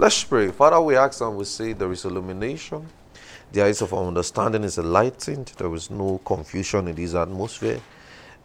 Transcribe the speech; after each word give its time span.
Let's 0.00 0.24
pray. 0.24 0.50
Father, 0.50 0.80
we 0.80 0.96
ask 0.96 1.20
and 1.20 1.36
we 1.36 1.44
say 1.44 1.74
there 1.74 1.92
is 1.92 2.06
illumination. 2.06 2.86
The 3.52 3.60
eyes 3.60 3.82
of 3.82 3.92
our 3.92 4.06
understanding 4.06 4.64
is 4.64 4.78
enlightened. 4.78 5.52
There 5.58 5.74
is 5.74 5.90
no 5.90 6.22
confusion 6.24 6.88
in 6.88 6.94
this 6.94 7.14
atmosphere. 7.14 7.82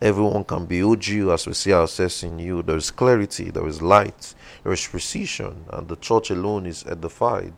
Everyone 0.02 0.44
can 0.44 0.66
behold 0.66 1.08
you 1.08 1.32
as 1.32 1.48
we 1.48 1.54
see 1.54 1.72
ourselves 1.72 2.24
in 2.24 2.40
you. 2.40 2.62
There 2.62 2.76
is 2.76 2.92
clarity, 2.92 3.52
there 3.52 3.66
is 3.68 3.82
light, 3.82 4.36
there 4.64 4.74
is 4.74 4.86
precision, 4.86 5.64
and 5.70 5.88
the 5.88 5.96
church 5.96 6.30
alone 6.30 6.66
is 6.66 6.86
edified, 6.88 7.54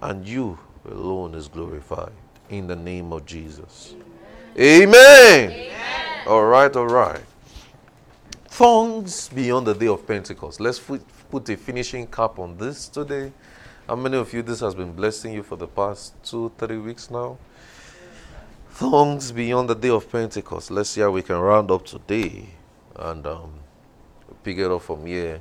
and 0.00 0.26
you 0.26 0.58
alone 0.90 1.36
is 1.36 1.46
glorified. 1.46 2.10
In 2.50 2.66
the 2.66 2.74
name 2.74 3.12
of 3.12 3.24
Jesus. 3.24 3.94
Amen. 4.58 4.88
Amen. 4.96 5.50
Amen. 5.52 6.26
All 6.26 6.44
right, 6.44 6.74
all 6.74 6.88
right. 6.88 7.22
Tongues 8.50 9.28
beyond 9.28 9.68
the 9.68 9.74
day 9.74 9.86
of 9.86 10.04
Pentecost. 10.08 10.58
Let's 10.58 10.80
put, 11.30 11.48
a 11.48 11.56
finishing 11.56 12.06
cap 12.06 12.38
on 12.38 12.56
this 12.56 12.88
today. 12.88 13.32
How 13.86 13.96
many 13.96 14.16
of 14.16 14.32
you 14.32 14.42
this 14.42 14.60
has 14.60 14.74
been 14.74 14.92
blessing 14.92 15.32
you 15.32 15.42
for 15.42 15.56
the 15.56 15.66
past 15.66 16.14
two, 16.22 16.52
three 16.58 16.78
weeks 16.78 17.10
now? 17.10 17.38
Tongues 18.76 19.32
beyond 19.32 19.68
the 19.68 19.74
day 19.74 19.90
of 19.90 20.10
Pentecost. 20.10 20.70
Let's 20.70 20.90
see 20.90 21.00
how 21.00 21.10
we 21.10 21.22
can 21.22 21.36
round 21.36 21.70
up 21.70 21.84
today 21.84 22.46
and 22.96 23.26
um, 23.26 23.52
pick 24.42 24.58
it 24.58 24.70
up 24.70 24.82
from 24.82 25.06
here 25.06 25.40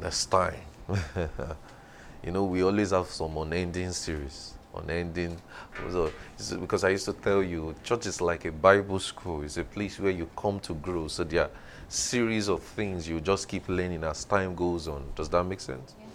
next 0.00 0.26
time. 0.26 0.60
you 2.24 2.30
know, 2.30 2.44
we 2.44 2.62
always 2.62 2.90
have 2.90 3.06
some 3.08 3.36
unending 3.36 3.92
series. 3.92 4.54
Unending. 4.74 5.36
So, 5.90 6.12
because 6.60 6.84
I 6.84 6.90
used 6.90 7.04
to 7.06 7.12
tell 7.12 7.42
you, 7.42 7.74
church 7.82 8.06
is 8.06 8.20
like 8.20 8.44
a 8.44 8.52
Bible 8.52 9.00
school. 9.00 9.42
It's 9.42 9.56
a 9.56 9.64
place 9.64 9.98
where 9.98 10.12
you 10.12 10.30
come 10.36 10.60
to 10.60 10.74
grow. 10.74 11.08
So 11.08 11.24
there 11.24 11.50
series 11.88 12.48
of 12.48 12.62
things 12.62 13.08
you 13.08 13.20
just 13.20 13.48
keep 13.48 13.68
learning 13.68 14.04
as 14.04 14.24
time 14.24 14.54
goes 14.54 14.88
on. 14.88 15.04
Does 15.14 15.28
that 15.30 15.44
make 15.44 15.60
sense? 15.60 15.94
Yeah. 15.98 16.06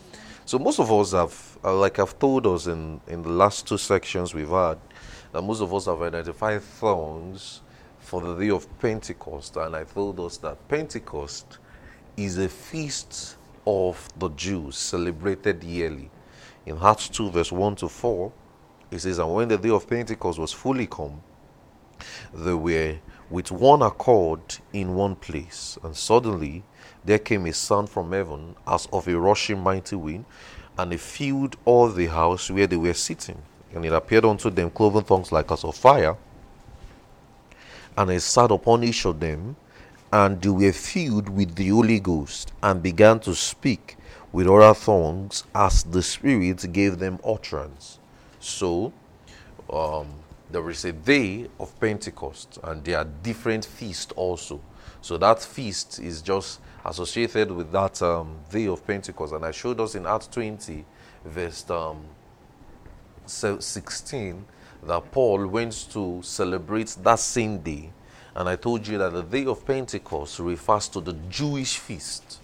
So 0.45 0.59
most 0.59 0.79
of 0.79 0.91
us 0.91 1.13
have, 1.13 1.57
uh, 1.63 1.73
like 1.73 1.99
I've 1.99 2.19
told 2.19 2.45
us 2.47 2.67
in, 2.67 2.99
in 3.07 3.21
the 3.23 3.29
last 3.29 3.65
two 3.65 3.77
sections 3.77 4.33
we've 4.33 4.49
had, 4.49 4.77
that 5.31 5.41
most 5.41 5.61
of 5.61 5.73
us 5.73 5.85
have 5.85 6.01
identified 6.01 6.61
thorns 6.61 7.61
for 7.99 8.21
the 8.21 8.35
day 8.35 8.49
of 8.49 8.67
Pentecost. 8.79 9.55
And 9.55 9.73
I 9.75 9.85
told 9.85 10.19
us 10.19 10.37
that 10.37 10.67
Pentecost 10.67 11.59
is 12.17 12.37
a 12.37 12.49
feast 12.49 13.37
of 13.65 14.09
the 14.19 14.29
Jews 14.29 14.77
celebrated 14.77 15.63
yearly. 15.63 16.11
In 16.65 16.77
Acts 16.81 17.07
2, 17.07 17.31
verse 17.31 17.51
1 17.51 17.77
to 17.77 17.87
4, 17.87 18.31
it 18.91 18.99
says, 18.99 19.19
And 19.19 19.33
when 19.33 19.47
the 19.47 19.57
day 19.57 19.69
of 19.69 19.87
Pentecost 19.87 20.39
was 20.39 20.51
fully 20.51 20.87
come, 20.87 21.21
they 22.33 22.53
were 22.53 22.97
with 23.29 23.51
one 23.51 23.81
accord 23.81 24.41
in 24.71 24.95
one 24.95 25.15
place. 25.15 25.77
And 25.83 25.95
suddenly 25.95 26.63
there 27.03 27.19
came 27.19 27.45
a 27.45 27.53
sound 27.53 27.89
from 27.89 28.11
heaven 28.11 28.55
as 28.67 28.87
of 28.91 29.07
a 29.07 29.19
rushing 29.19 29.59
mighty 29.59 29.95
wind, 29.95 30.25
and 30.77 30.93
it 30.93 30.99
filled 30.99 31.55
all 31.65 31.89
the 31.89 32.07
house 32.07 32.49
where 32.49 32.67
they 32.67 32.77
were 32.77 32.93
sitting. 32.93 33.41
And 33.73 33.85
it 33.85 33.93
appeared 33.93 34.25
unto 34.25 34.49
them 34.49 34.69
cloven 34.69 35.03
tongues 35.03 35.31
like 35.31 35.51
as 35.51 35.63
of 35.63 35.75
fire, 35.75 36.15
and 37.97 38.11
it 38.11 38.21
sat 38.21 38.51
upon 38.51 38.83
each 38.83 39.05
of 39.05 39.19
them, 39.19 39.55
and 40.11 40.41
they 40.41 40.49
were 40.49 40.71
filled 40.71 41.29
with 41.29 41.55
the 41.55 41.69
Holy 41.69 41.99
Ghost, 41.99 42.51
and 42.61 42.83
began 42.83 43.19
to 43.21 43.33
speak 43.35 43.97
with 44.31 44.47
other 44.47 44.73
tongues 44.79 45.43
as 45.53 45.83
the 45.83 46.01
Spirit 46.01 46.71
gave 46.71 46.99
them 46.99 47.19
utterance. 47.25 47.99
So, 48.39 48.93
um, 49.71 50.07
there 50.53 50.69
is 50.69 50.85
a 50.85 50.91
day 50.91 51.47
of 51.59 51.77
Pentecost, 51.79 52.59
and 52.63 52.83
there 52.83 52.99
are 52.99 53.07
different 53.23 53.65
feasts 53.65 54.13
also. 54.15 54.61
So 55.01 55.17
that 55.17 55.41
feast 55.41 55.99
is 55.99 56.21
just 56.21 56.59
associated 56.85 57.51
with 57.51 57.71
that 57.71 58.01
um, 58.03 58.37
day 58.51 58.67
of 58.67 58.85
Pentecost. 58.85 59.33
And 59.33 59.43
I 59.43 59.51
showed 59.51 59.79
us 59.81 59.95
in 59.95 60.05
Acts 60.05 60.27
20, 60.27 60.85
verse 61.25 61.67
um, 61.71 62.05
16, 63.25 64.45
that 64.83 65.11
Paul 65.11 65.47
went 65.47 65.87
to 65.91 66.21
celebrate 66.21 66.95
that 67.01 67.19
same 67.19 67.57
day. 67.57 67.91
And 68.35 68.47
I 68.47 68.55
told 68.55 68.87
you 68.87 68.99
that 68.99 69.11
the 69.11 69.23
day 69.23 69.45
of 69.45 69.65
Pentecost 69.65 70.39
refers 70.39 70.87
to 70.89 71.01
the 71.01 71.13
Jewish 71.29 71.77
feast, 71.79 72.39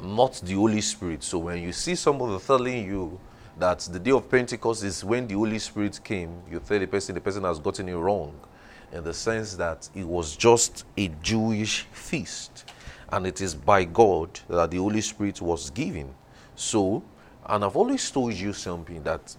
not 0.00 0.40
the 0.42 0.54
Holy 0.54 0.80
Spirit. 0.80 1.22
So 1.22 1.38
when 1.38 1.62
you 1.62 1.72
see 1.72 1.94
somebody 1.94 2.42
telling 2.42 2.86
you 2.86 3.20
that 3.58 3.80
the 3.80 3.98
day 3.98 4.12
of 4.12 4.30
Pentecost 4.30 4.84
is 4.84 5.02
when 5.02 5.26
the 5.26 5.34
Holy 5.34 5.58
Spirit 5.58 5.98
came, 6.04 6.42
you 6.50 6.60
tell 6.60 6.78
the 6.78 6.86
person 6.86 7.14
the 7.14 7.20
person 7.20 7.44
has 7.44 7.58
gotten 7.58 7.88
it 7.88 7.94
wrong 7.94 8.38
in 8.92 9.04
the 9.04 9.12
sense 9.12 9.54
that 9.54 9.88
it 9.94 10.06
was 10.06 10.36
just 10.36 10.84
a 10.96 11.08
Jewish 11.22 11.82
feast 11.92 12.64
and 13.10 13.26
it 13.26 13.40
is 13.40 13.54
by 13.54 13.84
God 13.84 14.40
that 14.48 14.70
the 14.70 14.76
Holy 14.76 15.00
Spirit 15.00 15.40
was 15.42 15.70
given. 15.70 16.14
So, 16.54 17.02
and 17.46 17.64
I've 17.64 17.76
always 17.76 18.10
told 18.10 18.34
you 18.34 18.52
something 18.52 19.02
that 19.02 19.36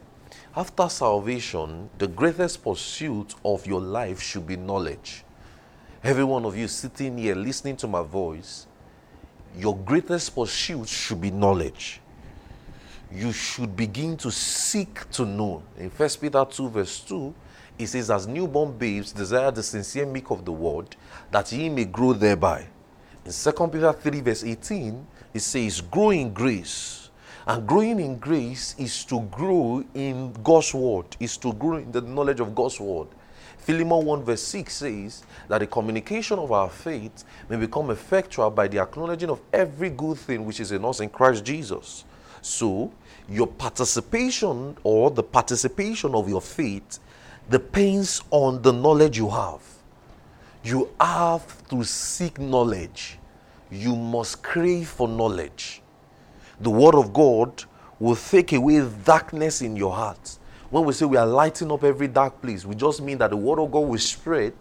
after 0.56 0.90
salvation, 0.90 1.90
the 1.97 2.07
greatest 2.07 2.63
pursuit 2.63 3.36
of 3.46 3.66
your 3.66 3.81
life 3.81 4.22
should 4.22 4.46
be 4.46 4.57
knowledge. 4.57 5.24
Every 6.03 6.24
one 6.24 6.46
of 6.46 6.57
you 6.57 6.68
sitting 6.68 7.18
here 7.18 7.36
listening 7.36 7.78
to 7.78 7.88
my 7.88 8.03
voice, 8.03 8.68
your 9.56 9.78
greatest 9.78 10.36
pursuit 10.36 10.88
should 10.88 11.22
be 11.22 11.31
knowledge 11.31 11.99
you 13.12 13.31
should 13.31 13.75
begin 13.75 14.16
to 14.18 14.31
seek 14.31 15.09
to 15.12 15.25
know. 15.25 15.64
In 15.78 15.90
1 15.90 16.09
Peter 16.22 16.46
2, 16.46 16.70
verse 16.70 17.00
2, 17.02 17.34
it 17.78 17.88
says, 17.88 18.12
As 18.12 18.28
newborn 18.28 18.78
babes 18.78 19.12
desire 19.12 19.52
the 19.52 19.64
sincere 19.64 20.06
milk 20.06 20.31
of 20.31 20.46
the 20.46 20.52
word, 20.52 20.96
that 21.31 21.52
ye 21.52 21.69
may 21.69 21.86
grow 21.86 22.14
thereby. 22.14 22.68
In 23.25 23.31
2 23.31 23.68
Peter 23.68 23.94
3, 23.94 24.22
verse 24.22 24.44
18, 24.44 25.08
it 25.34 25.40
says, 25.40 25.81
Grow 25.81 26.12
in 26.12 26.34
grace. 26.34 27.09
And 27.48 27.66
growing 27.66 28.00
in 28.00 28.19
grace 28.19 28.75
is 28.78 29.03
to 29.06 29.22
grow 29.22 29.84
in 29.96 30.34
God's 30.44 30.72
word, 30.74 31.18
is 31.19 31.36
to 31.38 31.52
grow 31.53 31.78
in 31.78 31.92
the 31.92 32.02
knowledge 32.02 32.40
of 32.42 32.53
God's 32.53 32.80
word. 32.80 33.08
Philemon 33.58 34.06
1 34.06 34.24
verse 34.24 34.44
6 34.44 34.74
says 34.74 35.24
that 35.48 35.59
the 35.59 35.68
communication 35.68 36.40
of 36.40 36.52
our 36.52 36.69
faith 36.69 37.24
may 37.50 37.58
become 37.58 37.90
effectual 37.90 38.50
by 38.50 38.68
the 38.68 38.80
acknowledging 38.80 39.30
of 39.30 39.42
every 39.52 39.90
good 39.90 40.18
thing 40.18 40.46
which 40.46 40.59
is 40.59 40.72
in 40.72 40.84
us 40.86 41.00
in 41.00 41.09
Christ 41.09 41.44
Jesus. 41.44 42.06
So, 42.41 42.91
your 43.27 43.47
participation 43.47 44.77
or 44.83 45.11
the 45.11 45.23
participation 45.23 46.16
of 46.16 46.27
your 46.27 46.41
faith 46.41 47.00
depends 47.50 48.22
on 48.31 48.61
the 48.61 48.72
knowledge 48.72 49.17
you 49.17 49.29
have. 49.29 49.61
You 50.63 50.89
have 51.00 51.67
to 51.69 51.83
seek 51.83 52.39
knowledge. 52.39 53.17
You 53.72 53.95
must 53.95 54.44
crave 54.44 54.88
for 54.88 55.07
knowledge. 55.07 55.81
The 56.59 56.69
Word 56.69 56.95
of 56.95 57.13
God 57.13 57.63
will 58.00 58.16
take 58.16 58.53
away 58.53 58.88
darkness 59.06 59.61
in 59.61 59.75
your 59.75 59.94
heart. 59.94 60.38
When 60.69 60.83
we 60.85 60.94
say 60.94 61.06
we 61.06 61.17
are 61.17 61.25
lighting 61.25 61.71
up 61.71 61.83
every 61.83 62.07
dark 62.07 62.41
place, 62.41 62.66
we 62.66 62.75
just 62.75 63.01
mean 63.01 63.17
that 63.19 63.29
the 63.29 63.38
Word 63.38 63.59
of 63.59 63.71
God 63.71 63.81
will 63.81 64.00
spread 64.00 64.53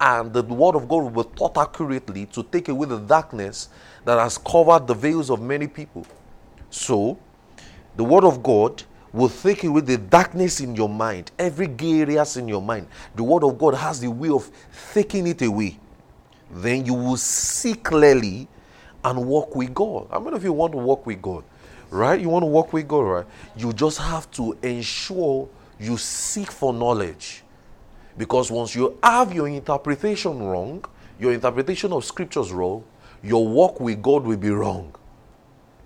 and 0.00 0.32
the 0.32 0.42
Word 0.42 0.76
of 0.76 0.88
God 0.88 1.04
will 1.04 1.24
be 1.24 1.30
taught 1.36 1.56
accurately 1.56 2.26
to 2.26 2.42
take 2.42 2.68
away 2.68 2.86
the 2.86 2.98
darkness 2.98 3.68
that 4.04 4.18
has 4.18 4.38
covered 4.38 4.86
the 4.86 4.94
veils 4.94 5.30
of 5.30 5.40
many 5.40 5.66
people. 5.66 6.06
So, 6.74 7.16
the 7.94 8.02
Word 8.02 8.24
of 8.24 8.42
God 8.42 8.82
will 9.12 9.28
take 9.28 9.62
away 9.62 9.80
the 9.80 9.96
darkness 9.96 10.58
in 10.58 10.74
your 10.74 10.88
mind, 10.88 11.30
every 11.38 11.68
gay 11.68 12.00
areas 12.00 12.36
in 12.36 12.48
your 12.48 12.60
mind. 12.60 12.88
The 13.14 13.22
Word 13.22 13.44
of 13.44 13.56
God 13.56 13.74
has 13.74 14.00
the 14.00 14.10
way 14.10 14.30
of 14.30 14.50
taking 14.92 15.28
it 15.28 15.40
away. 15.42 15.78
Then 16.50 16.84
you 16.84 16.94
will 16.94 17.16
see 17.16 17.74
clearly 17.74 18.48
and 19.04 19.24
walk 19.24 19.54
with 19.54 19.72
God. 19.72 20.08
How 20.10 20.18
many 20.18 20.34
of 20.34 20.42
you 20.42 20.52
want 20.52 20.72
to 20.72 20.78
walk 20.78 21.06
with 21.06 21.22
God? 21.22 21.44
Right? 21.90 22.20
You 22.20 22.28
want 22.28 22.42
to 22.42 22.48
walk 22.48 22.72
with 22.72 22.88
God, 22.88 23.02
right? 23.02 23.26
You 23.56 23.72
just 23.72 23.98
have 23.98 24.28
to 24.32 24.58
ensure 24.60 25.48
you 25.78 25.96
seek 25.96 26.50
for 26.50 26.72
knowledge. 26.72 27.44
Because 28.18 28.50
once 28.50 28.74
you 28.74 28.98
have 29.00 29.32
your 29.32 29.46
interpretation 29.46 30.42
wrong, 30.42 30.84
your 31.20 31.32
interpretation 31.32 31.92
of 31.92 32.04
scriptures 32.04 32.50
wrong, 32.50 32.82
your 33.22 33.46
walk 33.46 33.78
with 33.78 34.02
God 34.02 34.24
will 34.24 34.36
be 34.36 34.50
wrong. 34.50 34.92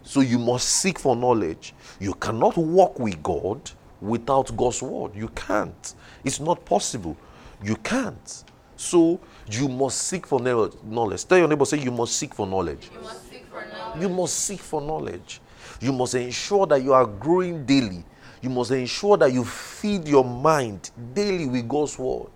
So 0.08 0.22
you 0.22 0.38
must 0.38 0.66
seek 0.66 0.98
for 0.98 1.14
knowledge. 1.14 1.74
You 2.00 2.14
cannot 2.14 2.56
walk 2.56 2.98
with 2.98 3.22
God 3.22 3.70
without 4.00 4.56
God's 4.56 4.80
word. 4.82 5.14
You 5.14 5.28
can't. 5.28 5.94
It's 6.24 6.40
not 6.40 6.64
possible. 6.64 7.14
You 7.62 7.76
can't. 7.76 8.44
So 8.74 9.20
you 9.50 9.68
must 9.68 9.98
seek 9.98 10.26
for 10.26 10.40
knowledge. 10.40 11.26
Tell 11.26 11.36
your 11.36 11.46
neighbor, 11.46 11.66
say, 11.66 11.76
You 11.76 11.90
must 11.90 12.16
seek 12.16 12.32
for 12.32 12.46
knowledge. 12.46 12.88
You 12.90 13.02
must 13.02 13.28
seek 13.28 13.44
for 13.44 13.66
knowledge. 13.66 14.00
You 14.00 14.08
must 14.08 14.34
seek 14.38 14.60
for 14.60 14.80
knowledge. 14.80 15.40
You 15.78 15.92
must 15.92 16.14
ensure 16.14 16.66
that 16.68 16.82
you 16.82 16.94
are 16.94 17.04
growing 17.04 17.66
daily. 17.66 18.02
You 18.40 18.48
must 18.48 18.70
ensure 18.70 19.18
that 19.18 19.30
you 19.30 19.44
feed 19.44 20.08
your 20.08 20.24
mind 20.24 20.90
daily 21.12 21.44
with 21.44 21.68
God's 21.68 21.98
word. 21.98 22.30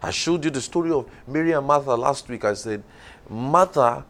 I 0.00 0.12
showed 0.12 0.44
you 0.44 0.52
the 0.52 0.60
story 0.60 0.92
of 0.92 1.10
Mary 1.26 1.50
and 1.50 1.66
Martha 1.66 1.96
last 1.96 2.28
week. 2.28 2.44
I 2.44 2.54
said, 2.54 2.84
Martha 3.28 4.04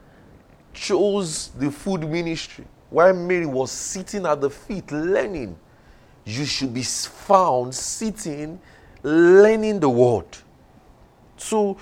chose 0.75 1.49
the 1.59 1.71
food 1.71 2.07
ministry 2.07 2.67
while 2.93 3.15
Mary 3.15 3.47
was 3.47 3.73
sitting 3.73 4.27
at 4.27 4.41
the 4.41 4.51
feet 4.51 4.93
learning, 4.93 5.57
you 6.25 6.45
should 6.45 6.75
be 6.75 6.83
found 6.83 7.75
sitting 7.75 8.61
learning 9.03 9.81
the 9.81 9.89
word. 9.89 10.27
So 11.39 11.79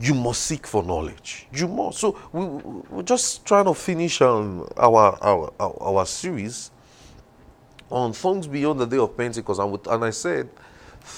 you 0.00 0.14
must 0.14 0.42
seek 0.42 0.66
for 0.66 0.82
knowledge. 0.82 1.46
You 1.52 1.68
must. 1.68 1.98
So 1.98 2.18
we, 2.32 2.44
we're 2.44 3.02
just 3.02 3.44
trying 3.44 3.66
to 3.66 3.74
finish 3.74 4.22
um, 4.22 4.66
our, 4.76 5.18
our, 5.22 5.52
our, 5.60 5.82
our 5.82 6.06
series 6.06 6.70
on 7.90 8.12
tongues 8.12 8.46
beyond 8.46 8.80
the 8.80 8.86
day 8.86 8.98
of 8.98 9.14
Pentecost. 9.16 9.60
And, 9.60 9.70
with, 9.70 9.86
and 9.86 10.02
I 10.02 10.10
said, 10.10 10.48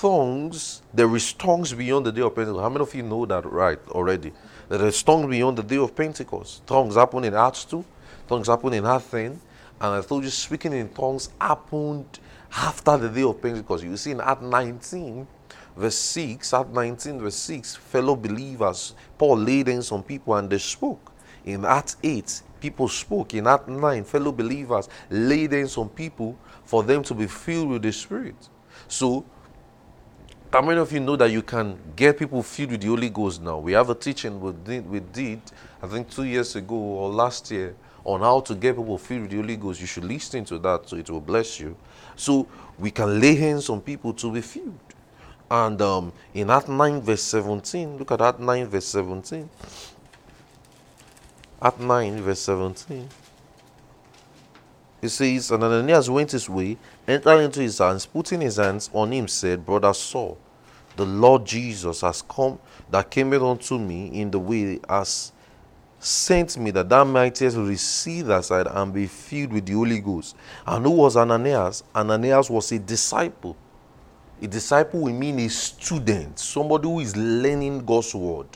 tongues, 0.01 0.83
there 0.93 1.15
is 1.15 1.33
tongues 1.35 1.73
beyond 1.73 2.07
the 2.07 2.13
day 2.13 2.23
of 2.23 2.35
Pentecost. 2.35 2.61
How 2.61 2.69
many 2.69 2.83
of 2.83 2.95
you 2.95 3.05
know 3.05 3.25
that 3.27 3.47
right 3.47 3.79
already? 3.91 4.33
There 4.69 4.85
is 4.87 5.01
tongues 5.03 5.31
beyond 5.31 5.59
the 5.59 5.63
day 5.63 5.79
of 5.79 5.95
Pentecost. 5.95 6.67
Tongues 6.67 6.97
happen 6.97 7.23
in 7.23 7.35
Acts 7.35 7.65
2, 7.65 7.85
tongues 8.29 8.49
happened 8.49 8.75
in 8.75 8.87
Athens, 8.87 9.41
And 9.81 9.95
I 9.95 10.01
told 10.03 10.25
you, 10.25 10.31
speaking 10.31 10.73
in 10.73 10.89
tongues 10.89 11.31
happened 11.41 12.19
after 12.57 12.97
the 12.97 13.09
day 13.09 13.23
of 13.23 13.41
Pentecost. 13.41 13.85
You 13.85 13.97
see 13.97 14.13
in 14.13 14.21
Acts 14.21 14.43
19, 14.43 15.27
verse 15.77 15.97
6, 15.97 16.55
Acts 16.55 16.71
19, 16.73 17.21
verse 17.21 17.35
6, 17.35 17.77
fellow 17.77 18.17
believers, 18.17 18.95
Paul 19.19 19.39
laid 19.39 19.69
in 19.69 19.83
some 19.83 20.03
people 20.03 20.35
and 20.37 20.49
they 20.49 20.59
spoke. 20.59 21.13
In 21.45 21.65
Acts 21.65 21.97
8, 22.03 22.43
people 22.61 22.89
spoke. 22.89 23.35
In 23.35 23.47
Acts 23.47 23.69
9, 23.69 24.05
fellow 24.05 24.33
believers 24.33 24.89
laid 25.11 25.53
in 25.53 25.69
some 25.69 25.89
people 25.89 26.39
for 26.65 26.83
them 26.83 27.03
to 27.03 27.15
be 27.15 27.27
filled 27.27 27.69
with 27.69 27.83
the 27.83 27.93
Spirit. 27.93 28.49
So, 28.89 29.25
how 30.53 30.63
many 30.63 30.79
of 30.79 30.93
you 30.93 31.01
know 31.01 31.17
that 31.17 31.33
you 31.33 31.43
can 31.43 31.77
get 31.97 32.17
people 32.17 32.41
filled 32.43 32.71
with 32.71 32.81
the 32.81 32.87
Holy 32.87 33.11
Ghost 33.11 33.43
now? 33.43 33.59
We 33.59 33.73
have 33.73 33.91
a 33.91 33.95
teaching 33.95 34.41
we 34.41 34.53
did, 34.53 34.89
we 34.89 35.01
did, 35.01 35.41
I 35.83 35.89
think, 35.89 36.09
two 36.09 36.23
years 36.23 36.55
ago 36.55 36.77
or 36.77 37.11
last 37.11 37.51
year 37.51 37.75
on 38.05 38.21
how 38.21 38.41
to 38.41 38.55
get 38.55 38.77
people 38.77 38.99
filled 38.99 39.23
with 39.23 39.31
the 39.31 39.37
Holy 39.37 39.57
Ghost. 39.57 39.81
You 39.81 39.87
should 39.87 40.05
listen 40.05 40.45
to 40.47 40.59
that 40.59 40.89
so 40.89 40.97
it 40.97 41.09
will 41.11 41.21
bless 41.21 41.59
you. 41.59 41.77
So, 42.17 42.47
we 42.79 42.91
can 42.91 43.21
lay 43.21 43.35
hands 43.35 43.69
on 43.69 43.81
people 43.81 44.13
to 44.15 44.33
be 44.33 44.41
filled. 44.41 44.79
And 45.51 45.81
um, 45.83 46.13
in 46.33 46.51
Act 46.51 46.69
9, 46.69 47.01
verse 47.01 47.23
17, 47.23 47.97
look 47.99 48.11
at 48.13 48.21
Act 48.21 48.41
9, 48.41 48.67
verse 48.67 48.87
17. 48.87 49.49
Act 51.63 51.81
9, 51.81 52.21
verse 52.21 52.41
17. 52.41 53.09
He 55.01 55.09
says, 55.09 55.51
And 55.51 55.63
Ananias 55.63 56.09
went 56.09 56.33
his 56.33 56.49
way, 56.49 56.79
entered 57.07 57.41
into 57.41 57.61
his 57.61 57.79
hands, 57.79 58.07
putting 58.07 58.41
his 58.41 58.57
hands 58.57 58.89
on 58.93 59.13
him, 59.13 59.29
said, 59.29 59.65
Brother 59.65 59.93
Saul, 59.93 60.39
the 60.97 61.05
Lord 61.05 61.45
Jesus 61.45 62.01
has 62.01 62.23
come, 62.23 62.59
that 62.91 63.11
came 63.11 63.33
unto 63.35 63.79
me 63.79 64.07
in 64.19 64.31
the 64.31 64.39
way, 64.39 64.81
has 64.89 65.33
sent 66.05 66.59
me 66.59 66.71
that 66.71 66.89
thou 66.89 67.03
mightest 67.05 67.57
receive 67.57 68.27
that 68.27 68.45
side 68.45 68.67
and 68.71 68.93
be 68.93 69.07
filled 69.07 69.53
with 69.53 69.67
the 69.67 69.73
Holy 69.73 70.01
Ghost. 70.01 70.37
And 70.67 70.85
who 70.85 70.91
was 70.91 71.17
Ananias? 71.17 71.83
Ananias 71.95 72.51
was 72.51 72.71
a 72.73 72.79
disciple. 72.79 73.57
A 74.43 74.47
disciple 74.47 75.01
will 75.01 75.15
mean 75.15 75.39
a 75.39 75.49
student, 75.49 76.39
somebody 76.39 76.87
who 76.87 77.01
is 77.01 77.17
learning 77.17 77.85
God's 77.85 78.15
word. 78.15 78.47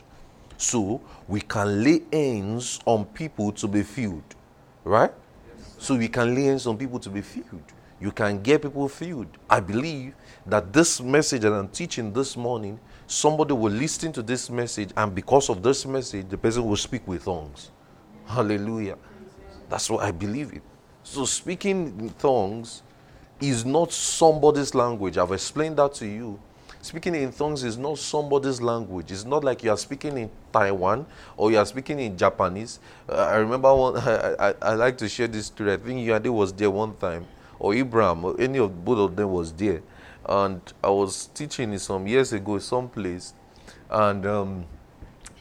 So 0.57 1.01
we 1.27 1.41
can 1.41 1.83
lay 1.83 2.01
hands 2.11 2.79
on 2.85 3.05
people 3.05 3.51
to 3.53 3.67
be 3.67 3.81
filled, 3.81 4.35
right? 4.83 5.11
Yes. 5.57 5.75
So 5.79 5.95
we 5.95 6.07
can 6.07 6.35
lay 6.35 6.43
hands 6.45 6.67
on 6.67 6.77
people 6.77 6.99
to 6.99 7.09
be 7.09 7.21
filled. 7.21 7.63
You 7.99 8.11
can 8.11 8.41
get 8.41 8.61
people 8.61 8.87
filled. 8.87 9.27
I 9.49 9.59
believe 9.59 10.13
that 10.45 10.71
this 10.71 11.01
message 11.01 11.41
that 11.41 11.53
I'm 11.53 11.69
teaching 11.69 12.13
this 12.13 12.37
morning, 12.37 12.79
somebody 13.09 13.53
will 13.53 13.71
listen 13.71 14.11
to 14.13 14.21
this 14.21 14.49
message, 14.49 14.91
and 14.95 15.13
because 15.13 15.49
of 15.49 15.63
this 15.63 15.85
message, 15.85 16.29
the 16.29 16.37
person 16.37 16.63
will 16.63 16.77
speak 16.77 17.05
with 17.07 17.25
tongues. 17.25 17.71
Hallelujah. 18.27 18.97
That's 19.67 19.89
what 19.89 20.03
I 20.03 20.11
believe 20.11 20.53
it. 20.53 20.61
So 21.03 21.25
speaking 21.25 21.87
in 21.99 22.09
tongues 22.19 22.83
is 23.41 23.65
not 23.65 23.91
somebody's 23.91 24.75
language. 24.75 25.17
I've 25.17 25.31
explained 25.31 25.77
that 25.77 25.93
to 25.95 26.05
you. 26.07 26.39
Speaking 26.81 27.15
in 27.15 27.31
tongues 27.33 27.63
is 27.63 27.77
not 27.77 27.97
somebody's 27.97 28.61
language. 28.61 29.11
It's 29.11 29.25
not 29.25 29.43
like 29.43 29.63
you 29.63 29.71
are 29.71 29.77
speaking 29.77 30.17
in 30.17 30.29
Taiwan 30.53 31.05
or 31.35 31.51
you 31.51 31.57
are 31.57 31.65
speaking 31.65 31.99
in 31.99 32.15
Japanese. 32.15 32.79
Uh, 33.07 33.15
I 33.15 33.35
remember 33.37 33.73
one, 33.75 33.97
I, 33.97 34.49
I, 34.49 34.53
I, 34.61 34.73
like 34.75 34.97
to 34.99 35.09
share 35.09 35.27
this 35.27 35.47
story. 35.47 35.73
I 35.73 35.77
think 35.77 35.99
Yade 35.99 36.29
was 36.29 36.53
there 36.53 36.69
one 36.71 36.95
time, 36.95 37.25
or 37.57 37.73
Ibrahim, 37.73 38.23
or 38.23 38.39
any 38.39 38.59
of 38.59 38.85
both 38.85 38.99
of 38.99 39.15
them 39.15 39.31
was 39.31 39.51
there. 39.51 39.81
And 40.29 40.61
I 40.83 40.89
was 40.91 41.25
teaching 41.33 41.75
some 41.79 42.05
years 42.05 42.33
ago 42.33 42.59
someplace, 42.59 43.33
and 43.89 44.25
um, 44.27 44.65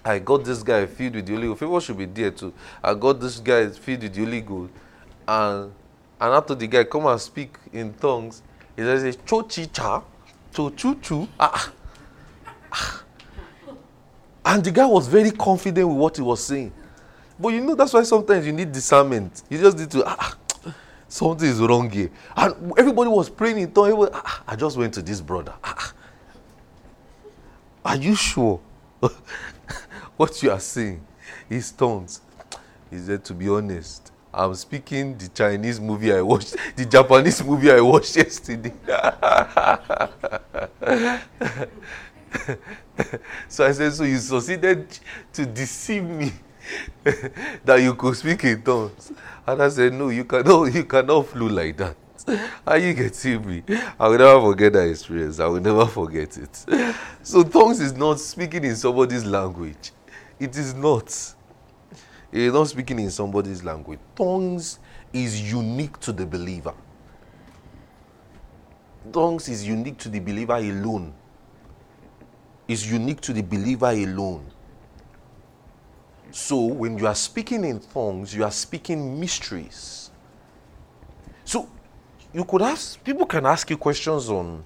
I 0.02 0.18
got 0.18 0.44
this 0.44 0.62
guy 0.62 0.86
filled 0.86 1.16
with 1.16 1.26
the 1.26 1.34
Holy 1.34 1.48
Ghost. 1.48 1.60
People 1.60 1.80
should 1.80 1.98
be 1.98 2.06
there 2.06 2.30
too. 2.30 2.54
I 2.82 2.94
got 2.94 3.20
this 3.20 3.38
guy 3.38 3.68
filled 3.68 4.02
with 4.02 4.14
the 4.14 4.24
Holy 4.24 4.40
Ghost, 4.40 4.72
and 5.28 5.72
and 6.20 6.34
after 6.34 6.54
the 6.54 6.66
guy 6.66 6.84
come 6.84 7.06
and 7.06 7.20
speak 7.20 7.54
in 7.72 7.92
tongues, 7.92 8.42
he 8.76 8.82
says, 8.82 9.18
"Cho 9.26 9.42
chi 9.42 9.66
cha." 9.66 10.02
to 10.52 10.70
choo 10.70 10.94
choo. 11.00 11.28
Ah, 11.38 11.72
ah. 12.72 13.04
And 14.44 14.64
the 14.64 14.70
guy 14.70 14.86
was 14.86 15.06
very 15.06 15.30
confident 15.30 15.88
with 15.88 15.96
what 15.96 16.16
he 16.16 16.22
was 16.22 16.42
saying. 16.44 16.72
But 17.38 17.50
you 17.50 17.60
know, 17.60 17.74
that's 17.74 17.92
why 17.92 18.02
sometimes 18.02 18.46
you 18.46 18.52
need 18.52 18.72
discernment. 18.72 19.42
You 19.48 19.58
just 19.58 19.78
need 19.78 19.90
to, 19.92 20.04
ah, 20.06 20.16
ah 20.18 20.38
something 21.08 21.48
is 21.48 21.60
wrong 21.60 21.90
here. 21.90 22.10
And 22.36 22.72
everybody 22.78 23.10
was 23.10 23.28
praying 23.28 23.58
in 23.58 23.72
tongues. 23.72 24.08
Ah, 24.12 24.22
ah, 24.24 24.42
I 24.46 24.56
just 24.56 24.76
went 24.76 24.94
to 24.94 25.02
this 25.02 25.20
brother. 25.20 25.54
Ah, 25.64 25.74
ah. 25.76 25.94
Are 27.84 27.96
you 27.96 28.14
sure 28.14 28.60
what 30.16 30.42
you 30.42 30.50
are 30.50 30.60
saying 30.60 31.04
is 31.48 31.72
tongues? 31.72 32.20
He 32.90 32.98
said, 32.98 33.24
to 33.24 33.34
be 33.34 33.48
honest, 33.48 34.12
I'm 34.32 34.54
speaking 34.54 35.16
the 35.16 35.28
Chinese 35.28 35.80
movie 35.80 36.12
I 36.12 36.20
watched, 36.20 36.56
the 36.76 36.84
Japanese 36.84 37.42
movie 37.42 37.70
I 37.70 37.80
watched 37.80 38.16
yesterday. 38.16 38.72
so 43.48 43.66
I 43.66 43.72
said, 43.72 43.94
So 43.94 44.04
you 44.04 44.18
succeeded 44.18 44.86
to 45.32 45.46
deceive 45.46 46.04
me 46.04 46.32
that 47.64 47.80
you 47.80 47.94
could 47.94 48.16
speak 48.16 48.44
in 48.44 48.62
tongues. 48.62 49.12
And 49.46 49.62
I 49.62 49.68
said, 49.68 49.92
No, 49.92 50.08
you 50.08 50.24
cannot, 50.24 50.74
you 50.74 50.84
cannot 50.84 51.26
flew 51.26 51.48
like 51.48 51.76
that. 51.76 51.96
How 52.66 52.74
you 52.74 52.92
getting 52.92 53.46
me? 53.46 53.62
I 53.98 54.08
will 54.08 54.18
never 54.18 54.40
forget 54.40 54.72
that 54.74 54.88
experience. 54.88 55.40
I 55.40 55.46
will 55.46 55.60
never 55.60 55.86
forget 55.86 56.36
it. 56.36 56.66
So 57.22 57.42
tongues 57.42 57.80
is 57.80 57.94
not 57.94 58.20
speaking 58.20 58.64
in 58.64 58.76
somebody's 58.76 59.24
language. 59.24 59.92
It 60.38 60.56
is 60.56 60.74
not. 60.74 61.08
It 62.30 62.40
is 62.42 62.52
not 62.52 62.68
speaking 62.68 62.98
in 62.98 63.10
somebody's 63.10 63.64
language. 63.64 63.98
Tongues 64.14 64.78
is 65.12 65.50
unique 65.52 65.98
to 66.00 66.12
the 66.12 66.26
believer. 66.26 66.74
Tongues 69.10 69.48
is 69.48 69.66
unique 69.66 69.96
to 69.98 70.08
the 70.10 70.20
believer 70.20 70.56
alone. 70.56 71.14
Is 72.66 72.90
unique 72.90 73.22
to 73.22 73.32
the 73.32 73.42
believer 73.42 73.88
alone. 73.88 74.44
So 76.30 76.64
when 76.64 76.98
you 76.98 77.06
are 77.06 77.14
speaking 77.14 77.64
in 77.64 77.80
tongues, 77.80 78.34
you 78.34 78.44
are 78.44 78.50
speaking 78.50 79.18
mysteries. 79.18 80.10
So 81.44 81.68
you 82.32 82.44
could 82.44 82.62
ask, 82.62 83.02
people 83.02 83.26
can 83.26 83.46
ask 83.46 83.68
you 83.70 83.76
questions 83.76 84.28
on 84.28 84.64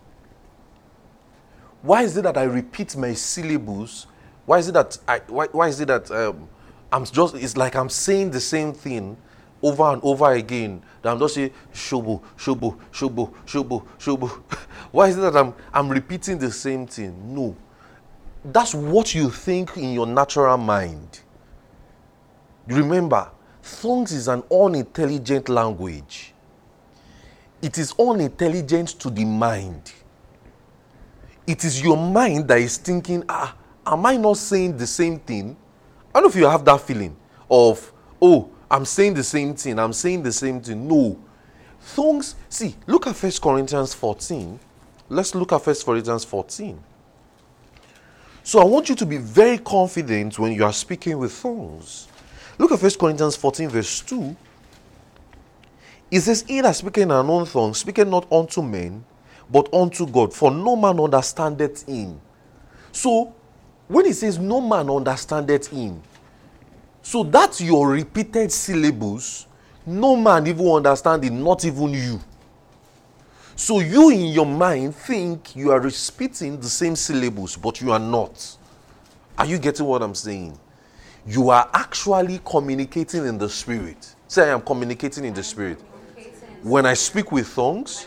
why 1.83 2.03
is 2.03 2.17
it 2.17 2.23
that 2.23 2.37
I 2.37 2.45
repeat 2.45 2.97
my 2.97 3.15
syllables? 3.15 4.07
Why 4.47 4.59
is 4.59 4.69
it 4.69 4.73
that 4.73 4.99
I, 5.07 5.21
why, 5.29 5.47
why 5.47 5.69
is 5.69 5.81
it 5.81 5.87
that 5.87 6.11
um, 6.11 6.49
I'm 6.93 7.05
just, 7.05 7.35
it's 7.35 7.57
like 7.57 7.75
I'm 7.75 7.89
saying 7.89 8.31
the 8.31 8.41
same 8.41 8.73
thing 8.73 9.17
over 9.63 9.85
and 9.85 10.03
over 10.03 10.33
again. 10.33 10.83
That 11.03 11.13
I'm 11.13 11.19
just 11.19 11.35
saying, 11.35 11.53
shobo, 11.73 12.23
shobo, 12.37 12.79
shobo, 12.93 13.33
shobo, 13.47 13.87
shobo. 13.99 14.29
Why 14.93 15.09
is 15.09 15.17
it 15.17 15.21
that 15.21 15.37
I'm, 15.37 15.55
I'm 15.73 15.89
repeating 15.89 16.39
the 16.39 16.51
same 16.51 16.87
thing? 16.87 17.35
No. 17.35 17.57
That's 18.45 18.75
what 18.75 19.15
you 19.15 19.31
think 19.31 19.77
in 19.77 19.93
your 19.95 20.07
natural 20.07 20.59
mind. 20.59 21.21
Remember, 22.67 23.31
tongues 23.81 24.13
is 24.13 24.29
an 24.29 24.43
unintelligent 24.51 25.49
language. 25.49 26.33
It 27.61 27.79
is 27.79 27.95
unintelligent 27.99 28.89
to 29.01 29.11
the 29.11 29.25
mind. 29.25 29.93
It 31.47 31.65
is 31.65 31.83
your 31.83 31.97
mind 31.97 32.49
that 32.49 32.59
is 32.59 32.77
thinking, 32.77 33.25
ah, 33.29 33.55
am 33.87 34.07
I 34.07 34.17
not 34.17 34.37
saying 34.37 34.77
the 34.77 34.87
same 34.87 35.19
thing? 35.19 35.57
I 36.15 36.21
don't 36.21 36.25
know 36.25 36.29
if 36.29 36.37
you 36.37 36.47
have 36.47 36.65
that 36.65 36.81
feeling 36.81 37.17
of, 37.51 37.93
oh, 38.21 38.51
I'm 38.71 38.85
saying 38.85 39.15
the 39.15 39.25
same 39.25 39.55
thing, 39.55 39.79
I'm 39.79 39.93
saying 39.93 40.23
the 40.23 40.33
same 40.33 40.61
thing. 40.61 40.87
No. 40.89 41.19
Tongues, 41.95 42.37
see, 42.49 42.77
look 42.87 43.07
at 43.07 43.17
First 43.17 43.43
Corinthians 43.43 43.93
14. 43.95 44.59
Let's 45.09 45.35
look 45.35 45.53
at 45.53 45.63
First 45.63 45.85
Corinthians 45.85 46.25
14. 46.25 46.79
So 48.45 48.61
I 48.61 48.65
want 48.65 48.89
you 48.89 48.95
to 48.97 49.07
be 49.07 49.19
very 49.19 49.59
confident 49.59 50.39
when 50.39 50.53
you 50.53 50.65
are 50.65 50.73
speaking 50.73 51.19
with 51.19 51.41
tongues. 51.41 52.09
Look 52.59 52.73
at 52.73 52.79
First 52.79 52.99
Corinthians 52.99 53.37
14, 53.37 53.69
verse 53.69 54.01
2. 54.03 54.37
It 56.11 56.21
says, 56.21 56.45
He 56.47 56.61
that 56.61 56.77
speaking 56.77 57.05
an 57.05 57.13
unknown 57.13 57.47
tongue, 57.47 57.75
speaking 57.75 58.11
not 58.11 58.31
unto 58.31 58.63
men, 58.63 59.05
but 59.51 59.73
unto 59.73 60.07
God, 60.07 60.33
for 60.33 60.51
no 60.51 60.77
man 60.77 61.01
understandeth 61.01 61.87
him. 61.87 62.21
So 62.93 63.35
when 63.89 64.07
he 64.07 64.13
says 64.13 64.39
no 64.39 64.61
man 64.61 64.89
understandeth 64.91 65.69
him, 65.69 66.03
so 67.03 67.25
that's 67.25 67.61
your 67.61 67.91
repeated 67.91 68.53
syllables. 68.53 69.47
No 69.85 70.17
man 70.17 70.47
even 70.47 70.67
understand 70.67 71.25
it, 71.25 71.33
not 71.33 71.65
even 71.65 71.89
you. 71.89 72.21
So 73.57 73.81
you 73.81 74.11
in 74.11 74.27
your 74.27 74.47
mind 74.47 74.95
think 74.95 75.57
you 75.57 75.73
are 75.73 75.81
repeating 75.81 76.61
the 76.61 76.69
same 76.69 76.97
syllables, 76.97 77.57
but 77.57 77.81
you 77.81 77.91
are 77.91 77.99
not. 77.99 78.57
Are 79.37 79.47
you 79.47 79.59
getting 79.59 79.87
what 79.87 80.03
I'm 80.03 80.15
saying? 80.15 80.59
You 81.27 81.51
are 81.51 81.69
actually 81.73 82.41
communicating 82.45 83.27
in 83.27 83.39
the 83.39 83.49
spirit. 83.49 84.15
Say, 84.27 84.49
I 84.49 84.55
am 84.55 84.63
communicating 84.63 85.25
in 85.25 85.35
the 85.35 85.43
spirit. 85.43 85.79
When 86.63 86.87
I 86.87 86.95
speak 86.95 87.31
with 87.31 87.55
tongues, 87.55 88.07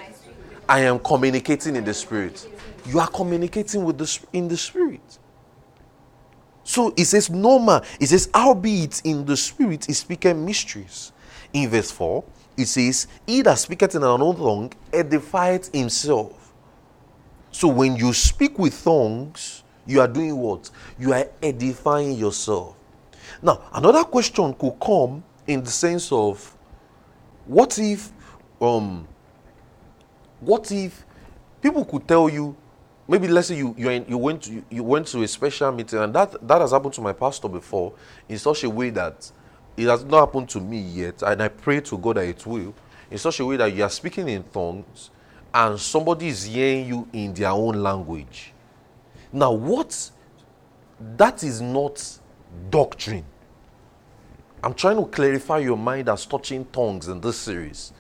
I 0.68 0.82
am 0.82 1.00
communicating 1.00 1.76
in 1.76 1.86
the 1.86 1.94
spirit. 1.94 2.48
You 2.86 3.00
are 3.00 3.08
communicating 3.08 3.84
with 3.84 3.98
the 3.98 4.20
in 4.34 4.48
the 4.48 4.58
spirit. 4.58 5.20
So 6.64 6.94
it 6.98 7.06
says, 7.06 7.30
No 7.30 7.60
man. 7.60 7.84
It 8.00 8.08
says, 8.08 8.30
Albeit 8.34 9.02
in 9.06 9.26
the 9.26 9.38
spirit 9.38 9.88
is 9.88 10.00
speaking 10.00 10.44
mysteries. 10.44 11.12
In 11.54 11.70
verse 11.70 11.92
4, 11.92 12.24
it 12.58 12.66
says, 12.66 13.08
He 13.26 13.42
that 13.44 13.60
speaketh 13.60 13.96
in 13.96 14.04
an 14.04 14.10
unknown 14.10 14.36
tongue 14.36 14.74
edifieth 14.92 15.74
himself. 15.74 16.54
So 17.52 17.70
when 17.70 17.96
you 17.96 18.12
speak 18.14 18.60
with 18.60 18.84
tongues, 18.84 19.64
you 19.86 20.02
are 20.02 20.08
doing 20.08 20.36
what? 20.36 20.70
You 21.00 21.14
are 21.14 21.28
edifying 21.42 22.14
yourself. 22.14 22.76
Now, 23.42 23.62
another 23.74 24.04
question 24.04 24.54
could 24.54 24.74
come 24.80 25.24
in 25.48 25.64
the 25.64 25.70
sense 25.72 26.12
of 26.12 26.56
what 27.46 27.78
if 27.78 28.12
um 28.60 29.08
what 30.40 30.72
if 30.72 31.06
people 31.62 31.86
could 31.86 32.08
tell 32.08 32.28
you 32.30 32.56
maybe 33.08 33.28
let's 33.28 33.50
say 33.50 33.58
you 33.58 33.76
you, 33.78 34.06
you 34.08 34.18
went 34.18 34.44
to, 34.44 34.64
you 34.70 34.84
went 34.84 35.08
to 35.08 35.22
a 35.22 35.28
special 35.28 35.72
meeting 35.72 36.00
and 36.00 36.14
that 36.14 36.36
that 36.48 36.62
has 36.62 36.72
happened 36.72 36.94
to 36.94 37.02
my 37.02 37.14
pastor 37.14 37.48
before 37.48 37.94
in 38.28 38.38
such 38.38 38.64
a 38.64 38.70
way 38.70 38.90
that 38.90 39.32
it 39.78 39.88
has 39.88 40.04
not 40.04 40.26
happened 40.26 40.50
to 40.50 40.60
me 40.60 40.80
yet 40.80 41.22
and 41.22 41.44
i 41.44 41.48
pray 41.48 41.80
to 41.82 41.98
god 41.98 42.18
that 42.18 42.26
it 42.26 42.46
will. 42.46 42.74
In 43.12 43.18
such 43.20 43.40
a 43.40 43.46
way 43.46 43.58
that 43.58 43.72
you 43.74 43.84
are 43.84 43.90
speaking 43.90 44.28
in 44.28 44.44
tongues 44.44 45.12
and 45.54 45.80
somebody 45.80 46.28
is 46.28 46.44
hearing 46.46 46.88
you 46.88 47.08
in 47.14 47.34
their 47.34 47.52
own 47.52 47.82
language. 47.82 48.52
Now 49.32 49.52
what 49.52 50.10
that 51.18 51.44
is 51.44 51.62
not 51.62 52.20
doctrine. 52.70 53.26
I'm 54.64 54.74
trying 54.74 54.98
to 54.98 55.06
clarify 55.06 55.60
your 55.60 55.78
mind 55.78 56.10
as 56.10 56.26
touching 56.26 56.66
tongues 56.66 57.08
in 57.08 57.22
this 57.22 57.38
series. 57.38 57.94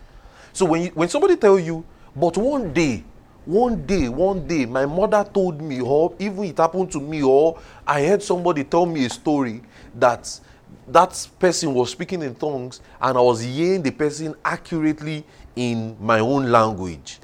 So 0.54 0.66
when 0.66 0.84
you, 0.84 0.90
when 0.90 1.10
somebody 1.10 1.36
tell 1.36 1.60
you 1.60 1.86
but 2.16 2.38
one 2.38 2.74
day 2.74 3.04
one 3.46 3.86
day 3.86 4.10
one 4.10 4.48
day 4.48 4.66
my 4.66 4.86
mother 4.86 5.24
told 5.32 5.62
me 5.62 5.82
or 5.82 6.16
even 6.18 6.46
it 6.46 6.58
happened 6.58 6.92
to 6.92 7.00
me 7.00 7.22
or 7.22 7.60
i 7.86 8.02
heard 8.04 8.24
somebody 8.24 8.64
tell 8.64 8.88
me 8.88 9.06
a 9.06 9.10
story 9.10 9.62
that 9.94 10.40
that 10.88 11.28
person 11.38 11.72
was 11.74 11.92
speaking 11.92 12.24
in 12.24 12.34
tongues 12.34 12.80
and 13.02 13.18
i 13.18 13.22
was 13.22 13.42
hearing 13.42 13.84
the 13.84 13.92
person 13.92 14.34
accurately 14.44 15.24
in 15.56 15.96
my 16.00 16.20
own 16.20 16.52
language. 16.52 17.20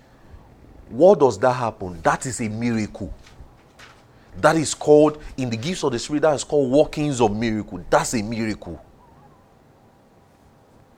What 0.89 1.19
does 1.19 1.37
that 1.39 1.53
happen? 1.53 2.01
That 2.01 2.25
is 2.25 2.41
a 2.41 2.49
miracle 2.49 3.13
that 4.39 4.55
is 4.55 4.73
called 4.73 5.21
in 5.37 5.49
the 5.49 5.57
gifts 5.57 5.83
of 5.83 5.91
the 5.91 5.99
spirit 5.99 6.21
that 6.21 6.33
is 6.35 6.43
called 6.43 6.71
workings 6.71 7.19
of 7.19 7.35
miracle 7.35 7.83
that's 7.89 8.13
a 8.13 8.21
miracle 8.21 8.83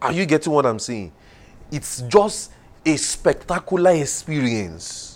are 0.02 0.12
you 0.12 0.26
getting 0.26 0.54
what 0.54 0.66
i'm 0.66 0.80
saying 0.80 1.12
it's 1.72 2.02
just 2.02 2.52
a 2.86 2.96
spectacular 2.96 3.92
experience 3.92 5.14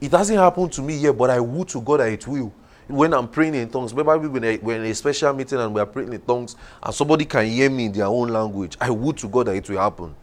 it 0.00 0.12
hasn't 0.12 0.38
happened 0.38 0.72
to 0.72 0.82
me 0.82 0.96
yet, 0.96 1.16
but 1.16 1.30
I 1.30 1.40
would 1.40 1.68
to 1.68 1.80
God 1.80 2.00
that 2.00 2.12
it 2.12 2.26
will. 2.26 2.52
When 2.86 3.12
I'm 3.12 3.28
praying 3.28 3.54
in 3.54 3.68
tongues, 3.68 3.92
maybe 3.92 4.08
when 4.08 4.60
we're 4.62 4.76
in 4.76 4.84
a 4.84 4.94
special 4.94 5.32
meeting 5.34 5.58
and 5.58 5.74
we're 5.74 5.84
praying 5.84 6.12
in 6.12 6.20
tongues 6.20 6.56
and 6.82 6.94
somebody 6.94 7.24
can 7.24 7.44
hear 7.46 7.68
me 7.68 7.86
in 7.86 7.92
their 7.92 8.06
own 8.06 8.28
language, 8.28 8.76
I 8.80 8.90
would 8.90 9.18
to 9.18 9.28
God 9.28 9.48
that 9.48 9.56
it 9.56 9.68
will 9.68 9.78
happen. 9.78 10.14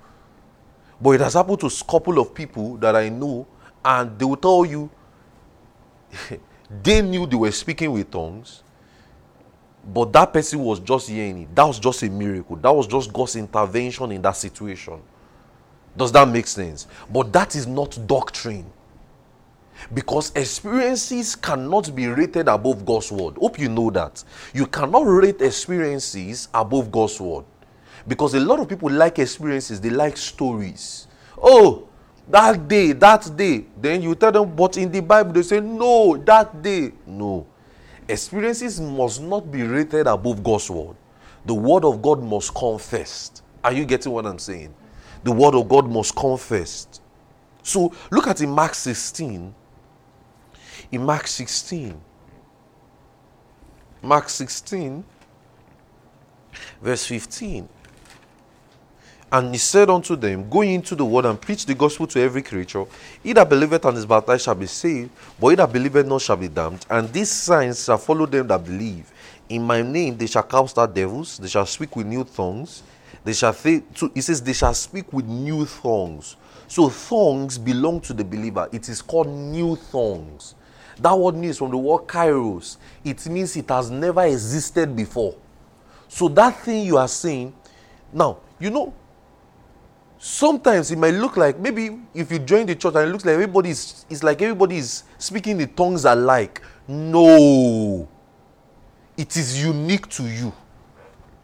But 1.00 1.12
it 1.12 1.22
has 1.22 1.34
happened 1.34 1.60
to 1.60 1.68
a 1.68 1.92
couple 1.92 2.20
of 2.20 2.34
people 2.34 2.78
that 2.78 2.96
I 2.96 3.10
know, 3.10 3.46
and 3.84 4.18
they 4.18 4.26
will 4.26 4.38
tell 4.38 4.66
you 4.66 4.90
they 6.84 7.02
knew 7.02 7.26
they 7.26 7.36
were 7.36 7.52
speaking 7.52 7.92
with 7.92 8.12
tongues, 8.12 8.64
but 9.94 10.12
that 10.14 10.34
person 10.34 10.60
was 10.60 10.80
just 10.80 11.10
hearing 11.10 11.44
it. 11.44 11.56
That 11.56 11.64
was 11.64 11.80
just 11.80 12.02
a 12.04 12.10
miracle. 12.10 12.56
That 12.56 12.74
was 12.74 12.88
just 12.88 13.14
God's 13.14 13.36
intervention 13.36 14.12
in 14.12 14.22
that 14.22 14.36
situation. 14.36 15.00
Does 15.96 16.12
that 16.12 16.28
make 16.28 16.48
sense? 16.48 16.88
But 17.10 17.32
that 17.34 17.56
is 17.56 17.68
not 17.68 17.98
doctrine. 18.08 18.66
Because 19.94 20.32
experiences 20.36 21.36
cannot 21.36 21.94
be 21.94 22.08
rated 22.08 22.48
above 22.48 22.86
God's 22.86 23.12
word. 23.12 23.36
Hope 23.38 23.60
you 23.60 23.70
know 23.70 23.92
that. 23.92 24.24
You 24.54 24.66
cannot 24.66 25.06
rate 25.06 25.42
experiences 25.42 26.48
above 26.54 26.92
God's 26.92 27.20
word. 27.20 27.46
Because 28.08 28.34
a 28.34 28.40
lot 28.40 28.60
of 28.60 28.70
people 28.70 28.90
like 28.90 29.20
experiences, 29.20 29.80
they 29.82 29.90
like 29.90 30.18
stories. 30.18 31.08
Oh, 31.42 31.88
that 32.28 32.68
day, 32.68 32.92
that 32.94 33.30
day. 33.36 33.66
Then 33.80 34.02
you 34.02 34.16
tell 34.16 34.32
them, 34.32 34.56
but 34.56 34.78
in 34.78 34.92
the 34.92 35.02
Bible, 35.02 35.34
they 35.34 35.44
say, 35.44 35.60
no, 35.60 36.18
that 36.18 36.62
day. 36.62 36.92
No. 37.06 37.46
Experiences 38.08 38.80
must 38.80 39.22
not 39.22 39.52
be 39.52 39.64
rated 39.64 40.08
above 40.08 40.44
God's 40.44 40.70
word. 40.70 40.96
The 41.46 41.54
word 41.54 41.86
of 41.86 42.02
God 42.02 42.24
must 42.24 42.54
come 42.54 42.80
first 42.80 43.44
Are 43.64 43.72
you 43.72 43.86
getting 43.86 44.12
what 44.12 44.26
I'm 44.26 44.40
saying? 44.40 44.74
The 45.24 45.32
word 45.32 45.56
of 45.56 45.68
God 45.68 45.90
must 45.90 46.16
come 46.16 46.38
first 46.38 47.02
So 47.64 47.92
look 48.12 48.28
at 48.28 48.42
in 48.42 48.50
Mark 48.52 48.76
16, 48.76 49.54
in 50.92 51.04
Mark 51.04 51.28
16. 51.28 52.00
Mark 54.04 54.30
16, 54.30 55.04
verse 56.80 57.06
15. 57.08 57.68
And 59.36 59.54
he 59.54 59.58
said 59.58 59.90
unto 59.90 60.16
them, 60.16 60.50
Go 60.50 60.62
into 60.62 60.96
the 60.96 61.04
world 61.04 61.26
and 61.26 61.42
preach 61.42 61.66
the 61.66 61.76
gospel 61.76 62.08
to 62.08 62.22
every 62.22 62.42
creature. 62.42 62.86
He 63.22 63.34
that 63.34 63.50
believeth 63.50 63.84
and 63.84 63.98
is 63.98 64.06
baptized 64.06 64.46
shall 64.46 64.56
be 64.56 64.66
saved, 64.66 65.10
but 65.38 65.50
he 65.50 65.56
that 65.58 65.74
believeth 65.74 66.08
not 66.08 66.22
shall 66.22 66.38
be 66.38 66.48
damned. 66.48 66.86
And 66.90 67.12
these 67.12 67.32
signs 67.32 67.84
shall 67.84 67.98
follow 67.98 68.28
them 68.28 68.48
that 68.48 68.64
believe. 68.64 69.12
In 69.50 69.64
my 69.64 69.82
name 69.82 70.16
they 70.16 70.28
shall 70.28 70.44
cast 70.44 70.78
out 70.78 70.96
devils, 70.96 71.38
they 71.38 71.50
shall 71.50 71.66
speak 71.66 71.98
with 71.98 72.08
new 72.08 72.24
tongues. 72.24 72.82
They 73.26 73.34
shall 73.34 73.52
he 73.52 74.22
says, 74.22 74.42
they 74.42 74.54
shall 74.54 74.74
speak 74.74 75.12
with 75.12 75.26
new 75.26 75.66
tongues. 75.66 76.38
So 76.70 76.90
tongues 76.90 77.58
belong 77.58 78.00
to 78.02 78.14
the 78.14 78.24
believer. 78.24 78.70
It 78.72 78.88
is 78.88 79.02
called 79.02 79.28
new 79.28 79.78
tongues. 79.92 80.56
That 80.98 81.14
word 81.14 81.36
means 81.36 81.58
from 81.58 81.72
the 81.72 81.78
word 81.78 82.08
kainos. 82.08 82.78
It 83.04 83.28
means 83.28 83.58
it 83.58 83.68
has 83.68 83.92
never 83.92 84.24
existed 84.24 84.96
before. 84.96 85.36
So 86.08 86.30
that 86.30 86.58
thing 86.62 86.86
you 86.86 86.96
are 86.98 87.10
saying, 87.10 87.54
now, 88.14 88.38
you 88.58 88.70
know, 88.70 88.94
sometimes 90.18 90.92
it 90.92 90.98
might 90.98 91.14
look 91.14 91.38
like 91.38 91.60
maybe 91.60 92.00
if 92.14 92.32
you 92.32 92.40
join 92.40 92.66
the 92.66 92.76
church 92.76 92.96
and 92.96 93.10
it 93.10 93.12
looks 93.12 93.26
like 93.26 93.34
everybody 93.34 93.70
is 93.70 94.06
it's 94.10 94.24
like 94.24 94.42
everybody 94.42 94.78
is 94.78 95.04
speaking 95.18 95.58
the 95.58 95.68
tongues 95.68 96.06
alike. 96.06 96.62
No. 96.88 98.08
It 99.18 99.36
is 99.38 99.64
unique 99.64 100.10
to 100.10 100.24
you. 100.24 100.54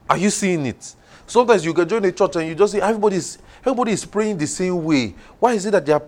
Are 0.09 0.17
you 0.17 0.29
seeing 0.29 0.65
it? 0.65 0.95
Sometimes 1.25 1.63
you 1.63 1.73
can 1.73 1.87
join 1.87 2.01
the 2.01 2.11
church 2.11 2.35
and 2.35 2.47
you 2.47 2.55
just 2.55 2.73
see 2.73 2.81
everybody's 2.81 3.37
Everybody 3.61 3.91
is 3.91 4.05
praying 4.05 4.39
the 4.39 4.47
same 4.47 4.83
way. 4.83 5.13
Why 5.39 5.53
is 5.53 5.67
it 5.67 5.71
that 5.71 5.85
they 5.85 5.93
are? 5.93 6.03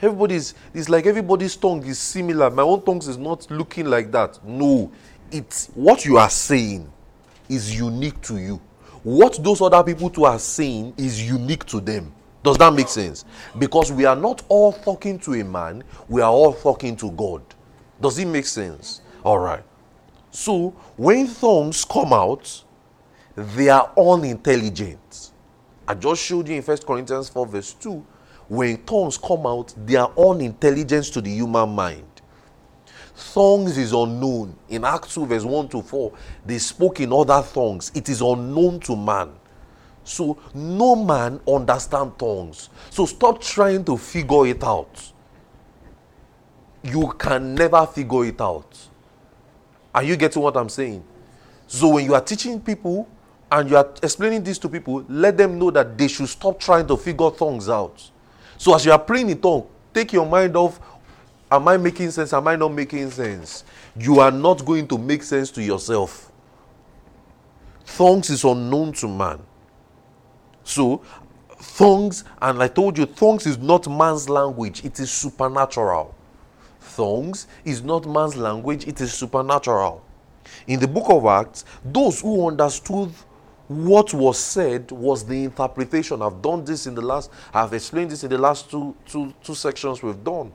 Everybody 0.00 0.36
is, 0.36 0.54
it's 0.72 0.88
like 0.88 1.04
everybody's 1.04 1.54
tongue 1.54 1.84
is 1.84 1.98
similar. 1.98 2.48
My 2.48 2.62
own 2.62 2.82
tongue 2.82 2.98
is 2.98 3.18
not 3.18 3.50
looking 3.50 3.86
like 3.86 4.10
that. 4.12 4.42
No. 4.42 4.90
It's 5.30 5.66
what 5.74 6.06
you 6.06 6.16
are 6.16 6.30
saying 6.30 6.90
is 7.46 7.78
unique 7.78 8.20
to 8.22 8.38
you. 8.38 8.58
What 9.04 9.38
those 9.44 9.60
other 9.60 9.84
people 9.84 10.08
too 10.08 10.24
are 10.24 10.38
saying 10.38 10.94
is 10.96 11.22
unique 11.22 11.66
to 11.66 11.80
them. 11.80 12.12
Does 12.42 12.56
that 12.58 12.72
make 12.72 12.88
sense? 12.88 13.24
Because 13.58 13.92
we 13.92 14.06
are 14.06 14.16
not 14.16 14.42
all 14.48 14.72
talking 14.72 15.18
to 15.20 15.34
a 15.34 15.44
man, 15.44 15.84
we 16.08 16.22
are 16.22 16.30
all 16.30 16.54
talking 16.54 16.96
to 16.96 17.10
God. 17.12 17.42
Does 18.00 18.18
it 18.18 18.26
make 18.26 18.46
sense? 18.46 19.02
All 19.22 19.38
right. 19.38 19.62
So 20.30 20.70
when 20.96 21.32
tongues 21.32 21.84
come 21.84 22.12
out, 22.12 22.64
they 23.36 23.68
are 23.68 23.92
unintelligent. 23.96 25.32
I 25.86 25.94
just 25.94 26.22
showed 26.22 26.48
you 26.48 26.56
in 26.56 26.62
1 26.62 26.78
Corinthians 26.78 27.28
4, 27.28 27.46
verse 27.46 27.74
2, 27.74 28.04
when 28.48 28.78
tongues 28.84 29.18
come 29.18 29.46
out, 29.46 29.74
they 29.84 29.96
are 29.96 30.10
unintelligent 30.18 31.04
to 31.06 31.20
the 31.20 31.30
human 31.30 31.68
mind. 31.70 32.13
Tongues 33.16 33.78
is 33.78 33.92
unknown. 33.92 34.56
In 34.68 34.84
Acts 34.84 35.14
2, 35.14 35.26
verse 35.26 35.44
1 35.44 35.68
to 35.68 35.82
4, 35.82 36.12
they 36.44 36.58
spoke 36.58 37.00
in 37.00 37.12
other 37.12 37.44
tongues. 37.52 37.92
It 37.94 38.08
is 38.08 38.20
unknown 38.20 38.80
to 38.80 38.96
man. 38.96 39.30
So 40.02 40.36
no 40.52 40.96
man 40.96 41.40
understand 41.48 42.18
tongues. 42.18 42.68
So 42.90 43.06
stop 43.06 43.40
trying 43.40 43.84
to 43.84 43.96
figure 43.96 44.46
it 44.46 44.62
out. 44.62 45.12
You 46.82 47.14
can 47.18 47.54
never 47.54 47.86
figure 47.86 48.26
it 48.26 48.40
out. 48.40 48.76
Are 49.94 50.02
you 50.02 50.16
getting 50.16 50.42
what 50.42 50.56
I'm 50.56 50.68
saying? 50.68 51.02
So 51.66 51.88
when 51.88 52.04
you 52.04 52.14
are 52.14 52.20
teaching 52.20 52.60
people 52.60 53.08
and 53.50 53.70
you 53.70 53.76
are 53.76 53.88
explaining 54.02 54.42
this 54.42 54.58
to 54.58 54.68
people, 54.68 55.04
let 55.08 55.36
them 55.36 55.58
know 55.58 55.70
that 55.70 55.96
they 55.96 56.08
should 56.08 56.28
stop 56.28 56.58
trying 56.60 56.86
to 56.88 56.96
figure 56.96 57.30
tongues 57.30 57.68
out. 57.68 58.10
So 58.58 58.74
as 58.74 58.84
you 58.84 58.92
are 58.92 58.98
praying 58.98 59.30
in 59.30 59.40
tongue, 59.40 59.66
take 59.94 60.12
your 60.12 60.26
mind 60.26 60.56
off 60.56 60.80
am 61.50 61.68
I 61.68 61.76
making 61.76 62.10
sense? 62.10 62.32
Am 62.32 62.46
I 62.48 62.56
not 62.56 62.72
making 62.72 63.10
sense? 63.10 63.64
You 63.96 64.20
are 64.20 64.30
not 64.30 64.64
going 64.64 64.88
to 64.88 64.98
make 64.98 65.22
sense 65.22 65.50
to 65.52 65.62
yourself. 65.62 66.32
Tongues 67.86 68.30
is 68.30 68.44
unknown 68.44 68.92
to 68.94 69.08
man. 69.08 69.40
So, 70.64 71.02
tongues, 71.76 72.24
and 72.40 72.62
I 72.62 72.68
told 72.68 72.98
you, 72.98 73.06
tongues 73.06 73.46
is 73.46 73.58
not 73.58 73.88
man's 73.88 74.28
language, 74.28 74.84
it 74.84 74.98
is 74.98 75.10
supernatural. 75.10 76.14
Tongues 76.96 77.46
is 77.64 77.82
not 77.82 78.06
man's 78.06 78.36
language, 78.36 78.86
it 78.86 79.00
is 79.00 79.12
supernatural. 79.12 80.04
In 80.66 80.80
the 80.80 80.88
book 80.88 81.06
of 81.08 81.26
Acts, 81.26 81.64
those 81.84 82.20
who 82.20 82.48
understood 82.48 83.12
what 83.68 84.12
was 84.12 84.38
said 84.38 84.90
was 84.90 85.24
the 85.24 85.44
interpretation. 85.44 86.20
I've 86.22 86.42
done 86.42 86.64
this 86.64 86.86
in 86.86 86.94
the 86.94 87.02
last, 87.02 87.30
I've 87.52 87.72
explained 87.72 88.10
this 88.10 88.24
in 88.24 88.30
the 88.30 88.38
last 88.38 88.70
two, 88.70 88.94
two, 89.06 89.32
two 89.42 89.54
sections 89.54 90.02
we've 90.02 90.22
done. 90.22 90.52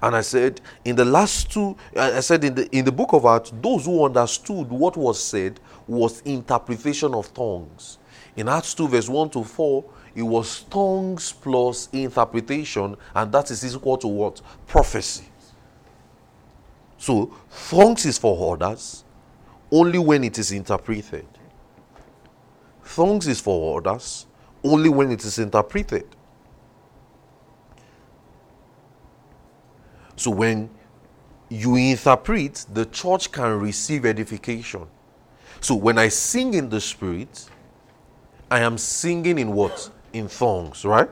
And 0.00 0.16
I 0.16 0.20
said, 0.22 0.60
in 0.84 0.96
the 0.96 1.04
last 1.04 1.50
two, 1.50 1.76
I 1.96 2.20
said 2.20 2.44
in 2.44 2.54
the 2.54 2.76
in 2.76 2.84
the 2.84 2.92
book 2.92 3.12
of 3.12 3.24
Acts, 3.24 3.52
those 3.60 3.84
who 3.84 4.04
understood 4.04 4.68
what 4.70 4.96
was 4.96 5.22
said 5.22 5.60
was 5.86 6.20
interpretation 6.22 7.14
of 7.14 7.32
tongues. 7.34 7.98
In 8.36 8.48
Acts 8.48 8.74
2, 8.74 8.88
verse 8.88 9.08
1 9.08 9.30
to 9.30 9.44
4, 9.44 9.84
it 10.14 10.22
was 10.22 10.62
tongues 10.64 11.32
plus 11.32 11.88
interpretation, 11.92 12.96
and 13.14 13.32
that 13.32 13.50
is 13.50 13.64
equal 13.64 13.98
to 13.98 14.08
what? 14.08 14.40
Prophecy. 14.66 15.24
So, 16.96 17.34
tongues 17.68 18.06
is 18.06 18.16
for 18.16 18.54
others 18.54 19.04
only 19.70 19.98
when 19.98 20.24
it 20.24 20.38
is 20.38 20.52
interpreted. 20.52 21.26
Tongues 22.94 23.26
is 23.26 23.40
for 23.40 23.78
others 23.78 24.26
only 24.62 24.88
when 24.88 25.10
it 25.10 25.24
is 25.24 25.38
interpreted. 25.38 26.06
So, 30.22 30.30
when 30.30 30.70
you 31.48 31.74
interpret, 31.74 32.64
the 32.72 32.86
church 32.86 33.32
can 33.32 33.58
receive 33.58 34.06
edification. 34.06 34.86
So, 35.60 35.74
when 35.74 35.98
I 35.98 36.10
sing 36.10 36.54
in 36.54 36.68
the 36.68 36.80
Spirit, 36.80 37.50
I 38.48 38.60
am 38.60 38.78
singing 38.78 39.40
in 39.40 39.52
what? 39.52 39.90
In 40.12 40.28
tongues, 40.28 40.84
right? 40.84 41.08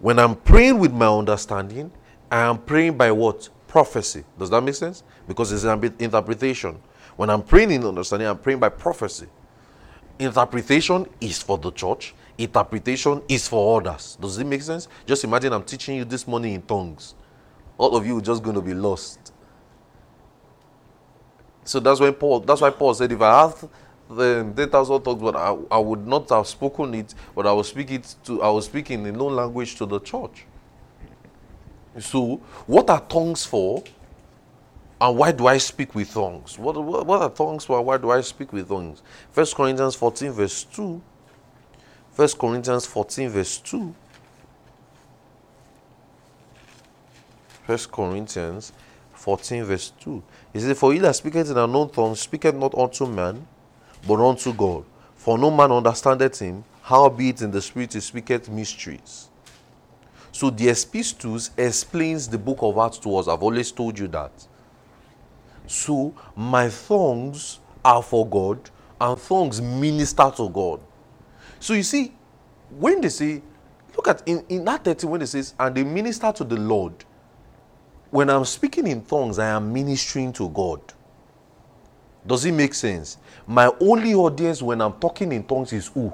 When 0.00 0.18
I'm 0.18 0.34
praying 0.34 0.80
with 0.80 0.92
my 0.92 1.06
understanding, 1.06 1.92
I 2.32 2.40
am 2.40 2.58
praying 2.58 2.96
by 2.96 3.12
what? 3.12 3.48
Prophecy. 3.68 4.24
Does 4.36 4.50
that 4.50 4.60
make 4.60 4.74
sense? 4.74 5.04
Because 5.28 5.52
it's 5.52 5.62
an 5.62 5.94
interpretation. 6.00 6.80
When 7.14 7.30
I'm 7.30 7.44
praying 7.44 7.70
in 7.70 7.84
understanding, 7.84 8.26
I'm 8.26 8.38
praying 8.38 8.58
by 8.58 8.70
prophecy. 8.70 9.28
Interpretation 10.18 11.06
is 11.20 11.40
for 11.40 11.58
the 11.58 11.70
church, 11.70 12.12
interpretation 12.38 13.22
is 13.28 13.46
for 13.48 13.80
others. 13.80 14.16
Does 14.20 14.38
it 14.38 14.44
make 14.44 14.62
sense? 14.62 14.88
Just 15.06 15.24
imagine 15.24 15.52
I'm 15.52 15.64
teaching 15.64 15.96
you 15.96 16.04
this 16.04 16.26
morning 16.26 16.54
in 16.54 16.62
tongues. 16.62 17.14
All 17.78 17.96
of 17.96 18.06
you 18.06 18.18
are 18.18 18.22
just 18.22 18.42
going 18.42 18.56
to 18.56 18.62
be 18.62 18.74
lost. 18.74 19.32
So 21.64 21.80
that's 21.80 22.00
when 22.00 22.12
Paul. 22.12 22.40
That's 22.40 22.60
why 22.60 22.70
Paul 22.70 22.94
said, 22.94 23.10
"If 23.10 23.20
I 23.20 23.46
had 23.46 23.54
the 24.08 24.52
ten 24.56 24.68
thousand 24.68 25.02
tongues, 25.02 25.22
but 25.22 25.36
I, 25.36 25.56
I 25.70 25.78
would 25.78 26.06
not 26.06 26.28
have 26.30 26.46
spoken 26.46 26.94
it, 26.94 27.14
but 27.34 27.46
I 27.46 27.52
was 27.52 27.68
speaking 27.68 28.02
to 28.24 28.42
I 28.42 28.50
was 28.50 28.66
speaking 28.66 29.06
in 29.06 29.16
no 29.16 29.26
language 29.26 29.76
to 29.76 29.86
the 29.86 30.00
church." 30.00 30.46
So, 31.98 32.36
what 32.66 32.90
are 32.90 33.00
tongues 33.00 33.44
for? 33.44 33.82
And 35.00 35.18
why 35.18 35.32
do 35.32 35.46
I 35.46 35.58
speak 35.58 35.94
with 35.94 36.12
tongues? 36.12 36.58
What, 36.58 36.82
what, 36.82 37.06
what 37.06 37.22
are 37.22 37.30
tongues 37.30 37.64
for? 37.64 37.80
Why 37.82 37.98
do 37.98 38.10
I 38.10 38.20
speak 38.20 38.52
with 38.52 38.68
tongues? 38.68 39.02
First 39.32 39.54
Corinthians 39.54 39.94
fourteen 39.94 40.32
verse 40.32 40.64
two 40.64 41.02
1 42.16 42.28
Corinthians 42.38 42.86
14, 42.86 43.28
verse 43.28 43.58
2. 43.58 43.94
1 47.66 47.78
Corinthians 47.90 48.72
14, 49.14 49.64
verse 49.64 49.92
2. 50.00 50.22
He 50.52 50.60
says, 50.60 50.78
For 50.78 50.92
he 50.92 51.00
that 51.00 51.16
speaketh 51.16 51.50
in 51.50 51.56
unknown 51.56 51.90
tongue 51.90 52.14
speaketh 52.14 52.54
not 52.54 52.74
unto 52.76 53.06
man, 53.06 53.46
but 54.06 54.20
unto 54.20 54.52
God. 54.52 54.84
For 55.16 55.38
no 55.38 55.50
man 55.50 55.72
understandeth 55.72 56.38
him, 56.38 56.62
howbeit 56.82 57.42
in 57.42 57.50
the 57.50 57.62
Spirit 57.62 57.94
he 57.94 58.00
speaketh 58.00 58.48
mysteries. 58.48 59.28
So 60.30 60.50
the 60.50 60.68
Epistles 60.68 61.50
explains 61.56 62.28
the 62.28 62.38
book 62.38 62.58
of 62.60 62.76
Acts 62.78 62.98
to 62.98 63.16
us. 63.16 63.28
I've 63.28 63.42
always 63.42 63.72
told 63.72 63.98
you 63.98 64.08
that. 64.08 64.32
So 65.66 66.14
my 66.36 66.68
tongues 66.68 67.60
are 67.84 68.02
for 68.02 68.26
God, 68.26 68.70
and 69.00 69.20
tongues 69.20 69.60
minister 69.60 70.30
to 70.36 70.48
God. 70.48 70.80
So 71.64 71.72
you 71.72 71.82
see, 71.82 72.12
when 72.78 73.00
they 73.00 73.08
say, 73.08 73.40
look 73.96 74.06
at 74.08 74.22
in, 74.28 74.44
in 74.50 74.66
that 74.66 74.84
30 74.84 75.06
when 75.06 75.22
it 75.22 75.28
says, 75.28 75.54
and 75.58 75.74
they 75.74 75.82
minister 75.82 76.30
to 76.30 76.44
the 76.44 76.58
Lord. 76.58 76.92
When 78.10 78.28
I'm 78.28 78.44
speaking 78.44 78.86
in 78.86 79.02
tongues, 79.02 79.38
I 79.38 79.46
am 79.48 79.72
ministering 79.72 80.30
to 80.34 80.50
God. 80.50 80.82
Does 82.26 82.44
it 82.44 82.52
make 82.52 82.74
sense? 82.74 83.16
My 83.46 83.72
only 83.80 84.12
audience 84.12 84.60
when 84.60 84.82
I'm 84.82 84.92
talking 85.00 85.32
in 85.32 85.42
tongues 85.42 85.72
is 85.72 85.86
who? 85.86 86.12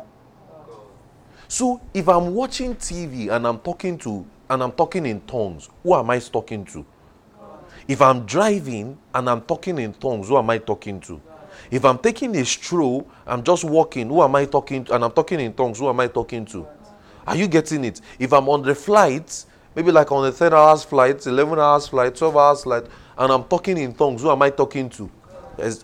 So 1.48 1.80
if 1.92 2.08
I'm 2.08 2.32
watching 2.32 2.76
TV 2.76 3.34
and 3.34 3.44
I'm 3.44 3.58
talking 3.58 3.98
to 3.98 4.24
and 4.48 4.62
I'm 4.62 4.70
talking 4.70 5.04
in 5.04 5.20
tongues, 5.22 5.68
who 5.82 5.96
am 5.96 6.10
I 6.10 6.20
talking 6.20 6.64
to? 6.66 6.86
If 7.88 8.00
I'm 8.00 8.24
driving 8.24 8.96
and 9.12 9.28
I'm 9.28 9.40
talking 9.40 9.80
in 9.80 9.94
tongues, 9.94 10.28
who 10.28 10.38
am 10.38 10.48
I 10.48 10.58
talking 10.58 11.00
to? 11.00 11.20
If 11.70 11.84
I'm 11.84 11.98
taking 11.98 12.36
a 12.36 12.44
stroll, 12.44 13.08
I'm 13.26 13.42
just 13.42 13.64
walking, 13.64 14.08
who 14.08 14.22
am 14.22 14.34
I 14.34 14.44
talking 14.44 14.84
to? 14.84 14.94
And 14.94 15.04
I'm 15.04 15.12
talking 15.12 15.40
in 15.40 15.52
tongues, 15.52 15.78
who 15.78 15.88
am 15.88 16.00
I 16.00 16.08
talking 16.08 16.44
to? 16.46 16.66
Are 17.26 17.36
you 17.36 17.48
getting 17.48 17.84
it? 17.84 18.00
If 18.18 18.32
I'm 18.32 18.48
on 18.48 18.62
the 18.62 18.74
flight, 18.74 19.44
maybe 19.74 19.92
like 19.92 20.10
on 20.10 20.26
a 20.26 20.32
10 20.32 20.52
hours 20.52 20.84
flight, 20.84 21.26
11 21.26 21.58
hours 21.58 21.88
flight, 21.88 22.14
12 22.14 22.36
hours 22.36 22.62
flight, 22.64 22.84
and 23.16 23.32
I'm 23.32 23.44
talking 23.44 23.78
in 23.78 23.94
tongues, 23.94 24.22
who 24.22 24.30
am 24.30 24.42
I 24.42 24.50
talking 24.50 24.88
to? 24.90 25.10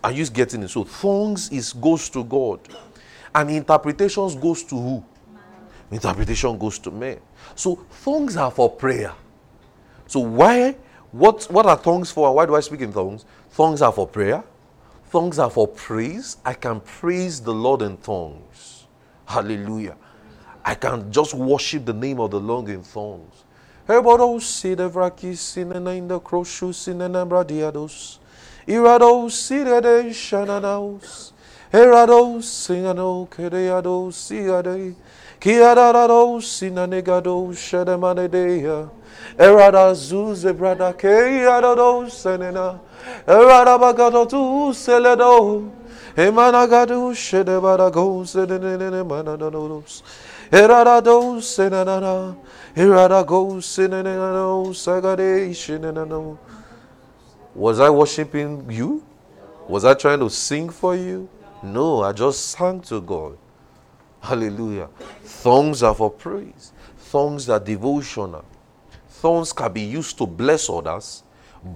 Are 0.03 0.13
you 0.13 0.27
getting 0.27 0.63
it? 0.63 0.69
So 0.69 0.85
tongues 0.85 1.51
is 1.51 1.73
goes 1.73 2.09
to 2.11 2.25
God. 2.25 2.61
And 3.35 3.51
interpretations 3.51 4.35
goes 4.35 4.63
to 4.65 4.75
who? 4.75 5.05
Interpretation 5.91 6.57
goes 6.59 6.79
to 6.79 6.91
me. 6.91 7.17
So 7.55 7.85
tongues 8.03 8.37
are 8.37 8.51
for 8.51 8.71
prayer. 8.71 9.13
So 10.07 10.21
why 10.21 10.77
what 11.13 11.45
what 11.51 11.67
are 11.67 11.79
tongues 11.79 12.11
for? 12.11 12.35
Why 12.35 12.47
do 12.47 12.57
I 12.57 12.61
speak 12.61 12.81
in 12.81 12.93
tongues? 12.93 13.25
Tongues 13.55 13.83
are 13.83 13.93
for 13.93 14.07
prayer. 14.07 14.43
Tongues 15.17 15.39
are 15.39 15.49
for 15.49 15.67
praise. 15.67 16.37
I 16.45 16.53
can 16.53 16.79
praise 16.79 17.41
the 17.41 17.55
Lord 17.55 17.81
in 17.81 17.97
tongues. 17.97 18.85
Hallelujah. 19.25 19.97
I 20.63 20.75
can 20.75 21.11
just 21.11 21.33
worship 21.33 21.87
the 21.87 21.95
name 21.95 22.21
of 22.21 22.33
the 22.33 22.39
Lord 22.39 22.69
in 22.69 22.83
tongues. 22.83 23.45
Irados 23.89 24.45
sirede 29.33 30.13
shananaus. 30.13 31.33
Erados 31.73 32.45
singano 32.45 33.27
kereados 33.31 34.17
siade. 34.17 34.95
Kiarado 35.41 36.43
sinanegado 36.43 37.55
shadamanedea. 37.55 38.91
Erada 39.39 39.95
zuze 39.95 40.53
brada 40.53 40.93
kearado 40.93 42.11
senena. 42.11 42.81
Erada 43.27 43.79
bagado 43.79 44.27
tu 44.27 44.73
seledo. 44.73 45.71
Emanagadu 46.17 47.15
shedebarago 47.15 48.25
senene 48.25 49.03
mananados. 49.03 50.03
Erada 50.51 51.05
do 51.05 51.41
senana. 51.41 52.37
Erada 52.75 53.23
go 53.27 53.61
senena 53.61 54.75
sagade 54.75 55.51
shenena. 55.51 56.39
Was 57.55 57.81
I 57.81 57.91
worshiping 57.91 58.67
you? 58.71 59.03
Was 59.69 59.85
I 59.85 59.95
trying 59.95 60.21
to 60.21 60.31
sing 60.31 60.71
for 60.71 60.95
you? 60.95 61.29
No, 61.63 62.03
I 62.03 62.13
just 62.13 62.51
sang 62.51 62.81
to 62.83 63.01
God. 63.01 63.39
Hallelujah. 64.21 64.89
Tongues 65.43 65.83
are 65.83 65.95
for 65.95 66.11
praise. 66.11 66.73
Tongues 67.11 67.49
are 67.49 67.61
devotional. 67.61 68.45
Tongues 69.21 69.53
can 69.53 69.73
be 69.73 69.83
used 69.83 70.19
to 70.19 70.27
bless 70.27 70.69
others, 70.69 71.23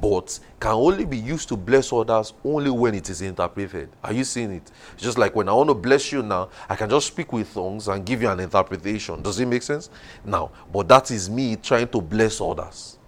but 0.00 0.38
can 0.60 0.72
only 0.72 1.04
be 1.04 1.16
used 1.16 1.48
to 1.48 1.56
bless 1.56 1.92
others 1.92 2.32
only 2.44 2.70
when 2.70 2.94
it 2.94 3.08
is 3.10 3.22
interpreted. 3.22 3.88
Are 4.04 4.12
you 4.12 4.24
seeing 4.24 4.52
it? 4.52 4.70
Just 4.96 5.18
like 5.18 5.34
when 5.34 5.48
I 5.48 5.52
want 5.52 5.68
to 5.68 5.74
bless 5.74 6.12
you 6.12 6.22
now, 6.22 6.50
I 6.68 6.76
can 6.76 6.88
just 6.90 7.08
speak 7.08 7.32
with 7.32 7.52
tongues 7.52 7.88
and 7.88 8.04
give 8.04 8.22
you 8.22 8.28
an 8.28 8.40
interpretation. 8.40 9.22
Does 9.22 9.40
it 9.40 9.46
make 9.46 9.62
sense? 9.62 9.90
Now, 10.24 10.50
but 10.72 10.86
that 10.88 11.10
is 11.10 11.28
me 11.28 11.56
trying 11.56 11.88
to 11.88 12.00
bless 12.00 12.40
others. 12.40 12.98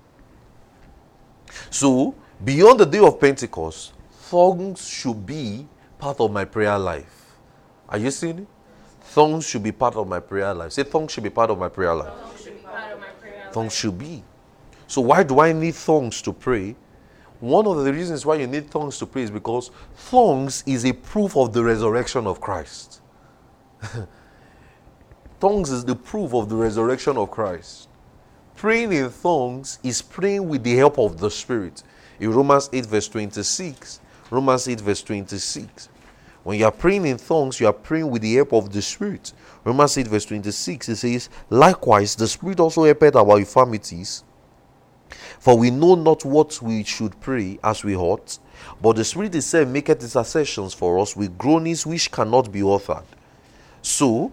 So, 1.71 2.15
beyond 2.43 2.81
the 2.81 2.87
day 2.87 2.99
of 3.01 3.21
Pentecost, 3.21 3.93
tongues 4.31 4.89
should 4.89 5.25
be 5.27 5.69
part 5.99 6.21
of 6.21 6.33
my 6.33 6.45
prayer 6.45 6.79
life. 6.79 7.37
Are 7.89 7.99
you 7.99 8.11
seeing 8.11 8.41
it? 8.41 8.47
Tongues 9.15 9.47
should 9.47 9.63
be 9.63 9.73
part 9.73 9.95
of 9.95 10.09
my 10.09 10.21
prayer 10.21 10.55
life. 10.55 10.73
Say, 10.73 10.85
tongues 10.85 11.13
should 11.13 11.23
be 11.23 11.31
part 11.31 11.51
of 11.51 11.59
my 11.59 11.69
prayer 11.69 11.95
life. 11.95 12.42
Tongues 13.53 13.75
should 13.75 13.99
be. 13.99 14.23
So, 14.87 15.01
why 15.01 15.23
do 15.23 15.41
I 15.41 15.53
need 15.53 15.75
tongues 15.75 16.21
to 16.23 16.33
pray? 16.33 16.77
One 17.41 17.67
of 17.67 17.85
the 17.85 17.93
reasons 17.93 18.25
why 18.25 18.37
you 18.37 18.47
need 18.47 18.71
tongues 18.71 18.99
to 18.99 19.07
pray 19.07 19.23
is 19.23 19.31
because 19.31 19.71
tongues 20.11 20.63
is 20.67 20.85
a 20.85 20.93
proof 20.93 21.37
of 21.37 21.53
the 21.53 21.63
resurrection 21.65 22.27
of 22.27 22.41
Christ. 22.41 23.01
tongues 25.41 25.71
is 25.71 25.85
the 25.85 25.97
proof 25.97 26.35
of 26.35 26.49
the 26.49 26.55
resurrection 26.55 27.17
of 27.17 27.31
Christ. 27.31 27.89
Praying 28.55 28.93
in 28.93 29.11
tongues 29.11 29.81
is 29.83 30.01
praying 30.01 30.49
with 30.49 30.63
the 30.63 30.77
help 30.77 30.99
of 30.99 31.19
the 31.19 31.31
Spirit. 31.31 31.83
In 32.21 32.31
Romans 32.31 32.71
8, 32.73 32.87
verse 32.87 33.09
26, 33.09 33.99
Romans 34.31 34.69
8, 34.69 34.81
verse 34.81 35.03
26. 35.03 35.89
When 36.45 36.59
you 36.59 36.65
are 36.65 36.73
praying 36.73 37.07
in 37.07 37.19
tongues, 37.19 37.61
you 37.61 37.67
are 37.67 37.73
praying 37.73 38.11
with 38.11 38.23
the 38.23 38.35
help 38.35 38.53
of 38.53 38.73
the 38.73 38.83
Spirit. 38.83 39.33
Romans 39.65 39.97
8, 39.97 40.09
verse 40.09 40.25
26, 40.25 40.89
it 40.89 40.97
says, 40.97 41.29
Likewise, 41.51 42.17
the 42.17 42.27
Spirit 42.27 42.59
also 42.59 42.85
helped 42.85 43.15
our 43.15 43.39
infirmities, 43.39 44.25
For 45.39 45.57
we 45.57 45.71
know 45.71 45.95
not 45.95 46.25
what 46.25 46.61
we 46.61 46.83
should 46.83 47.21
pray 47.21 47.59
as 47.63 47.85
we 47.85 47.95
ought, 47.95 48.39
but 48.81 48.97
the 48.97 49.05
Spirit 49.05 49.35
itself 49.35 49.69
maketh 49.69 50.03
intercessions 50.03 50.75
for 50.75 50.99
us 50.99 51.15
with 51.15 51.39
groanings 51.39 51.87
which 51.87 52.11
cannot 52.11 52.51
be 52.51 52.63
uttered. 52.63 53.05
So, 53.81 54.33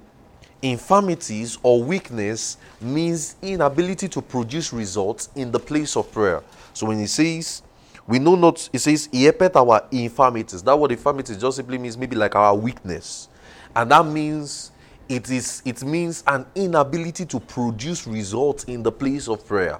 infirmities 0.61 1.57
or 1.63 1.83
weakness 1.83 2.57
means 2.81 3.35
inability 3.41 4.07
to 4.09 4.21
produce 4.21 4.73
results 4.73 5.29
in 5.35 5.51
the 5.51 5.59
place 5.59 5.95
of 5.95 6.11
prayer. 6.11 6.43
So 6.73 6.87
when 6.87 6.99
he 6.99 7.07
says, 7.07 7.61
we 8.09 8.17
know 8.17 8.33
not, 8.33 8.67
it 8.73 8.79
says, 8.79 9.07
he 9.11 9.29
our 9.29 9.87
infirmities. 9.91 10.63
That 10.63 10.79
word 10.79 10.91
infirmities 10.91 11.37
just 11.37 11.57
simply 11.57 11.77
means 11.77 11.95
maybe 11.95 12.15
like 12.15 12.35
our 12.35 12.55
weakness. 12.55 13.29
And 13.75 13.91
that 13.91 14.03
means 14.03 14.71
it 15.07 15.29
is 15.29 15.61
it 15.63 15.83
means 15.83 16.23
an 16.25 16.47
inability 16.55 17.27
to 17.27 17.39
produce 17.39 18.07
results 18.07 18.63
in 18.63 18.81
the 18.81 18.91
place 18.91 19.27
of 19.27 19.45
prayer. 19.45 19.79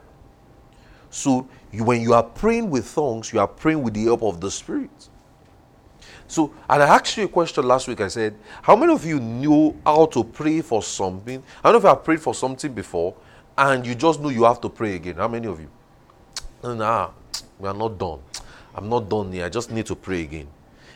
So 1.10 1.48
you, 1.72 1.84
when 1.84 2.02
you 2.02 2.14
are 2.14 2.22
praying 2.22 2.70
with 2.70 2.94
tongues, 2.94 3.34
you 3.34 3.40
are 3.40 3.48
praying 3.48 3.82
with 3.82 3.96
the 3.96 4.04
help 4.04 4.22
of 4.22 4.40
the 4.40 4.52
Spirit. 4.52 5.10
So, 6.28 6.54
and 6.70 6.84
I 6.84 6.88
asked 6.88 7.18
you 7.18 7.24
a 7.24 7.28
question 7.28 7.68
last 7.68 7.88
week. 7.88 8.00
I 8.00 8.10
said, 8.10 8.36
How 8.62 8.76
many 8.76 8.94
of 8.94 9.04
you 9.04 9.20
knew 9.20 9.76
how 9.84 10.06
to 10.06 10.24
pray 10.24 10.62
for 10.62 10.84
something? 10.84 11.42
How 11.64 11.70
many 11.70 11.78
of 11.78 11.84
you 11.84 11.90
have 11.90 12.04
prayed 12.04 12.22
for 12.22 12.36
something 12.36 12.72
before 12.72 13.16
and 13.58 13.88
you 13.88 13.96
just 13.96 14.22
know 14.22 14.30
you 14.30 14.44
have 14.44 14.62
to 14.62 14.70
pray 14.70 14.98
again? 14.98 15.16
How 15.16 15.28
many 15.28 15.48
of 15.48 15.60
you? 15.60 15.70
Nah, 16.62 17.10
we 17.60 17.68
are 17.68 17.74
not 17.74 17.98
done. 17.98 18.20
I'm 18.74 18.90
not 18.90 19.10
done 19.10 19.32
here. 19.32 19.46
I 19.46 19.50
just 19.50 19.72
need 19.72 19.86
to 19.88 19.96
pray 19.96 20.22
again. 20.22 20.48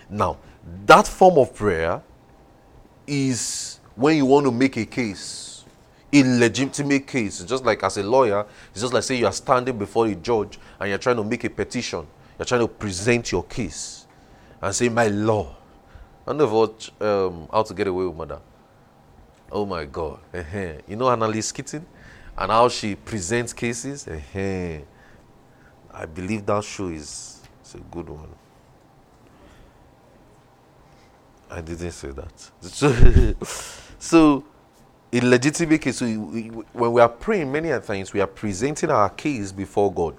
Now, 0.10 0.38
that 0.86 1.08
form 1.08 1.38
of 1.38 1.54
prayer 1.54 2.02
is 3.06 3.80
when 3.96 4.18
you 4.18 4.26
want 4.26 4.46
to 4.46 4.52
make 4.52 4.78
a 4.78 4.86
case, 4.86 5.66
a 6.12 6.24
legitimate 6.24 7.06
case. 7.08 7.42
It's 7.42 7.50
just 7.50 7.66
like 7.66 7.84
as 7.84 7.98
a 7.98 8.04
lawyer, 8.04 8.46
it's 8.72 8.82
just 8.82 8.94
like 8.94 9.04
say 9.04 9.16
you 9.16 9.26
are 9.26 9.34
standing 9.34 9.78
before 9.78 10.08
a 10.08 10.16
judge 10.16 10.60
and 10.80 10.90
you're 10.90 10.98
trying 10.98 11.18
to 11.18 11.24
make 11.24 11.44
a 11.44 11.50
petition. 11.50 12.08
You're 12.38 12.46
trying 12.46 12.62
to 12.62 12.68
present 12.68 13.32
your 13.32 13.44
case 13.44 14.08
and 14.62 14.74
say, 14.74 14.90
My 14.90 15.08
law. 15.08 15.56
I 16.26 16.32
never 16.32 16.54
watched 16.54 17.02
um, 17.02 17.50
How 17.52 17.64
to 17.64 17.74
Get 17.74 17.88
Away 17.88 18.06
with 18.06 18.16
Murder. 18.16 18.40
Oh 19.52 19.66
my 19.66 19.84
God. 19.86 20.20
Uh-huh. 20.34 20.74
You 20.88 20.96
know 20.96 21.10
Annalise 21.10 21.52
Keating 21.52 21.86
and 22.38 22.52
how 22.52 22.70
she 22.70 22.96
presents 22.96 23.52
cases? 23.52 24.08
Uh-huh. 24.08 24.80
I 25.94 26.06
believe 26.06 26.46
that 26.46 26.64
show 26.64 26.88
is, 26.88 27.42
a 27.76 27.80
good 27.92 28.08
one. 28.08 28.30
I 31.50 31.62
didn't 31.62 31.92
say 31.92 32.10
that. 32.10 33.36
so, 34.00 34.44
in 35.12 35.30
legitimate 35.30 35.82
case, 35.82 36.02
we, 36.02 36.18
we, 36.18 36.42
when 36.50 36.92
we 36.94 37.02
are 37.02 37.10
praying 37.10 37.52
many 37.52 37.70
times, 37.80 38.14
we 38.14 38.22
are 38.22 38.28
presenting 38.28 38.92
our 38.92 39.10
case 39.10 39.52
before 39.52 39.92
God. 39.92 40.16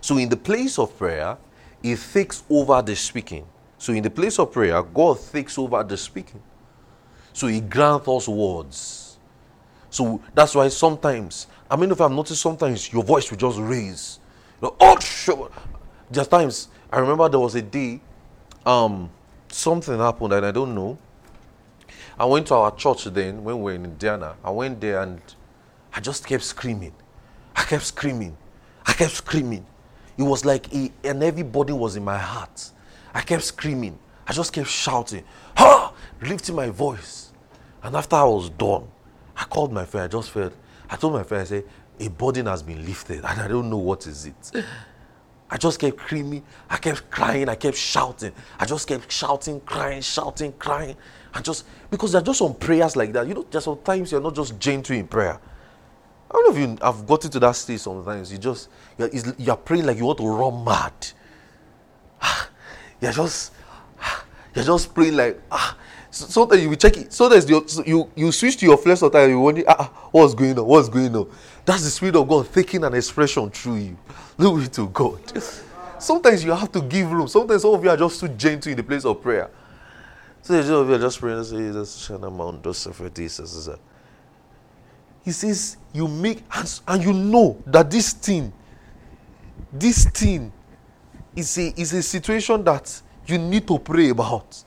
So, 0.00 0.16
in 0.16 0.28
the 0.30 0.36
place 0.36 0.78
of 0.78 0.96
prayer, 0.96 1.36
he 1.82 1.96
takes 1.96 2.42
over 2.48 2.80
the 2.82 2.96
speaking. 2.96 3.46
So 3.78 3.92
in 3.92 4.02
the 4.02 4.10
place 4.10 4.38
of 4.38 4.52
prayer, 4.52 4.82
God 4.82 5.18
takes 5.32 5.58
over 5.58 5.82
the 5.82 5.96
speaking. 5.96 6.42
So 7.32 7.46
He 7.46 7.60
grants 7.60 8.08
us 8.08 8.28
words. 8.28 9.18
So 9.90 10.20
that's 10.34 10.54
why 10.54 10.68
sometimes, 10.68 11.46
I 11.70 11.76
mean, 11.76 11.90
if 11.90 12.00
I've 12.00 12.10
noticed, 12.10 12.42
sometimes 12.42 12.92
your 12.92 13.04
voice 13.04 13.30
will 13.30 13.38
just 13.38 13.58
raise. 13.58 14.18
Oh, 14.62 14.98
sure. 15.00 15.50
Just 16.10 16.30
times, 16.30 16.68
I 16.90 16.98
remember 16.98 17.28
there 17.28 17.40
was 17.40 17.54
a 17.54 17.62
day, 17.62 18.00
um, 18.64 19.10
something 19.48 19.98
happened 19.98 20.32
and 20.32 20.46
I 20.46 20.50
don't 20.50 20.74
know. 20.74 20.98
I 22.18 22.24
went 22.24 22.46
to 22.48 22.54
our 22.54 22.74
church 22.74 23.04
then 23.04 23.44
when 23.44 23.56
we 23.58 23.62
were 23.62 23.72
in 23.72 23.84
Indiana. 23.84 24.36
I 24.42 24.50
went 24.50 24.80
there 24.80 25.02
and 25.02 25.20
I 25.92 26.00
just 26.00 26.26
kept 26.26 26.44
screaming. 26.44 26.94
I 27.54 27.64
kept 27.64 27.84
screaming. 27.84 28.36
I 28.86 28.92
kept 28.92 29.12
screaming. 29.12 29.66
It 30.16 30.22
was 30.22 30.44
like 30.44 30.72
a, 30.72 30.90
an 31.04 31.20
heavy 31.20 31.42
burden 31.42 31.78
was 31.78 31.96
in 31.96 32.04
my 32.04 32.18
heart. 32.18 32.70
I 33.12 33.20
kept 33.20 33.44
screaming. 33.44 33.98
I 34.26 34.32
just 34.32 34.52
kept 34.52 34.68
shouting, 34.68 35.24
ha! 35.56 35.92
Lifting 36.20 36.56
my 36.56 36.70
voice. 36.70 37.32
And 37.82 37.94
after 37.94 38.16
I 38.16 38.24
was 38.24 38.50
done, 38.50 38.88
I 39.36 39.44
called 39.44 39.72
my 39.72 39.84
friend. 39.84 40.04
I 40.04 40.08
just 40.08 40.30
felt, 40.30 40.52
I 40.88 40.96
told 40.96 41.12
my 41.12 41.22
friend, 41.22 41.42
I 41.42 41.44
said, 41.44 41.64
a 41.98 42.08
burden 42.08 42.46
has 42.46 42.62
been 42.62 42.84
lifted 42.84 43.24
and 43.24 43.40
I 43.40 43.48
don't 43.48 43.70
know 43.70 43.78
what 43.78 44.06
is 44.06 44.26
it. 44.26 44.64
I 45.48 45.56
just 45.56 45.78
kept 45.78 46.00
screaming. 46.00 46.42
I 46.68 46.76
kept 46.76 47.08
crying. 47.10 47.48
I 47.48 47.54
kept 47.54 47.76
shouting. 47.76 48.32
I 48.58 48.64
just 48.64 48.88
kept 48.88 49.10
shouting, 49.10 49.60
crying, 49.60 50.02
shouting, 50.02 50.52
crying. 50.54 50.96
And 51.34 51.44
just, 51.44 51.64
because 51.90 52.12
there 52.12 52.20
are 52.20 52.24
just 52.24 52.40
some 52.40 52.54
prayers 52.54 52.96
like 52.96 53.12
that. 53.12 53.28
You 53.28 53.34
know, 53.34 53.46
just 53.48 53.64
sometimes 53.64 54.10
you're 54.10 54.20
not 54.20 54.34
just 54.34 54.58
gentle 54.58 54.96
in 54.96 55.06
prayer. 55.06 55.38
I 56.28 56.32
don't 56.32 56.44
know 56.44 56.62
if 56.62 56.68
you 56.68 56.76
have 56.82 57.06
gotten 57.06 57.30
to 57.30 57.38
that 57.40 57.52
stage 57.54 57.80
sometimes. 57.80 58.32
You 58.32 58.38
just 58.38 58.68
you're, 58.98 59.10
you're 59.38 59.56
praying 59.56 59.86
like 59.86 59.96
you 59.96 60.04
want 60.04 60.18
to 60.18 60.26
run 60.26 60.64
mad. 60.64 60.92
You're 63.00 63.12
just 63.12 63.52
you're 64.54 64.64
just 64.64 64.94
praying 64.94 65.16
like 65.16 65.40
ah. 65.50 65.76
so, 66.10 66.26
Sometimes 66.26 66.62
you 66.62 66.70
will 66.70 66.76
check 66.76 66.96
it. 66.96 67.12
So 67.12 67.28
Sometimes 67.28 67.48
you 67.48 67.84
you 67.84 68.10
you 68.16 68.32
switch 68.32 68.56
to 68.58 68.66
your 68.66 68.78
flesh. 68.78 69.00
Sometimes 69.00 69.28
you 69.28 69.38
wonder 69.38 69.62
ah, 69.68 69.76
ah 69.78 70.08
what's 70.10 70.34
going 70.34 70.58
on? 70.58 70.66
What's 70.66 70.88
going 70.88 71.14
on? 71.14 71.30
That's 71.66 71.82
the 71.82 71.90
spirit 71.90 72.14
of 72.14 72.28
God 72.28 72.48
taking 72.52 72.84
an 72.84 72.94
expression 72.94 73.50
through 73.50 73.76
you. 73.76 73.98
Glory 74.38 74.68
to 74.68 74.86
God. 74.88 75.20
Sometimes 75.98 76.44
you 76.44 76.52
have 76.52 76.70
to 76.70 76.80
give 76.80 77.10
room. 77.10 77.26
Sometimes 77.26 77.62
some 77.62 77.74
of 77.74 77.82
you 77.82 77.90
are 77.90 77.96
just 77.96 78.20
too 78.20 78.28
gentle 78.28 78.70
in 78.70 78.76
the 78.76 78.84
place 78.84 79.04
of 79.04 79.20
prayer. 79.20 79.50
So 80.42 80.62
some 80.62 80.74
of 80.76 80.88
you 80.88 80.94
are 80.94 80.98
just 81.00 81.18
praying 81.18 81.38
and 81.38 81.46
say, 81.46 81.72
"Just 81.72 82.08
Shana 82.08 82.32
Mount 82.32 82.62
this." 82.62 83.68
He 85.24 85.32
says, 85.32 85.76
you 85.92 86.06
make, 86.06 86.44
and, 86.54 86.80
and 86.86 87.02
you 87.02 87.12
know 87.12 87.60
that 87.66 87.90
this 87.90 88.12
thing, 88.12 88.52
this 89.72 90.04
thing 90.04 90.52
is 91.34 91.58
a, 91.58 91.80
is 91.80 91.92
a 91.94 92.00
situation 92.00 92.62
that 92.62 93.02
you 93.26 93.38
need 93.38 93.66
to 93.66 93.76
pray 93.80 94.10
about. 94.10 94.62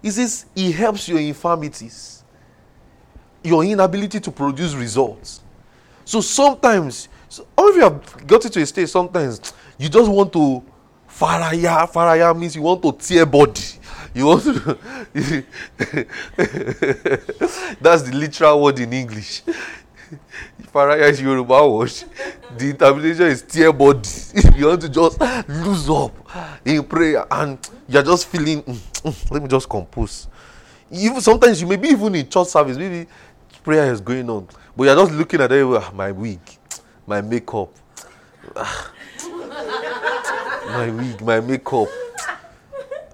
He 0.00 0.10
says, 0.10 0.46
He 0.54 0.72
helps 0.72 1.06
your 1.10 1.20
infirmities, 1.20 2.24
your 3.44 3.62
inability 3.64 4.18
to 4.20 4.30
produce 4.30 4.72
results. 4.74 5.42
So 6.08 6.22
sometimes, 6.22 7.06
so 7.28 7.46
of 7.58 7.74
you 7.76 7.82
have 7.82 8.26
got 8.26 8.40
to 8.40 8.62
a 8.62 8.64
stage, 8.64 8.88
sometimes 8.88 9.52
you 9.76 9.90
just 9.90 10.10
want 10.10 10.32
to 10.32 10.64
faraya. 11.06 11.86
Faraya 11.86 12.34
means 12.34 12.56
you 12.56 12.62
want 12.62 12.82
to 12.82 12.92
tear 12.92 13.26
body. 13.26 13.60
You 14.14 14.24
want 14.24 14.42
to. 14.42 14.78
That's 17.82 18.04
the 18.04 18.12
literal 18.14 18.62
word 18.62 18.78
in 18.80 18.90
English. 18.94 19.42
Faraya 20.72 21.10
is 21.10 21.20
Yoruba 21.20 21.68
word. 21.68 21.92
The 22.56 22.70
interpretation 22.70 23.26
is 23.26 23.42
tear 23.42 23.70
body. 23.70 24.08
You 24.56 24.68
want 24.68 24.80
to 24.80 24.88
just 24.88 25.20
lose 25.46 25.90
up 25.90 26.12
in 26.64 26.84
prayer 26.84 27.26
and 27.30 27.58
you're 27.86 28.02
just 28.02 28.28
feeling, 28.28 28.62
mm, 28.62 28.74
mm, 29.02 29.30
let 29.30 29.42
me 29.42 29.48
just 29.48 29.68
compose. 29.68 30.26
Even 30.90 31.20
sometimes 31.20 31.60
you 31.60 31.66
may 31.66 31.76
be 31.76 31.88
even 31.88 32.14
in 32.14 32.26
church 32.30 32.48
service, 32.48 32.78
maybe 32.78 33.06
prayer 33.68 33.92
is 33.92 34.00
going 34.00 34.30
on, 34.30 34.48
but 34.74 34.84
you're 34.84 34.96
just 34.96 35.12
looking 35.12 35.42
at 35.42 35.52
it, 35.52 35.62
ah, 35.62 35.92
my 35.94 36.10
wig, 36.10 36.40
my 37.06 37.20
makeup, 37.20 37.68
ah, 38.56 38.90
my 40.68 40.88
wig, 40.88 41.20
my 41.20 41.38
makeup 41.38 41.86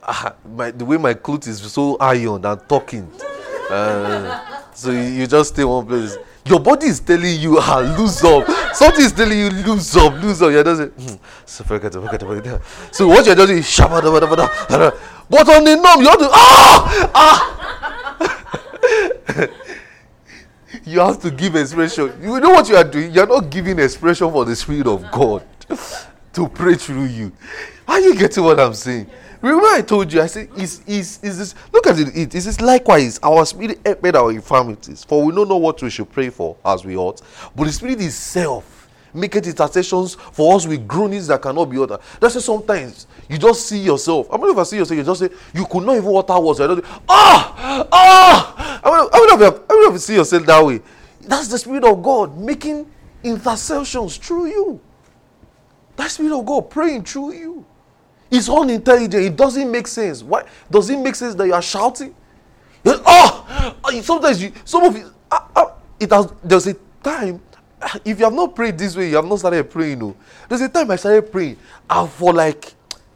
ah, 0.01 0.33
my, 0.45 0.71
the 0.71 0.85
way 0.85 0.97
my 0.97 1.13
clothes 1.13 1.49
is 1.49 1.61
so 1.73 1.97
iron 1.99 2.45
and 2.45 2.69
talking. 2.69 3.11
Uh, 3.69 4.41
so 4.73 4.93
you, 4.93 5.01
you, 5.01 5.27
just 5.27 5.55
stay 5.55 5.65
one 5.65 5.85
place. 5.85 6.17
Your 6.47 6.61
body 6.61 6.87
is 6.87 7.01
telling 7.01 7.41
you, 7.41 7.59
ah, 7.59 7.81
lose 7.99 8.23
up. 8.23 8.47
Something 8.77 9.07
is 9.07 9.13
telling 9.13 9.37
you, 9.37 9.51
lose 9.51 9.97
up, 9.97 10.13
lose 10.23 10.41
up. 10.41 10.53
You're 10.53 10.63
just 10.63 10.79
saying, 10.79 10.91
hmm. 10.91 11.17
so 11.45 11.65
forget 11.65 11.93
it, 11.97 12.01
forget 12.01 12.23
it, 12.23 12.27
forget 12.27 12.47
it. 12.47 12.63
So 12.95 13.09
what 13.09 13.27
you're 13.27 13.35
doing 13.35 13.59
is, 13.59 13.77
but 13.77 13.89
on 15.49 15.65
the 15.65 15.75
norm, 15.83 16.01
you 16.01 16.09
have 16.09 16.19
to, 16.21 16.29
ah, 16.31 17.11
ah. 17.17 17.51
you 20.85 21.01
have 21.01 21.21
to 21.21 21.31
give 21.31 21.57
expression. 21.57 22.13
You 22.21 22.41
know 22.41 22.51
what 22.51 22.69
you 22.69 22.77
are 22.77 22.85
doing? 22.85 23.13
You're 23.13 23.27
not 23.27 23.51
giving 23.51 23.79
expression 23.79 24.31
for 24.31 24.45
the 24.45 24.55
Spirit 24.55 24.87
of 24.87 25.11
God 25.11 25.45
to 26.33 26.49
pray 26.49 26.75
through 26.75 27.05
you. 27.05 27.33
Are 27.87 28.01
you 28.01 28.15
getting 28.17 28.45
what 28.45 28.61
I'm 28.61 28.75
saying? 28.75 29.09
Remember, 29.41 29.67
I 29.67 29.83
told 29.83 30.11
you, 30.11 30.23
I 30.23 30.27
said, 30.27 30.49
is, 30.57 30.81
is, 30.87 31.19
is 31.23 31.39
this, 31.39 31.55
look 31.71 31.87
at 31.87 31.99
it, 31.99 32.17
it 32.17 32.35
is 32.35 32.61
likewise, 32.63 33.21
our 33.23 33.45
spirit 33.45 34.03
made 34.03 34.17
our 34.17 34.31
infirmities, 34.31 35.05
for 35.05 35.23
we 35.23 35.35
don't 35.35 35.49
know 35.49 35.59
what 35.59 35.83
we 35.83 35.91
should 35.91 36.11
pray 36.11 36.31
for 36.31 36.57
as 36.65 36.83
we 36.83 36.97
ought, 36.97 37.21
but 37.55 37.65
the 37.65 37.73
spirit 37.73 38.01
itself 38.01 38.89
making 39.13 39.45
intercessions 39.45 40.15
for 40.15 40.57
us 40.57 40.67
with 40.67 40.89
groanings 40.89 41.27
that 41.27 41.43
cannot 41.43 41.67
be 41.67 41.79
uttered. 41.79 42.01
That's 42.21 42.35
why 42.35 42.41
sometimes 42.41 43.07
you 43.29 43.39
just 43.39 43.67
see 43.67 43.79
yourself. 43.79 44.29
I 44.33 44.37
mean, 44.37 44.51
if 44.51 44.59
I 44.59 44.63
see 44.65 44.77
yourself, 44.77 44.99
you 44.99 45.05
just 45.05 45.21
say, 45.21 45.31
you 45.55 45.67
could 45.67 45.85
not 45.85 45.97
even 45.97 46.15
utter 46.15 46.39
words. 46.39 46.61
I 46.61 46.67
don't, 46.67 46.85
ah, 47.09 47.87
ah. 47.93 48.81
I 48.85 48.91
mean, 48.91 49.09
I 49.13 49.21
mean, 49.21 49.35
if 49.35 49.41
you, 49.41 49.65
I 49.71 49.73
mean, 49.73 49.89
if 49.89 49.93
you 49.93 49.99
see 49.99 50.15
yourself 50.15 50.47
that 50.47 50.65
way, 50.65 50.81
that's 51.21 51.49
the 51.49 51.59
spirit 51.59 51.85
of 51.85 52.03
God 52.03 52.37
making 52.39 52.91
intercessions 53.23 54.17
through 54.17 54.47
you. 54.47 54.81
That's 55.97 56.17
the 56.17 56.25
spirit 56.25 56.39
of 56.39 56.45
God 56.45 56.71
praying 56.71 57.05
through 57.05 57.33
you. 57.33 57.65
It's 58.31 58.49
unintelligent. 58.49 59.23
It 59.25 59.37
doesn't 59.37 59.71
make 59.71 59.87
sense. 59.87 60.23
Why 60.23 60.45
does 60.71 60.91
it 60.91 60.99
make 60.99 61.15
sense 61.15 61.35
that 61.35 61.47
you 61.47 61.55
are 61.55 61.63
shouting? 61.63 62.15
Oh, 62.85 63.75
sometimes 64.03 64.43
you, 64.43 64.53
some 64.65 64.85
of 64.85 64.97
you, 64.97 65.11
uh, 65.31 65.41
uh, 65.57 65.67
it 65.99 66.11
has. 66.11 66.31
There's 66.43 66.67
a 66.67 66.75
time 67.03 67.41
if 68.05 68.19
you 68.19 68.25
have 68.25 68.35
not 68.35 68.55
prayed 68.55 68.79
this 68.79 68.97
way, 68.97 69.11
you 69.11 69.17
have 69.17 69.27
not 69.27 69.39
started 69.39 69.71
praying. 69.71 69.99
No. 69.99 70.17
There's 70.49 70.61
a 70.61 70.69
time 70.69 70.91
I 70.91 70.97
started 70.97 71.31
praying, 71.31 71.57
and 71.89 72.11
for 72.11 72.33
like 72.33 72.75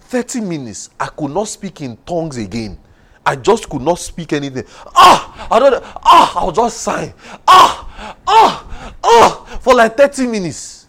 30 0.08 0.40
minutes, 0.40 0.90
I 0.98 1.06
could 1.06 1.30
not 1.30 1.48
speak 1.48 1.80
in 1.82 1.96
tongues 1.98 2.36
again. 2.36 2.78
I 3.24 3.36
just 3.36 3.68
could 3.68 3.82
not 3.82 3.98
speak 3.98 4.32
anything. 4.32 4.64
Ah, 4.94 5.46
I 5.50 5.58
don't. 5.58 5.82
Ah, 6.02 6.40
I 6.40 6.44
was 6.44 6.56
just 6.56 6.80
sighing. 6.80 7.12
Ah, 7.46 8.16
ah, 8.26 8.94
ah, 9.04 9.58
for 9.60 9.74
like 9.74 9.96
30 9.96 10.26
minutes. 10.26 10.88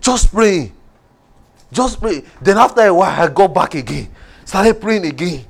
Just 0.00 0.32
praying. 0.32 0.74
Just 1.70 2.00
pray. 2.00 2.24
Then 2.40 2.58
after 2.58 2.82
a 2.82 2.92
while, 2.92 3.22
I 3.22 3.28
got 3.28 3.54
back 3.54 3.76
again. 3.76 4.10
Started 4.44 4.80
praying 4.80 5.06
again. 5.06 5.44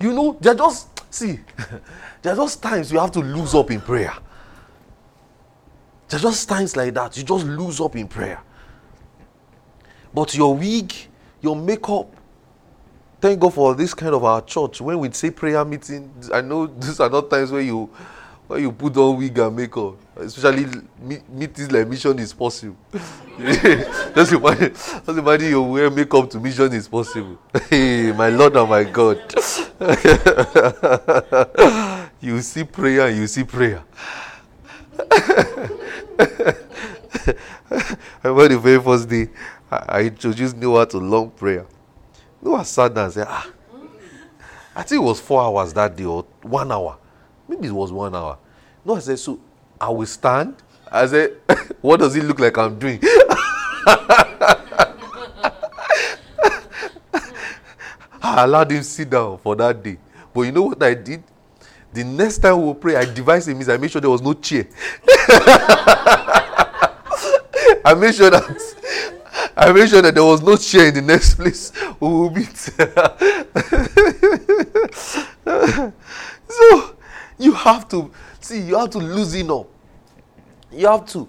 You 0.00 0.12
know, 0.12 0.36
they're 0.40 0.54
just 0.54 0.90
see, 1.10 1.38
there 2.22 2.32
are 2.32 2.36
just 2.36 2.62
times 2.62 2.90
you 2.90 2.98
have 2.98 3.12
to 3.12 3.20
lose 3.20 3.54
up 3.54 3.70
in 3.70 3.80
prayer. 3.80 4.14
There 6.08 6.18
are 6.18 6.22
just 6.22 6.48
times 6.48 6.76
like 6.76 6.94
that. 6.94 7.16
You 7.16 7.22
just 7.22 7.46
lose 7.46 7.80
up 7.80 7.96
in 7.96 8.08
prayer. 8.08 8.40
But 10.12 10.34
your 10.34 10.56
wig, 10.56 10.92
your 11.42 11.56
makeup, 11.56 12.08
thank 13.20 13.40
God 13.40 13.54
for 13.54 13.74
this 13.74 13.94
kind 13.94 14.14
of 14.14 14.24
our 14.24 14.42
church. 14.42 14.80
When 14.80 14.98
we 14.98 15.10
say 15.12 15.30
prayer 15.30 15.64
meeting, 15.64 16.10
I 16.32 16.40
know 16.40 16.66
these 16.78 17.00
are 17.00 17.10
not 17.10 17.30
times 17.30 17.50
where 17.52 17.62
you 17.62 17.90
where 18.46 18.58
you 18.58 18.72
put 18.72 18.96
on 18.96 19.16
wig 19.16 19.38
and 19.38 19.54
makeup. 19.54 19.94
Especially 20.16 20.66
meetings 21.28 21.70
like 21.70 21.86
mission 21.86 22.18
is 22.18 22.32
possible. 22.32 22.76
just 23.38 24.32
imagine, 24.32 24.74
just 24.74 25.08
imagine 25.08 25.48
you 25.50 25.62
wear 25.62 25.88
makeup 25.88 26.28
to 26.30 26.40
mission 26.40 26.72
is 26.72 26.88
possible. 26.88 27.38
Hey, 27.70 28.10
my 28.10 28.28
Lord 28.28 28.56
and 28.56 28.68
my 28.68 28.82
God. 28.82 29.18
you 32.20 32.42
see 32.42 32.64
prayer 32.64 33.08
you 33.08 33.26
see 33.28 33.44
prayer. 33.44 33.84
I 38.22 38.28
remember 38.28 38.48
the 38.48 38.58
very 38.58 38.80
first 38.82 39.08
day 39.08 39.28
I, 39.70 40.02
introduced 40.02 40.56
Noah 40.56 40.86
to 40.86 40.98
long 40.98 41.30
prayer. 41.30 41.64
Noah 42.42 42.64
sat 42.64 42.92
down 42.94 43.04
and 43.04 43.12
said, 43.14 43.26
Ah, 43.28 43.48
I 44.74 44.82
think 44.82 45.00
it 45.00 45.04
was 45.04 45.20
four 45.20 45.42
hours 45.42 45.72
that 45.74 45.94
day 45.96 46.04
or 46.04 46.24
one 46.42 46.72
hour. 46.72 46.98
Maybe 47.48 47.68
it 47.68 47.72
was 47.72 47.92
one 47.92 48.14
hour. 48.14 48.38
Noah 48.84 49.00
said, 49.00 49.18
So 49.18 49.38
I 49.80 49.90
will 49.90 50.06
stand. 50.06 50.56
I 50.90 51.06
said, 51.06 51.36
What 51.80 52.00
does 52.00 52.16
it 52.16 52.24
look 52.24 52.40
like 52.40 52.58
I'm 52.58 52.78
doing? 52.78 53.00
I 58.22 58.44
allowed 58.44 58.70
him 58.72 58.82
sit 58.82 59.10
down 59.10 59.38
for 59.38 59.54
that 59.56 59.82
day. 59.82 59.98
But 60.32 60.42
you 60.42 60.52
know 60.52 60.62
what 60.62 60.82
I 60.82 60.94
did? 60.94 61.22
The 61.92 62.04
next 62.04 62.38
time 62.38 62.58
we 62.58 62.64
will 62.66 62.74
pray, 62.74 62.96
I 62.96 63.04
devised 63.04 63.48
a 63.48 63.54
means. 63.54 63.68
I 63.68 63.76
made 63.76 63.90
sure 63.90 64.00
there 64.00 64.10
was 64.10 64.22
no 64.22 64.32
chair. 64.34 64.68
I 67.84 67.94
made 67.98 68.14
sure 68.14 68.30
that 68.30 68.44
I 69.60 69.72
made 69.72 69.90
sure 69.90 70.00
that 70.00 70.14
there 70.14 70.24
was 70.24 70.42
no 70.42 70.56
chair 70.56 70.88
in 70.88 70.94
the 70.94 71.02
next 71.02 71.34
place 71.34 71.70
we 72.00 72.08
will 72.08 72.30
meet. 72.30 72.56
so 76.48 76.96
you 77.38 77.52
have 77.52 77.86
to 77.90 78.10
see, 78.40 78.62
you 78.62 78.78
have 78.78 78.88
to 78.90 78.98
loosen 78.98 79.50
up. 79.50 79.66
You 80.72 80.86
have 80.86 81.04
to. 81.08 81.28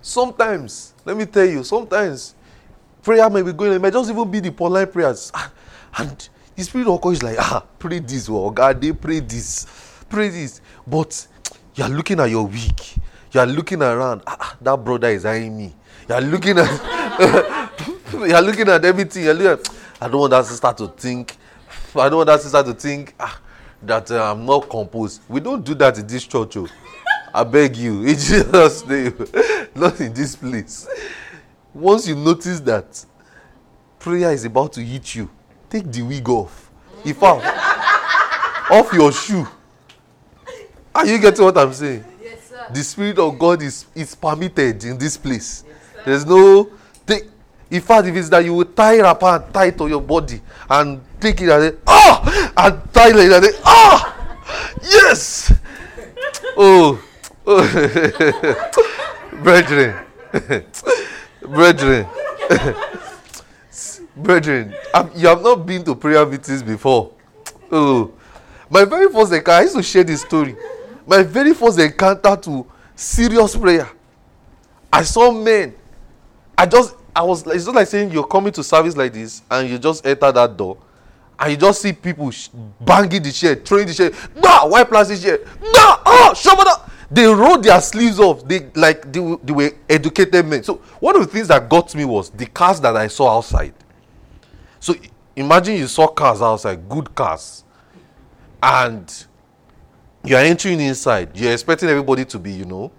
Sometimes, 0.00 0.94
let 1.04 1.16
me 1.16 1.26
tell 1.26 1.46
you, 1.46 1.62
sometimes 1.62 2.34
prayer 3.02 3.30
may 3.30 3.42
be 3.42 3.52
going, 3.52 3.72
it 3.72 3.80
might 3.80 3.92
just 3.92 4.10
even 4.10 4.28
be 4.30 4.40
the 4.40 4.50
polite 4.50 4.92
prayers. 4.92 5.30
And 5.96 6.28
the 6.56 6.64
spirit 6.64 6.88
of 6.88 7.00
God 7.00 7.10
is 7.10 7.22
like, 7.22 7.36
ah, 7.38 7.64
pray 7.78 8.00
this, 8.00 8.28
oh 8.28 8.50
God, 8.50 8.80
they 8.80 8.92
pray 8.92 9.20
this 9.20 9.66
pray 10.08 10.28
this. 10.28 10.60
But 10.86 11.26
you 11.74 11.84
are 11.84 11.90
looking 11.90 12.20
at 12.20 12.30
your 12.30 12.46
week. 12.46 12.96
You 13.32 13.40
are 13.40 13.46
looking 13.46 13.82
around. 13.82 14.22
Ah, 14.26 14.36
ah, 14.40 14.56
that 14.60 14.84
brother 14.84 15.08
is 15.08 15.24
eyeing 15.24 15.56
me. 15.56 15.74
You 16.08 16.14
are 16.14 16.20
looking 16.20 16.58
at 16.58 16.70
you 18.12 18.34
are 18.34 18.42
looking 18.42 18.68
at 18.68 18.84
everything. 18.84 19.24
You're 19.24 19.34
looking 19.34 19.52
at, 19.52 19.68
I 20.00 20.08
don't 20.08 20.20
want 20.20 20.30
that 20.30 20.46
sister 20.46 20.72
to 20.72 20.88
think. 20.88 21.36
I 21.94 22.08
don't 22.08 22.16
want 22.16 22.28
that 22.28 22.40
sister 22.40 22.62
to 22.62 22.72
think 22.74 23.14
ah, 23.20 23.40
that 23.82 24.10
uh, 24.10 24.32
I'm 24.32 24.46
not 24.46 24.70
composed. 24.70 25.22
We 25.28 25.40
don't 25.40 25.64
do 25.64 25.74
that 25.74 25.98
in 25.98 26.06
this 26.06 26.24
church. 26.24 26.56
Oh. 26.56 26.68
I 27.34 27.44
beg 27.44 27.76
you, 27.76 28.00
in 28.06 28.14
Jesus' 28.14 28.86
name, 28.86 29.14
not 29.74 30.00
in 30.00 30.14
this 30.14 30.34
place. 30.34 30.88
Once 31.74 32.08
you 32.08 32.16
notice 32.16 32.60
that 32.60 33.04
prayer 33.98 34.32
is 34.32 34.44
about 34.44 34.72
to 34.74 34.82
hit 34.82 35.14
you, 35.14 35.28
take 35.68 35.90
the 35.92 36.02
wig 36.02 36.28
off. 36.28 36.70
If 37.04 37.22
I 37.22 38.66
off 38.70 38.92
your 38.92 39.12
shoe 39.12 39.46
Are 40.94 41.06
you 41.06 41.18
getting 41.18 41.44
what 41.44 41.56
I'm 41.56 41.72
saying? 41.72 42.04
Yes, 42.20 42.48
sir. 42.48 42.66
The 42.72 42.82
Spirit 42.82 43.18
of 43.18 43.38
God 43.38 43.62
is, 43.62 43.86
is 43.94 44.14
permitted 44.14 44.82
in 44.84 44.98
this 44.98 45.16
place. 45.16 45.64
There's 46.04 46.24
no. 46.26 46.70
Take, 47.06 47.24
in 47.70 47.80
fact, 47.80 48.06
if 48.08 48.16
it's 48.16 48.28
that 48.28 48.44
you 48.44 48.54
will 48.54 48.64
tie 48.64 49.00
wrapper 49.00 49.26
and 49.26 49.52
tie 49.54 49.70
to 49.70 49.88
your 49.88 50.00
body 50.00 50.40
and 50.68 51.00
take 51.20 51.40
it 51.40 51.48
and 51.48 51.72
say, 51.72 51.78
ah! 51.86 52.52
And 52.56 52.92
tie 52.92 53.08
it 53.10 53.32
and 53.32 53.44
say, 53.44 53.60
ah! 53.64 54.36
Yes! 54.82 55.52
oh. 56.56 57.02
Brethren. 59.42 60.04
Brethren. 61.42 62.06
Brethren, 64.16 64.74
you 65.14 65.28
have 65.28 65.42
not 65.42 65.64
been 65.64 65.84
to 65.84 65.94
prayer 65.94 66.26
meetings 66.26 66.62
before. 66.62 67.12
Oh. 67.70 68.12
My 68.68 68.84
very 68.84 69.10
first 69.10 69.32
encounter, 69.32 69.58
I 69.58 69.62
used 69.62 69.76
to 69.76 69.82
share 69.82 70.04
this 70.04 70.22
story 70.22 70.56
my 71.08 71.22
very 71.22 71.54
first 71.54 71.78
encounter 71.78 72.36
to 72.36 72.66
serious 72.94 73.56
prayer 73.56 73.88
i 74.92 75.02
saw 75.02 75.32
men 75.32 75.74
i 76.58 76.66
just 76.66 76.94
i 77.16 77.22
was 77.22 77.46
it's 77.46 77.64
just 77.64 77.74
like 77.74 77.86
saying 77.86 78.10
you're 78.10 78.26
coming 78.26 78.52
to 78.52 78.62
service 78.62 78.96
like 78.96 79.12
this 79.12 79.40
and 79.50 79.70
you 79.70 79.78
just 79.78 80.04
enter 80.04 80.30
that 80.30 80.54
door 80.56 80.76
and 81.38 81.50
you 81.52 81.56
just 81.56 81.80
see 81.80 81.92
people 81.92 82.30
sh- 82.30 82.48
banging 82.80 83.22
the 83.22 83.30
chair 83.30 83.54
throwing 83.54 83.86
the 83.86 83.94
chair. 83.94 84.10
Nah 84.34 84.66
white 84.66 84.88
plastic 84.88 85.20
chair. 85.20 85.38
Nah 85.60 86.02
oh 86.04 86.32
shabada 86.34 86.90
they 87.10 87.24
rolled 87.26 87.62
their 87.62 87.80
sleeves 87.80 88.20
off. 88.20 88.46
They 88.46 88.68
like 88.74 89.10
they, 89.10 89.36
they 89.44 89.52
were 89.52 89.70
educated 89.88 90.44
men. 90.46 90.62
So 90.62 90.76
one 91.00 91.16
of 91.16 91.22
the 91.22 91.28
things 91.28 91.48
that 91.48 91.68
got 91.68 91.94
me 91.94 92.04
was 92.04 92.30
the 92.30 92.46
cars 92.46 92.80
that 92.80 92.96
i 92.96 93.06
saw 93.06 93.36
outside. 93.38 93.74
So 94.80 94.94
imagine 95.36 95.76
you 95.76 95.86
saw 95.86 96.08
cars 96.08 96.42
outside 96.42 96.88
good 96.88 97.14
cars. 97.14 97.64
And 98.60 99.10
you 100.24 100.34
are 100.34 100.42
entering 100.42 100.80
inside. 100.80 101.36
You're 101.36 101.52
expecting 101.52 101.88
everybody 101.88 102.24
to 102.26 102.38
be 102.38 102.52
you 102.52 102.64
know 102.64 102.90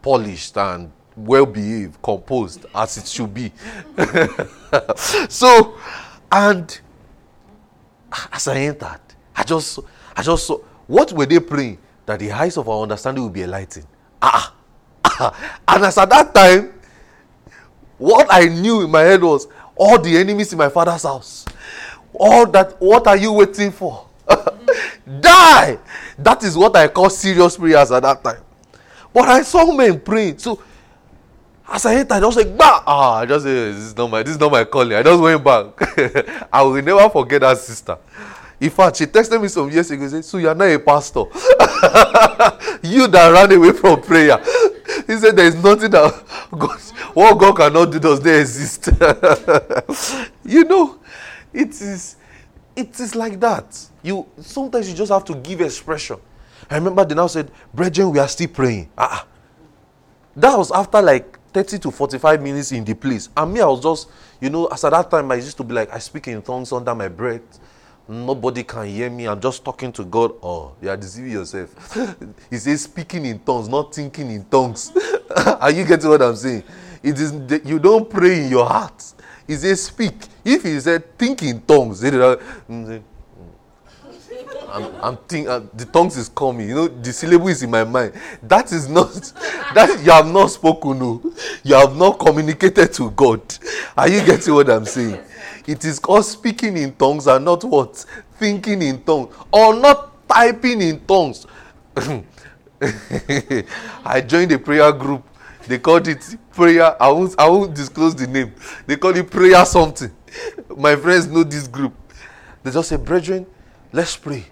polished 0.00 0.56
and 0.56 0.90
well 1.16 1.46
behaved 1.46 2.00
composed 2.02 2.66
as 2.74 2.96
it 2.96 3.06
should 3.06 3.32
be 3.32 3.52
so 5.28 5.76
and 6.32 6.80
as 8.32 8.48
i 8.48 8.56
entered 8.56 9.00
i 9.36 9.42
just 9.42 9.78
i 10.16 10.22
just 10.22 10.46
saw 10.46 10.58
what 10.86 11.12
were 11.12 11.26
they 11.26 11.40
praying 11.40 11.78
that 12.06 12.18
the 12.18 12.30
eyes 12.32 12.56
of 12.56 12.68
our 12.68 12.82
understanding 12.82 13.22
will 13.22 13.30
be 13.30 13.42
enlightened 13.42 13.86
ah, 14.20 14.54
ah 15.04 15.60
and 15.68 15.84
as 15.84 15.96
at 15.98 16.10
that 16.10 16.34
time 16.34 16.72
what 17.98 18.26
i 18.30 18.44
knew 18.44 18.82
in 18.82 18.90
my 18.90 19.02
head 19.02 19.22
was 19.22 19.46
all 19.76 19.98
the 20.00 20.16
enemies 20.16 20.52
in 20.52 20.58
my 20.58 20.68
father's 20.68 21.04
house 21.04 21.44
all 22.12 22.46
that 22.46 22.80
what 22.80 23.06
are 23.06 23.16
you 23.16 23.32
waiting 23.32 23.70
for 23.70 24.06
Die! 25.20 25.78
That 26.18 26.42
is 26.42 26.56
what 26.56 26.74
I 26.76 26.88
call 26.88 27.10
serious 27.10 27.56
prayers 27.56 27.90
at 27.92 28.02
that 28.02 28.22
time. 28.24 28.42
But 29.12 29.28
I 29.28 29.42
saw 29.42 29.70
men 29.72 30.00
praying. 30.00 30.38
So 30.38 30.62
as 31.68 31.86
I 31.86 31.94
entered, 31.96 32.22
I 32.22 32.26
was 32.26 32.36
like, 32.36 32.56
bah! 32.56 32.82
Ah, 32.86 33.18
I 33.20 33.26
just 33.26 33.44
said, 33.44 33.74
this 33.74 33.84
is 33.84 33.96
not 33.96 34.10
my 34.10 34.22
this 34.22 34.34
is 34.34 34.40
not 34.40 34.52
my 34.52 34.64
calling. 34.64 34.96
I 34.96 35.02
just 35.02 35.20
went 35.22 35.42
back. 35.42 36.46
I 36.52 36.62
will 36.62 36.82
never 36.82 37.08
forget 37.08 37.40
that 37.40 37.58
sister. 37.58 37.96
In 38.60 38.70
fact, 38.70 38.96
she 38.96 39.06
texted 39.06 39.40
me 39.40 39.48
some 39.48 39.70
years 39.70 39.90
ago. 39.90 40.06
Said, 40.08 40.24
"So 40.24 40.38
you 40.38 40.48
are 40.48 40.54
not 40.54 40.64
a 40.64 40.78
pastor? 40.78 41.20
you 42.82 43.06
that 43.08 43.30
ran 43.32 43.52
away 43.52 43.72
from 43.72 44.00
prayer." 44.02 44.38
He 45.06 45.16
said, 45.18 45.36
"There 45.36 45.46
is 45.46 45.56
nothing 45.56 45.90
that 45.90 46.24
God, 46.50 46.80
what 47.14 47.34
God 47.38 47.56
cannot 47.56 47.90
do 47.92 47.98
does 47.98 48.20
not 48.24 48.34
exist." 48.34 48.88
you 50.44 50.64
know, 50.64 50.98
it 51.52 51.70
is 51.70 52.16
it 52.76 52.98
is 53.00 53.14
like 53.14 53.40
that. 53.40 53.78
You 54.02 54.26
sometimes 54.40 54.88
you 54.88 54.94
just 54.94 55.12
have 55.12 55.24
to 55.26 55.34
give 55.34 55.60
expression. 55.60 56.18
I 56.70 56.76
remember 56.76 57.04
they 57.04 57.14
now 57.14 57.26
said, 57.26 57.50
Brethren, 57.72 58.10
we 58.10 58.18
are 58.18 58.28
still 58.28 58.48
praying. 58.48 58.88
Ah, 58.96 59.08
ah. 59.10 59.26
That 60.36 60.56
was 60.56 60.70
after 60.70 61.02
like 61.02 61.38
30 61.54 61.78
to 61.78 61.90
45 61.92 62.42
minutes 62.42 62.72
in 62.72 62.84
the 62.84 62.94
place. 62.94 63.28
And 63.36 63.54
me, 63.54 63.60
I 63.60 63.66
was 63.66 63.80
just, 63.80 64.10
you 64.40 64.50
know, 64.50 64.66
as 64.66 64.84
at 64.84 64.90
that 64.90 65.08
time 65.08 65.30
I 65.30 65.36
used 65.36 65.56
to 65.56 65.62
be 65.62 65.72
like, 65.72 65.92
I 65.94 65.98
speak 65.98 66.26
in 66.26 66.42
tongues 66.42 66.72
under 66.72 66.94
my 66.94 67.06
breath. 67.06 67.60
Nobody 68.08 68.64
can 68.64 68.86
hear 68.86 69.08
me. 69.08 69.28
I'm 69.28 69.40
just 69.40 69.64
talking 69.64 69.92
to 69.92 70.04
God. 70.04 70.32
Oh, 70.42 70.72
you 70.82 70.90
are 70.90 70.96
deceiving 70.96 71.30
yourself. 71.30 71.94
he 72.50 72.56
says 72.56 72.82
speaking 72.82 73.24
in 73.24 73.38
tongues, 73.38 73.68
not 73.68 73.94
thinking 73.94 74.32
in 74.32 74.44
tongues. 74.44 74.92
are 75.60 75.70
you 75.70 75.84
getting 75.84 76.10
what 76.10 76.20
I'm 76.20 76.36
saying? 76.36 76.64
It 77.02 77.18
is 77.20 77.32
you 77.64 77.78
don't 77.78 78.10
pray 78.10 78.44
in 78.44 78.50
your 78.50 78.66
heart. 78.66 79.02
He 79.46 79.54
says 79.54 79.84
speak. 79.84 80.14
If 80.44 80.64
he 80.64 80.80
said 80.80 81.16
think 81.16 81.42
in 81.44 81.60
tongues, 81.62 82.02
I'm, 84.74 84.92
I'm 85.00 85.16
thinking 85.28 85.48
uh, 85.48 85.60
the 85.72 85.84
tongues 85.84 86.16
is 86.16 86.28
coming. 86.28 86.68
You 86.68 86.74
know, 86.74 86.88
the 86.88 87.12
syllable 87.12 87.46
is 87.46 87.62
in 87.62 87.70
my 87.70 87.84
mind. 87.84 88.12
That 88.42 88.72
is 88.72 88.88
not 88.88 89.12
that 89.74 90.02
you 90.04 90.10
have 90.10 90.26
not 90.26 90.48
spoken. 90.48 90.98
No, 90.98 91.22
you 91.62 91.76
have 91.76 91.94
not 91.96 92.18
communicated 92.18 92.92
to 92.94 93.10
God. 93.12 93.40
Are 93.96 94.08
you 94.08 94.24
getting 94.26 94.52
what 94.52 94.68
I'm 94.68 94.84
saying? 94.84 95.20
It 95.68 95.84
is 95.84 96.00
called 96.00 96.24
speaking 96.24 96.76
in 96.76 96.92
tongues 96.96 97.28
and 97.28 97.44
not 97.44 97.62
what 97.62 98.04
thinking 98.36 98.82
in 98.82 99.00
tongues 99.04 99.32
or 99.52 99.74
not 99.74 100.28
typing 100.28 100.82
in 100.82 100.98
tongues. 101.06 101.46
I 104.04 104.20
joined 104.26 104.50
a 104.50 104.58
prayer 104.58 104.90
group. 104.90 105.22
They 105.68 105.78
called 105.78 106.08
it 106.08 106.36
prayer. 106.50 107.00
I 107.00 107.08
won't, 107.12 107.34
I 107.38 107.48
won't 107.48 107.74
disclose 107.74 108.16
the 108.16 108.26
name. 108.26 108.52
They 108.88 108.96
call 108.96 109.16
it 109.16 109.30
prayer 109.30 109.64
something. 109.64 110.10
My 110.76 110.96
friends 110.96 111.28
know 111.28 111.44
this 111.44 111.68
group. 111.68 111.94
They 112.64 112.72
just 112.72 112.88
say, 112.88 112.96
Brethren, 112.96 113.46
let's 113.92 114.16
pray 114.16 114.46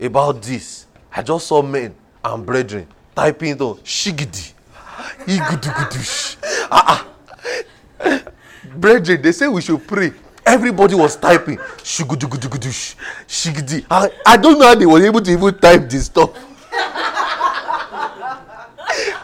about 0.00 0.42
this. 0.42 0.86
I 1.12 1.22
just 1.22 1.46
saw 1.46 1.62
men 1.62 1.94
and 2.24 2.44
brethren 2.44 2.86
typing 3.14 3.60
on 3.60 3.76
shigidi. 3.78 4.52
Ah, 6.70 7.06
ah. 8.00 8.22
Brethren, 8.76 9.22
they 9.22 9.32
say 9.32 9.48
we 9.48 9.62
should 9.62 9.86
pray. 9.86 10.12
Everybody 10.44 10.94
was 10.94 11.16
typing. 11.16 11.56
Shigudugudugudush. 11.56 12.94
Shigidi. 13.26 13.84
I, 13.90 14.10
I 14.26 14.36
don't 14.36 14.58
know 14.58 14.66
how 14.66 14.74
they 14.74 14.86
were 14.86 15.04
able 15.04 15.20
to 15.20 15.30
even 15.30 15.58
type 15.58 15.88
this 15.88 16.06
stuff. 16.06 16.30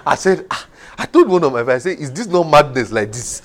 I 0.05 0.15
said, 0.17 0.47
ah, 0.51 0.67
I 0.99 1.07
told 1.07 1.29
one 1.29 1.45
of 1.45 1.53
my 1.53 1.63
friends, 1.63 1.87
I 1.87 1.91
said, 1.91 2.01
is 2.01 2.13
this 2.13 2.27
not 2.27 2.49
madness 2.49 2.91
like 2.91 3.13
this? 3.13 3.43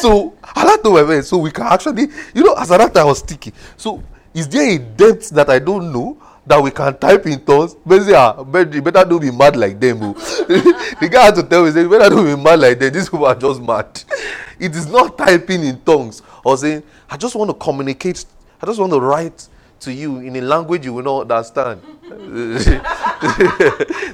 So 0.00 0.34
I 0.42 0.78
told 0.82 0.94
my 0.94 1.04
friends, 1.04 1.28
so 1.28 1.38
we 1.38 1.50
can 1.50 1.66
actually, 1.66 2.08
you 2.34 2.44
know, 2.44 2.54
as 2.54 2.70
an 2.70 2.80
actor, 2.80 3.00
I 3.00 3.04
was 3.04 3.20
thinking. 3.20 3.52
So 3.76 4.02
is 4.32 4.48
there 4.48 4.70
a 4.70 4.78
depth 4.78 5.30
that 5.30 5.50
I 5.50 5.58
don't 5.58 5.92
know 5.92 6.16
that 6.48 6.62
we 6.62 6.70
can 6.70 6.96
type 6.98 7.26
in 7.26 7.44
tongues? 7.44 7.72
Say, 7.72 8.14
ah, 8.14 8.42
better 8.42 9.04
don't 9.04 9.20
be 9.20 9.30
mad 9.30 9.56
like 9.56 9.78
them. 9.78 9.98
Oh. 10.02 10.12
the 11.00 11.08
guy 11.10 11.26
had 11.26 11.34
to 11.36 11.42
tell 11.42 11.64
me, 11.64 11.70
say, 11.70 11.82
you 11.82 11.90
better 11.90 12.08
don't 12.08 12.24
be 12.24 12.42
mad 12.42 12.58
like 12.58 12.78
them. 12.78 12.92
These 12.92 13.10
people 13.10 13.26
are 13.26 13.34
just 13.34 13.60
mad. 13.60 14.02
It 14.60 14.74
is 14.74 14.88
not 14.88 15.16
typing 15.16 15.62
in 15.62 15.80
tongues 15.82 16.20
or 16.44 16.56
saying, 16.56 16.82
I 17.08 17.16
just 17.16 17.36
want 17.36 17.48
to 17.48 17.54
communicate, 17.54 18.24
I 18.60 18.66
just 18.66 18.80
want 18.80 18.92
to 18.92 19.00
write 19.00 19.46
to 19.80 19.92
you 19.92 20.18
in 20.18 20.34
a 20.34 20.40
language 20.40 20.84
you 20.84 20.94
will 20.94 21.04
not 21.04 21.30
understand. 21.30 21.80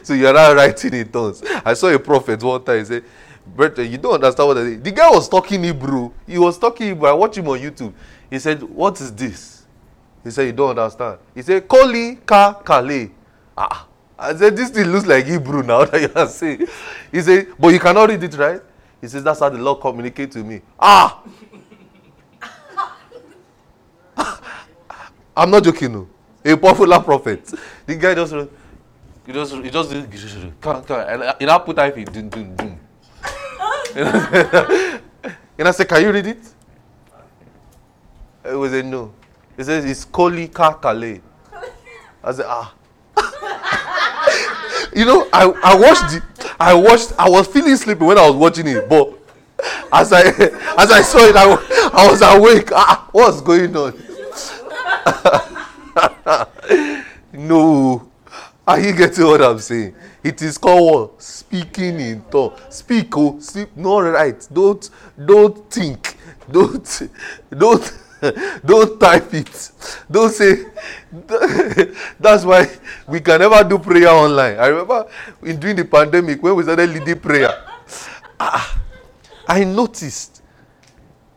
so 0.03 0.12
you're 0.12 0.35
not 0.35 0.55
writing 0.55 0.92
in 0.92 1.11
tongues. 1.11 1.42
I 1.64 1.73
saw 1.73 1.88
a 1.88 1.99
prophet 1.99 2.42
one 2.42 2.62
time, 2.62 2.81
he 2.81 2.85
said, 2.85 3.05
Brother, 3.47 3.85
you 3.85 3.97
don't 3.97 4.14
understand 4.14 4.49
what 4.49 4.59
I. 4.59 4.75
The 4.75 4.90
guy 4.90 5.11
was 5.11 5.29
talking 5.29 5.62
Hebrew. 5.62 6.11
He 6.27 6.38
was 6.38 6.59
talking 6.59 6.88
Hebrew. 6.88 7.09
I 7.09 7.12
watched 7.12 7.38
him 7.38 7.49
on 7.49 7.59
YouTube. 7.59 7.92
He 8.31 8.38
said, 8.38 8.62
What 8.62 9.01
is 9.01 9.14
this? 9.14 9.53
He 10.24 10.30
said, 10.30 10.46
You 10.46 10.52
don't 10.52 10.70
understand. 10.70 11.18
He 11.34 11.42
said, 11.42 11.68
Koli 11.68 12.16
ka 12.24 12.54
kale. 12.64 13.10
Ah. 13.56 13.87
I 14.18 14.34
said, 14.34 14.56
This 14.56 14.70
thing 14.70 14.87
looks 14.87 15.06
like 15.06 15.26
Hebrew 15.26 15.62
now 15.62 15.84
that 15.84 16.00
you 16.00 16.10
are 16.14 16.26
saying. 16.26 16.66
He 17.12 17.20
said, 17.20 17.48
But 17.58 17.68
you 17.68 17.78
cannot 17.78 18.08
read 18.08 18.22
it, 18.22 18.34
right? 18.37 18.62
He 19.00 19.08
says, 19.08 19.22
That's 19.22 19.40
how 19.40 19.50
the 19.50 19.58
Lord 19.58 19.80
communicate 19.80 20.30
to 20.32 20.42
me. 20.42 20.62
Ah! 20.80 21.22
I'm 25.37 25.50
not 25.50 25.62
joking, 25.62 25.92
no. 25.92 26.08
A 26.44 26.56
popular 26.56 27.00
prophet. 27.00 27.52
The 27.87 27.96
guy 27.96 28.14
just, 28.14 28.32
he 29.26 29.32
just, 29.32 29.54
he 29.54 29.70
just, 29.70 29.92
he 29.92 30.06
just, 30.18 30.37
come, 30.60 30.82
come, 30.84 31.00
and 31.00 31.34
he 31.38 31.46
now 31.46 31.58
put 31.58 31.76
type 31.76 31.96
in, 31.98 32.04
dun, 32.04 32.28
dun, 32.28 32.56
dun. 32.56 32.78
and 35.58 35.68
I 35.68 35.70
said, 35.70 35.88
can 35.88 36.02
you 36.02 36.12
read 36.12 36.26
it? 36.26 36.38
It 38.44 38.54
was 38.54 38.72
a 38.72 38.82
no. 38.82 39.12
He 39.56 39.62
says, 39.62 39.84
it's 39.84 40.04
Koli 40.04 40.48
Kakale. 40.48 41.20
I 42.22 42.32
said, 42.32 42.46
ah. 42.48 42.74
you 44.96 45.04
know, 45.04 45.28
I, 45.32 45.44
I 45.62 45.76
watched 45.76 46.12
the, 46.12 46.22
I 46.58 46.74
watched, 46.74 47.12
I 47.18 47.28
was 47.28 47.46
feeling 47.46 47.76
sleepy 47.76 48.04
when 48.04 48.18
I 48.18 48.28
was 48.28 48.36
watching 48.36 48.66
it, 48.66 48.88
but 48.88 49.12
as 49.92 50.12
I, 50.12 50.22
as 50.78 50.90
I 50.90 51.02
saw 51.02 51.18
it, 51.18 51.36
I, 51.36 51.90
I 51.92 52.10
was 52.10 52.22
awake. 52.22 52.70
Ah, 52.72 53.08
what's 53.12 53.40
going 53.40 53.76
on? 53.76 53.94
no. 57.32 58.10
Are 58.66 58.80
you 58.80 58.94
getting 58.94 59.26
what 59.26 59.42
I'm 59.42 59.58
saying? 59.58 59.94
It 60.22 60.40
is 60.40 60.56
called? 60.56 61.20
Speaking 61.20 62.00
in 62.00 62.24
tongue. 62.30 62.54
Speak, 62.70 63.16
oh, 63.16 63.38
speak, 63.38 63.76
no 63.76 64.00
right. 64.00 64.48
Don't, 64.50 64.88
don't 65.22 65.70
think. 65.70 66.16
Don't, 66.50 67.02
don't, 67.50 67.98
don't 68.64 68.98
type 68.98 69.32
it. 69.34 69.70
Don't 70.10 70.32
say. 70.32 70.66
That's 72.20 72.44
why 72.44 72.68
we 73.06 73.20
can 73.20 73.40
never 73.40 73.62
do 73.64 73.78
prayer 73.78 74.08
online. 74.08 74.58
I 74.58 74.66
remember 74.68 75.06
in 75.42 75.58
during 75.58 75.76
the 75.76 75.84
pandemic 75.84 76.42
when 76.42 76.54
we 76.56 76.62
started 76.62 76.90
leading 76.90 77.18
prayer. 77.18 77.52
Ah, 78.40 78.82
I 79.46 79.62
noticed 79.62 80.42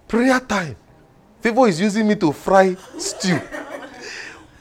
prayer 0.08 0.40
time. 0.40 0.76
Favor 1.40 1.68
is 1.68 1.80
using 1.80 2.08
me 2.08 2.16
to 2.16 2.32
fry 2.32 2.76
stew. 2.98 3.40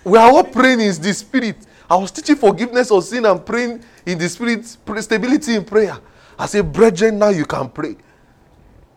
We 0.04 0.18
are 0.18 0.30
all 0.30 0.44
praying 0.44 0.80
in 0.80 0.94
the 1.00 1.14
spirit. 1.14 1.56
I 1.88 1.96
was 1.96 2.10
teaching 2.10 2.36
forgiveness 2.36 2.90
of 2.90 3.02
sin 3.04 3.24
and 3.24 3.44
praying 3.44 3.82
in 4.04 4.18
the 4.18 4.28
spirit, 4.28 4.66
stability 4.66 5.54
in 5.54 5.64
prayer. 5.64 5.98
I 6.38 6.44
said, 6.44 6.70
Brethren, 6.70 7.18
now 7.18 7.30
you 7.30 7.46
can 7.46 7.70
pray. 7.70 7.96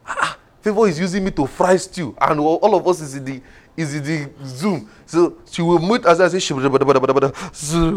Ah, 0.05 0.37
Favor 0.61 0.87
is 0.87 0.99
using 0.99 1.23
me 1.23 1.31
to 1.31 1.47
fry 1.47 1.77
stew, 1.77 2.15
and 2.19 2.39
all 2.39 2.75
of 2.75 2.87
us 2.87 3.01
is 3.01 3.15
in 3.15 3.25
the 3.25 3.41
is 3.77 3.95
in 3.95 4.03
the 4.03 4.29
Zoom. 4.45 4.89
So 5.05 5.37
she 5.49 5.61
will 5.61 5.79
meet 5.79 6.05
as 6.05 6.19
I 6.19 6.27
say, 6.27 6.39
she 6.39 6.53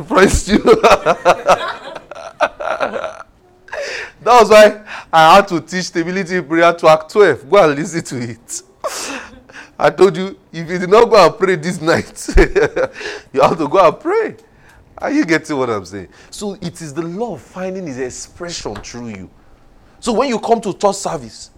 fry 0.05 0.27
stew. 0.27 0.59
that 0.63 2.15
was 4.25 4.51
why 4.51 4.83
I 5.13 5.37
had 5.37 5.49
to 5.49 5.61
teach 5.61 5.87
stability 5.87 6.41
prayer 6.41 6.73
to 6.73 6.89
Act 6.89 7.11
12. 7.11 7.51
Go 7.51 7.65
and 7.65 7.75
listen 7.75 8.03
to 8.05 8.31
it. 8.31 8.63
I 9.79 9.91
told 9.91 10.17
you, 10.17 10.39
if 10.53 10.71
you 10.71 10.79
did 10.79 10.91
not 10.91 11.11
go 11.11 11.27
and 11.27 11.37
pray 11.37 11.57
this 11.57 11.81
night, 11.81 12.29
you 13.33 13.41
have 13.41 13.59
to 13.59 13.67
go 13.69 13.89
and 13.89 13.99
pray. 13.99 14.37
Are 14.99 15.11
you 15.11 15.25
getting 15.25 15.57
what 15.57 15.69
I'm 15.69 15.85
saying? 15.85 16.09
So 16.31 16.53
it 16.55 16.81
is 16.81 16.95
the 16.95 17.03
of 17.25 17.43
finding 17.43 17.89
his 17.89 17.99
expression 17.99 18.77
through 18.77 19.09
you. 19.09 19.31
So 19.99 20.13
when 20.13 20.29
you 20.29 20.39
come 20.39 20.61
to 20.61 20.73
church 20.73 20.97
service, 20.97 21.51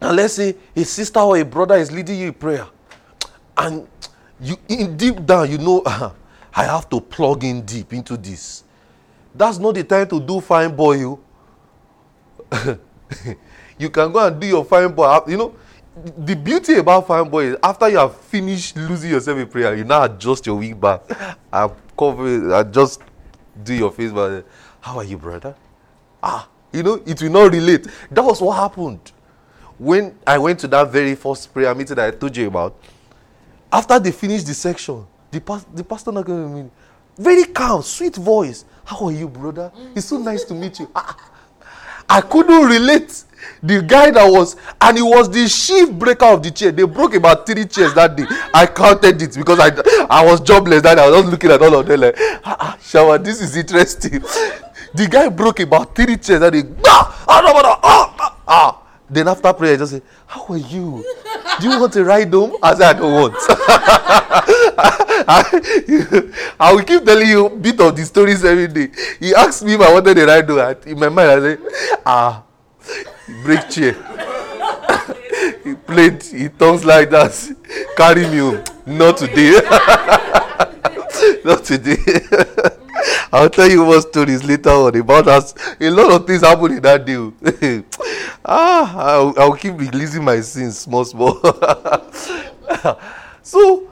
and 0.00 0.16
let's 0.16 0.34
say 0.34 0.54
a 0.74 0.84
sister 0.84 1.20
or 1.20 1.36
a 1.36 1.44
brother 1.44 1.76
is 1.76 1.90
leading 1.90 2.18
you 2.18 2.26
in 2.28 2.34
prayer, 2.34 2.66
and 3.56 3.86
you 4.40 4.56
in 4.68 4.96
deep 4.96 5.24
down 5.24 5.50
you 5.50 5.58
know 5.58 5.82
I 6.54 6.64
have 6.64 6.88
to 6.90 7.00
plug 7.00 7.42
in 7.44 7.62
deep 7.62 7.92
into 7.92 8.16
this. 8.16 8.62
That's 9.34 9.58
not 9.58 9.74
the 9.74 9.82
time 9.82 10.06
to 10.08 10.20
do 10.20 10.40
fine 10.40 10.74
boy. 10.74 10.92
You, 10.92 11.24
you 13.78 13.90
can 13.90 14.12
go 14.12 14.24
and 14.24 14.40
do 14.40 14.46
your 14.46 14.64
fine 14.64 14.92
boy. 14.92 15.18
You 15.26 15.36
know, 15.36 15.54
the 16.16 16.36
beauty 16.36 16.74
about 16.76 17.08
fine 17.08 17.28
boy 17.28 17.46
is 17.46 17.56
after 17.62 17.88
you 17.88 17.98
have 17.98 18.16
finished 18.16 18.76
losing 18.76 19.10
yourself 19.10 19.38
in 19.38 19.48
prayer, 19.48 19.74
you 19.74 19.82
now 19.82 20.04
adjust 20.04 20.46
your 20.46 20.56
wig 20.56 20.80
back 20.80 21.02
and 21.52 21.72
cover 21.98 22.54
and 22.54 22.72
just 22.72 23.00
do 23.64 23.74
your 23.74 23.90
face 23.90 24.12
back. 24.12 24.44
How 24.80 24.98
are 24.98 25.04
you, 25.04 25.18
brother? 25.18 25.56
Ah, 26.22 26.48
you 26.72 26.84
know, 26.84 27.02
it 27.04 27.20
will 27.20 27.30
not 27.30 27.52
relate. 27.52 27.88
That 28.12 28.22
was 28.22 28.40
what 28.40 28.54
happened 28.56 29.10
when 29.78 30.16
I 30.26 30.38
went 30.38 30.60
to 30.60 30.68
that 30.68 30.90
very 30.90 31.14
first 31.14 31.52
prayer 31.52 31.74
meeting 31.74 31.96
that 31.96 32.14
I 32.14 32.16
told 32.16 32.36
you 32.36 32.46
about. 32.46 32.74
After 33.72 33.98
they 33.98 34.12
finished 34.12 34.46
the 34.46 34.54
section, 34.54 35.04
the, 35.30 35.64
the 35.74 35.82
pastor 35.84 36.12
not 36.12 36.24
going 36.24 36.42
to 36.48 36.62
me, 36.62 36.70
very 37.18 37.44
calm, 37.44 37.82
sweet 37.82 38.16
voice. 38.16 38.64
How 38.84 39.06
are 39.06 39.12
you, 39.12 39.28
brother? 39.28 39.72
It's 39.94 40.06
so 40.06 40.18
nice 40.18 40.44
to 40.44 40.54
meet 40.54 40.78
you. 40.80 40.90
Ah, 40.94 41.16
I 42.08 42.20
couldn't 42.20 42.64
relate. 42.64 43.24
The 43.62 43.82
guy 43.82 44.10
that 44.10 44.24
was 44.30 44.56
and 44.80 44.96
he 44.96 45.02
was 45.02 45.28
the 45.30 45.46
chief 45.48 45.92
breaker 45.92 46.24
of 46.26 46.42
the 46.42 46.50
chair. 46.50 46.72
They 46.72 46.84
broke 46.84 47.14
about 47.14 47.46
three 47.46 47.66
chairs 47.66 47.92
that 47.94 48.16
day. 48.16 48.24
I 48.54 48.66
counted 48.66 49.20
it 49.20 49.34
because 49.36 49.58
i 49.60 49.70
i 50.08 50.24
was 50.24 50.40
jobless 50.40 50.82
that 50.82 50.94
day. 50.96 51.02
I 51.02 51.06
was 51.10 51.20
just 51.20 51.30
looking 51.32 51.50
at 51.50 51.60
all 51.62 51.74
of 51.78 51.86
them 51.86 52.00
like 52.00 52.14
ah 52.44 52.56
ah 52.60 52.78
shower 52.80 53.18
this 53.18 53.40
is 53.40 53.56
interesting. 53.56 54.22
The 54.94 55.08
guy 55.08 55.28
broke 55.28 55.58
about 55.60 55.94
three 55.94 56.16
chairs 56.16 56.40
that 56.40 56.52
day. 56.52 56.62
Ah 56.86 57.24
ah 57.28 57.42
ah 57.44 57.80
ah 57.82 58.38
ah 58.46 58.83
then 59.08 59.28
after 59.28 59.52
prayer 59.52 59.74
i 59.74 59.76
just 59.76 59.92
say 59.92 60.02
how 60.26 60.46
are 60.48 60.56
you? 60.56 61.04
Do 61.60 61.68
you 61.70 61.78
want 61.80 61.92
to 61.92 62.04
ride 62.04 62.32
home? 62.32 62.56
I 62.62 62.74
said 62.74 62.96
i 62.96 62.98
don't 62.98 63.12
want. 63.12 63.34
I, 65.26 66.54
I 66.60 66.72
will 66.72 66.82
keep 66.82 67.04
telling 67.04 67.28
you 67.28 67.48
bit 67.48 67.80
of 67.80 67.96
the 67.96 68.04
stories 68.04 68.44
every 68.44 68.68
day. 68.68 68.90
He 69.20 69.34
asked 69.34 69.64
me 69.64 69.74
if 69.74 69.80
i 69.80 69.92
wanted 69.92 70.18
a 70.18 70.26
ride 70.26 70.48
home. 70.48 70.76
In 70.86 70.98
my 70.98 71.08
mind 71.08 71.30
i 71.30 71.40
say 71.40 71.58
ah 72.04 72.42
break 73.44 73.68
chair. 73.70 73.94
He 75.64 75.74
played 75.74 76.22
he 76.22 76.48
turns 76.48 76.84
like 76.84 77.10
that. 77.10 77.32
Carry 77.96 78.28
me 78.28 78.38
home. 78.38 78.62
Not 78.86 79.16
today. 79.18 79.60
Not 81.44 81.64
today 81.64 82.80
i'll 83.34 83.50
tell 83.50 83.70
you 83.70 83.84
more 83.84 84.00
stories 84.00 84.42
later 84.44 84.70
on 84.70 84.96
about 84.96 85.28
us 85.28 85.54
a 85.80 85.90
lot 85.90 86.10
of 86.10 86.26
things 86.26 86.42
happen 86.42 86.72
in 86.72 86.82
that 86.82 87.04
day 87.04 87.16
ah 88.44 88.96
i'll, 88.96 89.34
I'll 89.38 89.56
keep 89.56 89.78
releasing 89.78 90.24
my 90.24 90.40
sins 90.40 90.78
small 90.78 91.04
small 91.04 91.40
so 93.42 93.90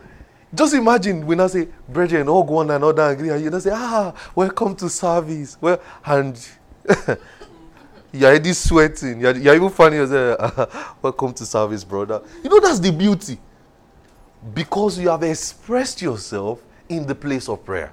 Just 0.54 0.74
imagine 0.74 1.26
when 1.26 1.40
I 1.40 1.46
say, 1.46 1.68
brethren, 1.88 2.28
all 2.28 2.44
go 2.44 2.54
one 2.54 2.70
another 2.70 3.02
agree, 3.04 3.30
and 3.30 3.42
you 3.42 3.60
say, 3.60 3.70
ah, 3.72 4.12
welcome 4.34 4.76
to 4.76 4.88
service. 4.90 5.56
Well, 5.58 5.80
and 6.04 6.36
you're 8.12 8.28
already 8.28 8.52
sweating. 8.52 9.20
You're, 9.20 9.36
you're 9.36 9.54
even 9.54 9.70
funny. 9.70 9.96
You 9.96 10.06
say, 10.06 10.36
ah, 10.38 10.94
welcome 11.00 11.32
to 11.32 11.46
service, 11.46 11.84
brother. 11.84 12.20
You 12.44 12.50
know, 12.50 12.60
that's 12.60 12.80
the 12.80 12.92
beauty. 12.92 13.38
Because 14.52 14.98
you 14.98 15.08
have 15.08 15.22
expressed 15.22 16.02
yourself 16.02 16.62
in 16.88 17.06
the 17.06 17.14
place 17.14 17.48
of 17.48 17.64
prayer. 17.64 17.92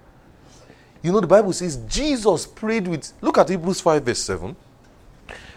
You 1.01 1.11
know, 1.11 1.21
the 1.21 1.27
Bible 1.27 1.53
says 1.53 1.77
Jesus 1.87 2.45
prayed 2.45 2.87
with, 2.87 3.11
look 3.21 3.37
at 3.37 3.49
Hebrews 3.49 3.79
5, 3.81 4.03
verse 4.03 4.19
7. 4.19 4.55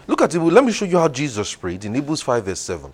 Look 0.07 0.21
at 0.21 0.33
it. 0.33 0.39
Let 0.39 0.63
me 0.63 0.71
show 0.71 0.85
you 0.85 0.97
how 0.97 1.07
Jesus 1.07 1.53
prayed 1.55 1.83
in 1.85 1.95
Hebrews 1.95 2.21
5, 2.21 2.45
verse 2.45 2.59
7. 2.59 2.91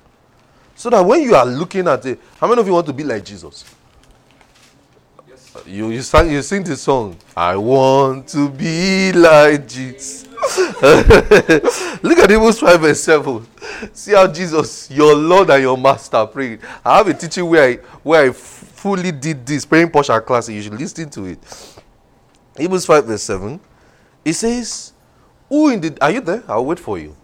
So 0.75 0.89
that 0.89 1.01
when 1.01 1.21
you 1.21 1.35
are 1.35 1.45
looking 1.45 1.87
at 1.87 2.05
it, 2.05 2.19
how 2.39 2.47
many 2.47 2.61
of 2.61 2.67
you 2.67 2.73
want 2.73 2.85
to 2.87 2.93
be 2.93 3.03
like 3.03 3.23
Jesus? 3.23 3.65
Yes. 5.27 5.57
You, 5.65 5.89
you, 5.89 6.01
sing, 6.01 6.31
you 6.31 6.41
sing 6.41 6.63
the 6.63 6.75
song, 6.75 7.17
I 7.35 7.55
want 7.55 8.27
to 8.29 8.49
be 8.49 9.11
like 9.11 9.67
Jesus. 9.67 10.27
Look 12.01 12.17
at 12.19 12.29
Hebrews 12.29 12.59
5, 12.59 12.81
verse 12.81 13.01
7. 13.01 13.45
See 13.93 14.13
how 14.13 14.27
Jesus, 14.27 14.89
your 14.89 15.15
Lord 15.15 15.49
and 15.49 15.61
your 15.61 15.77
Master, 15.77 16.25
prayed. 16.25 16.61
I 16.83 16.97
have 16.97 17.07
a 17.07 17.13
teaching 17.13 17.47
where 17.47 17.63
I, 17.63 17.75
where 18.01 18.29
I 18.29 18.31
fully 18.31 19.11
did 19.11 19.45
this, 19.45 19.65
praying 19.65 19.89
Porsche 19.89 20.25
class. 20.25 20.47
and 20.47 20.55
You 20.57 20.63
should 20.63 20.79
listen 20.79 21.09
to 21.09 21.25
it. 21.25 21.39
Hebrews 22.59 22.85
5, 22.85 23.05
verse 23.05 23.23
7. 23.23 23.59
It 24.25 24.33
says, 24.33 24.93
Who 25.47 25.69
in 25.69 25.81
the 25.81 25.97
are 26.01 26.11
you 26.11 26.21
there? 26.21 26.43
I'll 26.47 26.65
wait 26.65 26.79
for 26.79 26.99
you. 26.99 27.15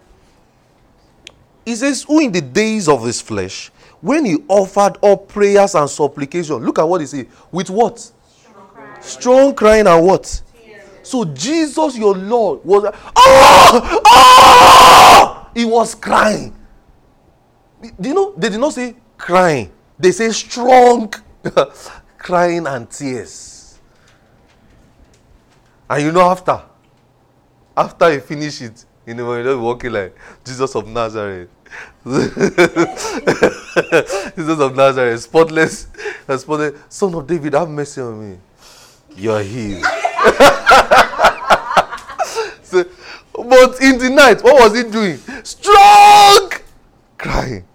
He 1.66 1.76
says, 1.76 2.04
Who 2.04 2.20
in 2.20 2.32
the 2.32 2.42
days 2.42 2.88
of 2.88 3.04
his 3.04 3.22
flesh, 3.22 3.72
when 4.02 4.26
he 4.26 4.38
offered 4.48 4.98
up 5.04 5.28
prayers 5.28 5.76
and 5.76 5.90
supplication, 5.90 6.58
look 6.58 6.80
at 6.80 6.88
what 6.88 7.02
he 7.02 7.08
said. 7.08 7.28
With 7.52 7.70
what? 7.70 8.00
Strong 8.00 8.68
crying, 8.74 9.02
Strong 9.02 9.56
crying 9.56 9.88
and 9.88 10.06
what? 10.06 10.42
Tears. 10.64 10.84
So 11.04 11.26
Jesus, 11.26 11.98
your 11.98 12.16
Lord, 12.16 12.64
was 12.64 12.86
oh, 13.16 14.02
oh! 14.06 15.50
he 15.56 15.66
was 15.66 15.96
crying. 15.96 16.56
Do 18.00 18.10
you 18.10 18.16
know? 18.16 18.34
They 18.38 18.50
did 18.50 18.60
not 18.60 18.74
say 18.74 18.96
crying. 19.18 19.72
They 19.98 20.12
say 20.12 20.30
strong 20.32 21.14
crying 22.18 22.68
and 22.68 22.90
tears. 22.90 23.55
And 25.90 26.04
you 26.04 26.12
know 26.12 26.22
after, 26.22 26.62
after 27.76 28.12
he 28.12 28.20
finished 28.20 28.62
it, 28.62 28.86
you 29.06 29.14
know, 29.14 29.36
you're 29.36 29.60
walking 29.60 29.92
like 29.92 30.18
Jesus 30.44 30.76
of 30.76 30.88
Nazareth. 30.88 31.50
Jesus 32.06 32.58
of 34.60 34.76
Nazareth, 34.76 35.22
spotless, 35.22 35.88
spotless, 36.38 36.74
son 36.90 37.14
of 37.14 37.28
David, 37.28 37.54
have 37.54 37.70
mercy 37.70 38.02
on 38.02 38.32
me. 38.32 38.38
You're 39.16 39.44
healed. 39.44 39.84
so, 42.64 42.84
but 43.34 43.80
in 43.82 44.00
the 44.00 44.10
night, 44.12 44.44
what 44.44 44.56
was 44.56 44.76
he 44.76 44.84
doing? 44.90 45.18
Strong 45.44 46.52
crying 47.18 47.66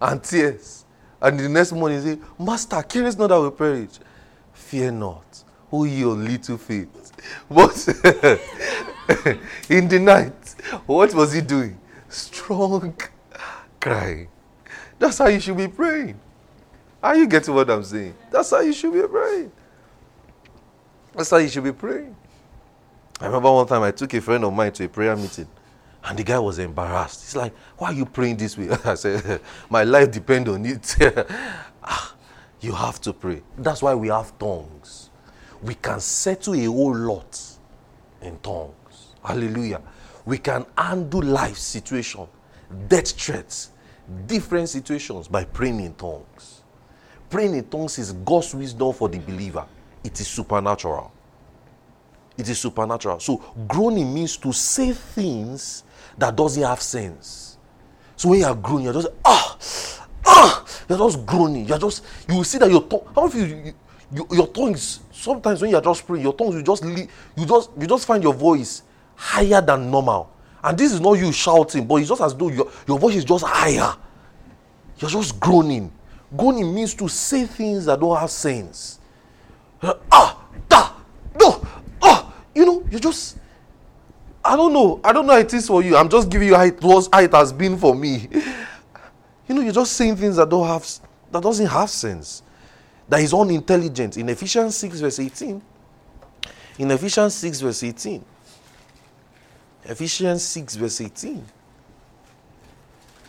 and 0.00 0.22
tears. 0.22 0.84
And 1.20 1.38
the 1.38 1.48
next 1.48 1.72
morning, 1.72 2.02
he 2.02 2.08
said, 2.08 2.20
Master, 2.38 2.82
carest 2.82 3.18
not 3.18 3.28
that 3.28 3.40
we 3.40 3.50
perish. 3.50 3.98
Fear 4.52 4.92
not, 4.92 5.44
O 5.72 5.84
ye 5.84 6.02
of 6.02 6.18
little 6.18 6.58
faith. 6.58 7.12
But 7.48 7.88
in 9.68 9.88
the 9.88 9.98
night, 9.98 10.54
what 10.86 11.12
was 11.14 11.32
he 11.32 11.40
doing? 11.40 11.78
Strong 12.08 12.96
crying. 13.80 14.28
That's 14.98 15.18
how 15.18 15.26
you 15.26 15.40
should 15.40 15.56
be 15.56 15.68
praying. 15.68 16.18
Are 17.02 17.16
you 17.16 17.26
getting 17.26 17.54
what 17.54 17.70
I'm 17.70 17.84
saying? 17.84 18.14
That's 18.30 18.50
how 18.50 18.60
you 18.60 18.72
should 18.72 18.92
be 18.92 19.02
praying. 19.06 19.52
That's 21.14 21.30
how 21.30 21.36
you 21.38 21.48
should 21.48 21.64
be 21.64 21.72
praying. 21.72 22.14
I 23.20 23.26
remember 23.26 23.52
one 23.52 23.66
time 23.66 23.82
I 23.82 23.90
took 23.90 24.12
a 24.14 24.20
friend 24.20 24.44
of 24.44 24.52
mine 24.52 24.72
to 24.72 24.84
a 24.84 24.88
prayer 24.88 25.16
meeting. 25.16 25.48
And 26.04 26.18
the 26.18 26.22
guy 26.22 26.38
was 26.38 26.58
embarrassed. 26.58 27.22
He's 27.24 27.36
like, 27.36 27.54
Why 27.78 27.88
are 27.88 27.92
you 27.92 28.06
praying 28.06 28.36
this 28.36 28.56
way? 28.56 28.70
I 28.84 28.94
said, 28.94 29.40
My 29.70 29.82
life 29.82 30.10
depends 30.10 30.48
on 30.48 30.64
it. 30.64 30.96
Ah, 31.82 32.14
you 32.60 32.72
have 32.72 33.00
to 33.02 33.12
pray. 33.12 33.42
That's 33.58 33.82
why 33.82 33.94
we 33.94 34.08
have 34.08 34.36
tongues. 34.38 35.05
We 35.62 35.74
can 35.74 36.00
settle 36.00 36.54
a 36.54 36.64
whole 36.64 36.94
lot 36.94 37.40
in 38.22 38.38
tongues. 38.38 39.14
Hallelujah. 39.22 39.82
We 40.24 40.38
can 40.38 40.66
handle 40.76 41.22
life 41.22 41.56
situation, 41.58 42.26
death 42.88 43.12
threats, 43.12 43.70
different 44.26 44.68
situations 44.68 45.28
by 45.28 45.44
praying 45.44 45.80
in 45.80 45.94
tongues. 45.94 46.62
Praying 47.30 47.54
in 47.54 47.64
tongues 47.64 47.98
is 47.98 48.12
God's 48.12 48.54
wisdom 48.54 48.92
for 48.92 49.08
the 49.08 49.18
believer. 49.18 49.66
It 50.04 50.20
is 50.20 50.28
supernatural. 50.28 51.12
It 52.36 52.48
is 52.48 52.58
supernatural. 52.58 53.18
So 53.20 53.38
groaning 53.66 54.12
means 54.12 54.36
to 54.38 54.52
say 54.52 54.92
things 54.92 55.84
that 56.18 56.36
doesn't 56.36 56.62
have 56.62 56.82
sense. 56.82 57.58
So 58.14 58.28
when 58.28 58.40
you 58.40 58.46
are 58.46 58.54
groaning, 58.54 58.84
you're 58.84 58.94
just 58.94 59.08
ah 59.24 59.58
ah 60.24 60.64
you're 60.88 60.98
just 60.98 61.26
groaning. 61.26 61.66
You're 61.66 61.78
just 61.78 62.04
you 62.28 62.36
will 62.36 62.44
see 62.44 62.58
that 62.58 62.70
your 62.70 62.82
tongue. 62.82 63.06
How 63.14 63.26
many 63.26 63.42
of 63.42 63.50
you, 63.50 63.74
you, 64.12 64.26
your 64.30 64.46
tongue 64.48 64.74
is 64.74 65.00
sometimes 65.16 65.62
when 65.62 65.70
you're 65.70 65.80
just 65.80 66.06
praying, 66.06 66.22
your 66.22 66.34
tongue 66.34 66.52
you 66.52 66.62
just 66.62 66.84
you 66.84 67.46
just 67.46 67.70
you 67.78 67.86
just 67.86 68.06
find 68.06 68.22
your 68.22 68.34
voice 68.34 68.82
higher 69.14 69.60
than 69.60 69.90
normal. 69.90 70.30
And 70.62 70.76
this 70.76 70.92
is 70.92 71.00
not 71.00 71.14
you 71.14 71.32
shouting, 71.32 71.86
but 71.86 71.96
it's 71.96 72.08
just 72.08 72.20
as 72.20 72.34
though 72.34 72.48
your, 72.48 72.70
your 72.86 72.98
voice 72.98 73.16
is 73.16 73.24
just 73.24 73.44
higher. 73.44 73.94
You're 74.98 75.10
just 75.10 75.38
groaning. 75.38 75.92
Groaning 76.36 76.74
means 76.74 76.94
to 76.94 77.08
say 77.08 77.46
things 77.46 77.86
that 77.86 78.00
don't 78.00 78.18
have 78.18 78.30
sense. 78.30 78.98
Ah, 80.10 80.44
da, 80.68 80.92
no, 81.38 81.64
ah, 82.02 82.34
you 82.54 82.64
know, 82.64 82.84
you 82.90 82.98
just 82.98 83.38
I 84.44 84.56
don't 84.56 84.72
know. 84.72 85.00
I 85.02 85.12
don't 85.12 85.26
know 85.26 85.32
how 85.32 85.38
it 85.38 85.52
is 85.52 85.66
for 85.66 85.82
you. 85.82 85.96
I'm 85.96 86.08
just 86.08 86.30
giving 86.30 86.48
you 86.48 86.54
how 86.54 86.64
it 86.64 86.80
was, 86.82 87.08
how 87.12 87.20
it 87.20 87.32
has 87.32 87.52
been 87.52 87.76
for 87.78 87.94
me. 87.94 88.28
You 89.48 89.54
know, 89.54 89.60
you're 89.60 89.72
just 89.72 89.92
saying 89.92 90.16
things 90.16 90.34
that 90.36 90.48
don't 90.48 90.66
have 90.66 90.84
that 91.30 91.40
doesn't 91.40 91.66
have 91.66 91.88
sense. 91.88 92.42
That 93.08 93.20
is 93.20 93.32
unintelligent. 93.32 94.16
In 94.16 94.28
Ephesians 94.28 94.76
6, 94.76 95.00
verse 95.00 95.20
18. 95.20 95.62
In 96.78 96.90
Ephesians 96.90 97.34
6, 97.34 97.60
verse 97.60 97.82
18. 97.82 98.24
Ephesians 99.84 100.42
6, 100.42 100.76
verse 100.76 101.00
18. 101.00 101.44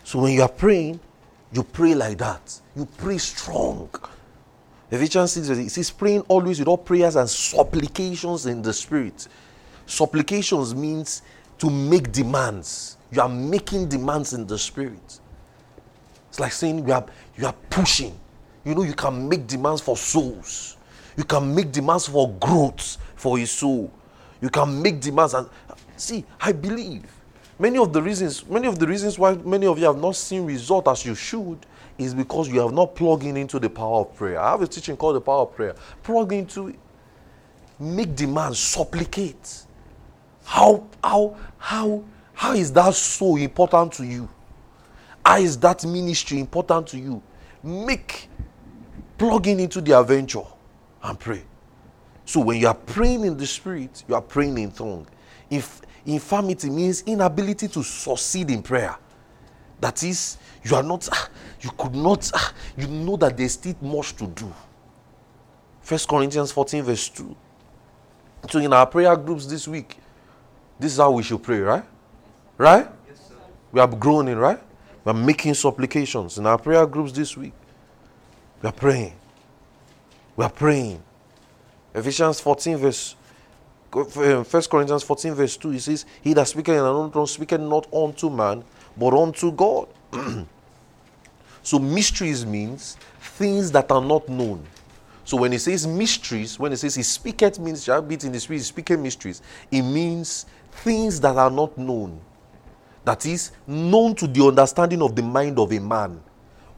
So 0.04 0.20
when 0.20 0.32
you 0.32 0.42
are 0.42 0.48
praying, 0.48 0.98
you 1.52 1.62
pray 1.62 1.94
like 1.94 2.18
that. 2.18 2.60
You 2.74 2.86
pray 2.96 3.18
strong. 3.18 3.88
Ephesians 4.90 5.32
6, 5.32 5.48
verse 5.48 5.56
18. 5.58 5.66
It 5.66 5.70
says, 5.70 5.90
praying 5.90 6.22
always 6.22 6.58
with 6.58 6.68
all 6.68 6.78
prayers 6.78 7.16
and 7.16 7.28
supplications 7.28 8.46
in 8.46 8.62
the 8.62 8.72
Spirit 8.72 9.28
Supplications 9.88 10.74
means 10.74 11.22
to 11.56 11.70
make 11.70 12.12
demands. 12.12 12.98
You 13.10 13.22
are 13.22 13.28
making 13.28 13.88
demands 13.88 14.34
in 14.34 14.46
the 14.46 14.58
spirit. 14.58 15.20
It's 16.28 16.38
like 16.38 16.52
saying 16.52 16.86
you 16.86 16.92
are 16.92 17.06
you 17.38 17.46
are 17.46 17.54
pushing. 17.70 18.14
You 18.68 18.74
know, 18.74 18.82
you 18.82 18.92
can 18.92 19.26
make 19.26 19.46
demands 19.46 19.80
for 19.80 19.96
souls. 19.96 20.76
You 21.16 21.24
can 21.24 21.54
make 21.54 21.72
demands 21.72 22.06
for 22.06 22.30
growth 22.34 22.98
for 23.16 23.38
his 23.38 23.50
soul. 23.50 23.90
You 24.42 24.50
can 24.50 24.82
make 24.82 25.00
demands 25.00 25.32
and 25.32 25.48
see, 25.96 26.22
I 26.38 26.52
believe 26.52 27.06
many 27.58 27.78
of 27.78 27.94
the 27.94 28.02
reasons, 28.02 28.46
many 28.46 28.68
of 28.68 28.78
the 28.78 28.86
reasons 28.86 29.18
why 29.18 29.36
many 29.36 29.66
of 29.66 29.78
you 29.78 29.86
have 29.86 29.96
not 29.96 30.16
seen 30.16 30.44
result 30.44 30.86
as 30.86 31.06
you 31.06 31.14
should 31.14 31.64
is 31.96 32.12
because 32.12 32.46
you 32.50 32.60
have 32.60 32.72
not 32.72 32.94
plugged 32.94 33.24
in 33.24 33.38
into 33.38 33.58
the 33.58 33.70
power 33.70 34.00
of 34.00 34.14
prayer. 34.14 34.38
I 34.38 34.50
have 34.50 34.60
a 34.60 34.66
teaching 34.66 34.98
called 34.98 35.16
the 35.16 35.22
power 35.22 35.44
of 35.44 35.56
prayer. 35.56 35.74
Plug 36.02 36.30
into. 36.34 36.74
Make 37.80 38.14
demands, 38.14 38.58
supplicate. 38.58 39.64
How, 40.44 40.86
how, 41.02 41.38
how, 41.56 42.04
how 42.34 42.52
is 42.52 42.70
that 42.74 42.94
so 42.94 43.36
important 43.36 43.94
to 43.94 44.04
you? 44.04 44.28
How 45.24 45.38
is 45.38 45.56
that 45.60 45.86
ministry 45.86 46.38
important 46.38 46.88
to 46.88 46.98
you? 46.98 47.22
Make 47.62 48.28
plugging 49.18 49.60
into 49.60 49.80
the 49.80 49.98
adventure 49.98 50.44
and 51.02 51.18
pray. 51.18 51.42
So 52.24 52.40
when 52.40 52.58
you 52.60 52.68
are 52.68 52.74
praying 52.74 53.24
in 53.24 53.36
the 53.36 53.46
spirit, 53.46 54.04
you 54.06 54.14
are 54.14 54.22
praying 54.22 54.58
in 54.58 54.70
tongue. 54.70 55.06
If 55.50 55.82
infirmity 56.06 56.70
means 56.70 57.02
inability 57.02 57.68
to 57.68 57.82
succeed 57.82 58.50
in 58.50 58.62
prayer. 58.62 58.96
That 59.80 60.02
is, 60.02 60.38
you 60.62 60.74
are 60.74 60.82
not, 60.82 61.08
ah, 61.12 61.28
you 61.60 61.70
could 61.76 61.94
not, 61.94 62.30
ah, 62.34 62.52
you 62.76 62.86
know 62.86 63.16
that 63.16 63.36
there's 63.36 63.52
still 63.52 63.74
much 63.80 64.16
to 64.16 64.26
do. 64.26 64.52
First 65.80 66.08
Corinthians 66.08 66.50
14, 66.52 66.82
verse 66.82 67.08
2. 67.08 67.36
So 68.50 68.58
in 68.58 68.72
our 68.72 68.86
prayer 68.86 69.16
groups 69.16 69.46
this 69.46 69.66
week, 69.68 69.98
this 70.78 70.92
is 70.92 70.98
how 70.98 71.10
we 71.10 71.22
should 71.22 71.42
pray, 71.42 71.60
right? 71.60 71.84
Right? 72.56 72.88
Yes, 73.08 73.30
we 73.72 73.80
are 73.80 73.86
groaning, 73.88 74.36
right? 74.36 74.60
We 75.04 75.10
are 75.10 75.14
making 75.14 75.54
supplications 75.54 76.38
in 76.38 76.46
our 76.46 76.58
prayer 76.58 76.86
groups 76.86 77.12
this 77.12 77.36
week. 77.36 77.52
We 78.62 78.68
are 78.68 78.72
praying. 78.72 79.14
We 80.36 80.44
are 80.44 80.50
praying. 80.50 81.02
Ephesians 81.94 82.40
14, 82.40 82.76
verse 82.76 83.16
uh, 83.92 84.44
First 84.44 84.70
Corinthians 84.70 85.02
14, 85.02 85.34
verse 85.34 85.56
2, 85.56 85.70
he 85.70 85.78
says, 85.78 86.04
He 86.22 86.34
that 86.34 86.46
speaketh 86.46 86.74
in 86.74 86.80
an 86.80 86.86
unknown 86.86 87.10
tongue 87.10 87.26
speaketh 87.26 87.60
not 87.60 87.92
unto 87.92 88.28
man, 88.28 88.64
but 88.96 89.14
unto 89.14 89.52
God. 89.52 89.88
So 91.68 91.78
mysteries 91.78 92.46
means 92.46 92.96
things 93.20 93.70
that 93.72 93.90
are 93.92 94.00
not 94.00 94.26
known. 94.26 94.64
So 95.26 95.36
when 95.36 95.52
he 95.52 95.58
says 95.58 95.86
mysteries, 95.86 96.58
when 96.58 96.72
he 96.72 96.76
says 96.76 96.94
he 96.94 97.02
speaketh 97.02 97.58
means 97.58 97.84
shall 97.84 98.00
be 98.00 98.14
in 98.14 98.32
the 98.32 98.40
spirit, 98.40 98.62
speaking 98.62 99.02
mysteries, 99.02 99.42
it 99.70 99.82
means 99.82 100.46
things 100.70 101.20
that 101.20 101.36
are 101.36 101.50
not 101.50 101.76
known. 101.76 102.18
That 103.04 103.26
is 103.26 103.50
known 103.66 104.14
to 104.14 104.26
the 104.26 104.46
understanding 104.46 105.02
of 105.02 105.14
the 105.14 105.20
mind 105.20 105.58
of 105.58 105.70
a 105.70 105.78
man. 105.78 106.22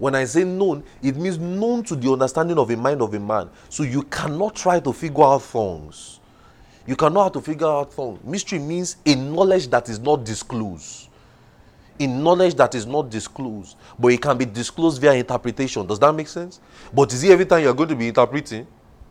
When 0.01 0.14
I 0.14 0.24
say 0.24 0.44
known, 0.44 0.82
it 1.03 1.14
means 1.14 1.38
known 1.38 1.84
to 1.84 1.94
the 1.94 2.11
understanding 2.11 2.59
of 2.59 2.70
a 2.70 2.76
mind 2.76 3.03
of 3.03 3.14
a 3.14 3.20
man. 3.20 3.51
So 3.68 3.82
you 3.82 4.03
cannot 4.03 4.57
try 4.57 4.80
to 4.80 4.92
figure 4.92 5.22
out 5.22 5.42
things. 5.42 6.18
You 6.86 6.96
cannot 6.96 7.24
have 7.24 7.32
to 7.34 7.40
figure 7.42 7.68
out 7.68 7.92
things. 7.92 8.18
Mystery 8.24 8.59
means 8.59 8.96
a 9.05 9.14
knowledge 9.14 9.68
that 9.68 9.88
is 9.88 10.01
not 10.01 10.24
disclosed 10.24 11.11
in 11.98 12.22
knowledge 12.22 12.55
that 12.55 12.74
is 12.74 12.86
not 12.86 13.11
disclosed, 13.11 13.76
but 13.98 14.09
it 14.09 14.22
can 14.22 14.36
be 14.36 14.46
disclosed 14.46 14.98
via 15.03 15.12
interpretation. 15.12 15.86
Does 15.86 15.98
that 15.98 16.14
make 16.14 16.28
sense? 16.28 16.59
But 16.94 17.12
is 17.12 17.22
it 17.22 17.30
every 17.30 17.44
time 17.44 17.62
you're 17.62 17.74
going 17.74 17.90
to 17.90 17.94
be 17.94 18.09
interpreting? 18.09 18.66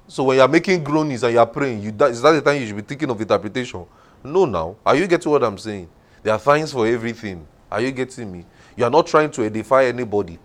So 0.08 0.24
when 0.24 0.38
you're 0.38 0.48
making 0.48 0.84
groanings 0.84 1.22
and 1.22 1.36
you're 1.36 1.46
praying, 1.46 1.84
you, 1.84 1.92
that, 1.92 2.10
is 2.10 2.22
that 2.24 2.32
the 2.32 2.42
time 2.42 2.60
you 2.60 2.66
should 2.66 2.76
be 2.76 2.82
thinking 2.82 3.12
of 3.12 3.22
interpretation? 3.22 3.86
No, 4.24 4.46
now. 4.46 4.76
Are 4.84 4.96
you 4.96 5.06
getting 5.06 5.32
what 5.32 5.44
I'm 5.44 5.60
saying? 5.60 5.88
There 6.24 6.34
are 6.34 6.40
signs 6.40 6.74
for 6.74 6.88
everything. 6.88 7.48
Are 7.72 7.80
you 7.80 7.92
getting 7.92 8.32
me? 8.32 8.44
You 8.76 8.86
are 8.86 8.90
not 8.90 9.06
trying 9.06 9.30
to 9.30 9.44
edify 9.44 9.86
anybody 9.86 10.40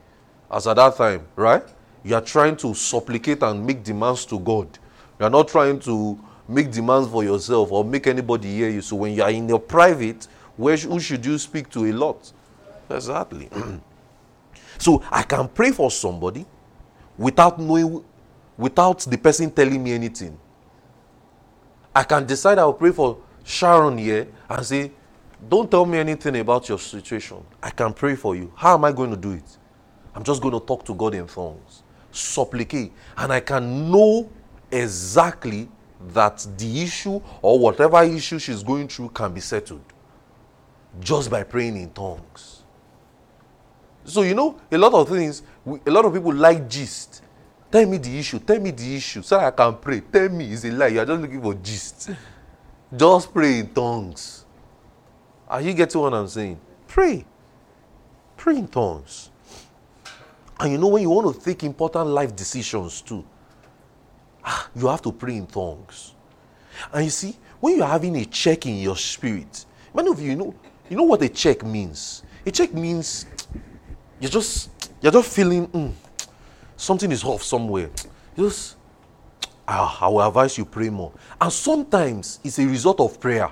as 0.51 0.67
at 0.67 0.77
that 0.77 0.97
time, 0.97 1.27
right? 1.37 1.65
You 2.03 2.15
are 2.15 2.21
trying 2.21 2.57
to 2.57 2.75
supplicate 2.75 3.43
and 3.43 3.67
make 3.67 3.83
demands 3.83 4.27
to 4.27 4.39
God. 4.39 4.79
You 5.19 5.27
are 5.27 5.31
not 5.31 5.49
trying 5.49 5.81
to 5.81 6.19
make 6.49 6.71
demands 6.71 7.09
for 7.09 7.25
yourself 7.25 7.73
or 7.73 7.85
make 7.85 8.07
anybody 8.07 8.49
hear 8.49 8.69
you. 8.69 8.83
So 8.83 8.97
when 8.97 9.15
you 9.15 9.23
are 9.23 9.31
in 9.31 9.49
your 9.49 9.61
private, 9.61 10.27
where, 10.57 10.77
who 10.77 11.01
should 11.01 11.25
you 11.25 11.39
speak 11.39 11.71
to 11.71 11.87
a 11.87 11.93
lot? 11.93 12.33
Exactly. 12.91 13.49
so 14.79 15.03
I 15.11 15.23
can 15.23 15.49
pray 15.49 15.71
for 15.71 15.91
somebody 15.91 16.45
without 17.17 17.59
knowing, 17.59 18.05
without 18.57 19.01
the 19.01 19.17
person 19.17 19.51
telling 19.51 19.83
me 19.83 19.93
anything. 19.93 20.39
I 21.95 22.03
can 22.03 22.27
decide 22.27 22.59
I'll 22.59 22.73
pray 22.73 22.93
for 22.93 23.19
Sharon 23.45 23.99
here 23.99 24.27
and 24.49 24.67
say, 24.67 24.93
Don't 25.49 25.71
tell 25.71 25.87
me 25.87 25.99
anything 25.99 26.37
about 26.39 26.69
your 26.69 26.79
situation. 26.79 27.45
I 27.63 27.71
can 27.71 27.93
pray 27.93 28.17
for 28.17 28.35
you. 28.35 28.53
How 28.57 28.75
am 28.75 28.85
I 28.85 28.93
going 28.93 29.11
to 29.11 29.17
do 29.17 29.33
it? 29.33 29.59
I'm 30.15 30.23
just 30.23 30.41
going 30.41 30.55
to 30.55 30.65
talk 30.65 30.85
to 30.85 30.95
God 30.95 31.15
in 31.15 31.27
tongues, 31.27 31.83
supplicate, 32.13 32.93
and 33.17 33.33
I 33.33 33.41
can 33.41 33.91
know 33.91 34.31
exactly 34.71 35.69
that 36.13 36.47
the 36.57 36.83
issue 36.83 37.21
or 37.43 37.59
whatever 37.59 38.03
issue 38.03 38.39
she's 38.39 38.63
going 38.63 38.89
through 38.89 39.09
can 39.11 39.33
be 39.33 39.41
settled 39.41 39.85
just 41.01 41.31
by 41.31 41.43
praying 41.43 41.77
in 41.77 41.91
tongues. 41.91 42.63
So, 44.05 44.23
you 44.23 44.35
know, 44.35 44.61
a 44.71 44.79
lot 44.79 44.93
of 44.93 45.09
things, 45.09 45.43
a 45.67 45.91
lot 45.91 46.05
of 46.05 46.13
people 46.13 46.35
like 46.35 46.69
gist. 46.69 47.23
Tell 47.73 47.87
me 47.87 47.97
the 47.97 48.19
issue, 48.19 48.39
tell 48.39 48.61
me 48.61 48.71
the 48.71 48.97
issue, 48.97 49.23
so 49.23 49.39
I 49.39 49.51
can 49.51 49.77
pray. 49.77 50.01
Tell 50.01 50.29
me, 50.29 50.53
it's 50.53 50.65
a 50.65 50.71
lie. 50.71 50.89
You're 50.89 51.07
just 51.07 51.21
looking 51.21 51.43
for 51.43 51.55
gist. 51.55 52.11
Just 52.95 53.33
pray 53.35 53.59
in 53.61 53.75
tongues. 53.75 54.45
Are 55.49 55.61
you 55.61 55.73
getting 55.73 56.01
what 56.01 56.15
I'm 56.15 56.29
saying? 56.29 56.61
Pray. 56.87 57.25
Pray 58.37 58.59
in 58.59 58.69
tongues. 58.69 59.31
And 60.61 60.73
you 60.73 60.79
know, 60.79 60.89
when 60.89 61.03
you 61.03 61.11
want 61.11 61.35
to 61.35 61.45
take 61.45 61.65
important 61.65 62.07
life 62.09 62.35
decisions 62.35 63.01
too, 63.01 63.25
ah, 64.45 64.69
you 64.75 64.87
have 64.87 65.03
to 65.03 65.13
pray 65.13 65.37
in 65.37 65.47
tongues. 65.47 66.15
And 66.93 67.05
you 67.05 67.11
see, 67.11 67.37
when 67.61 67.77
you're 67.77 67.87
having 67.87 68.17
a 68.17 68.25
check 68.25 68.67
in 68.67 68.79
your 68.79 68.97
spirit, 68.97 69.65
many 69.95 70.11
of 70.11 70.21
you, 70.21 70.31
you 70.31 70.37
know, 70.37 70.55
you 70.89 70.97
know 70.97 71.05
what 71.05 71.23
a 71.23 71.29
check 71.29 71.65
means? 71.65 72.23
A 72.47 72.51
check 72.51 72.73
means 72.75 73.27
you're 74.21 74.31
just 74.31 74.71
you're 75.01 75.13
just 75.13 75.35
feeling 75.35 75.67
mm, 75.69 75.93
something 76.77 77.11
is 77.11 77.25
off 77.25 77.43
somewhere. 77.43 77.91
just 78.37 78.77
ah, 79.67 79.99
I 80.01 80.09
will 80.09 80.23
advise 80.23 80.57
you 80.59 80.65
pray 80.65 80.91
more. 80.91 81.13
And 81.41 81.53
sometimes 81.53 82.41
it's 82.45 82.59
a 82.59 82.67
result 82.67 83.01
of 83.01 83.19
prayer. 83.19 83.51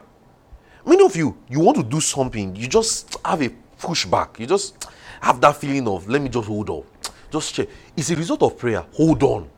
Many 0.85 1.05
of 1.05 1.15
you, 1.17 1.37
you 1.49 1.61
want 1.61 1.77
to 1.77 1.83
do 1.83 2.01
something, 2.01 2.57
you 2.57 2.67
just 2.67 3.17
have 3.25 3.41
a 3.43 3.51
pushback. 3.79 4.39
You 4.39 4.47
just 4.47 4.89
have 5.23 5.41
that 5.41 5.57
feeling 5.57 5.89
of 5.89 6.09
let 6.09 6.20
me 6.23 6.29
just 6.29 6.49
hold 6.49 6.68
on 6.70 6.85
Just 7.33 7.55
check. 7.55 7.68
It's 7.97 8.11
a 8.11 8.16
result 8.16 8.43
of 8.43 8.59
prayer. 8.59 8.85
Hold 8.95 9.23
on. 9.23 9.51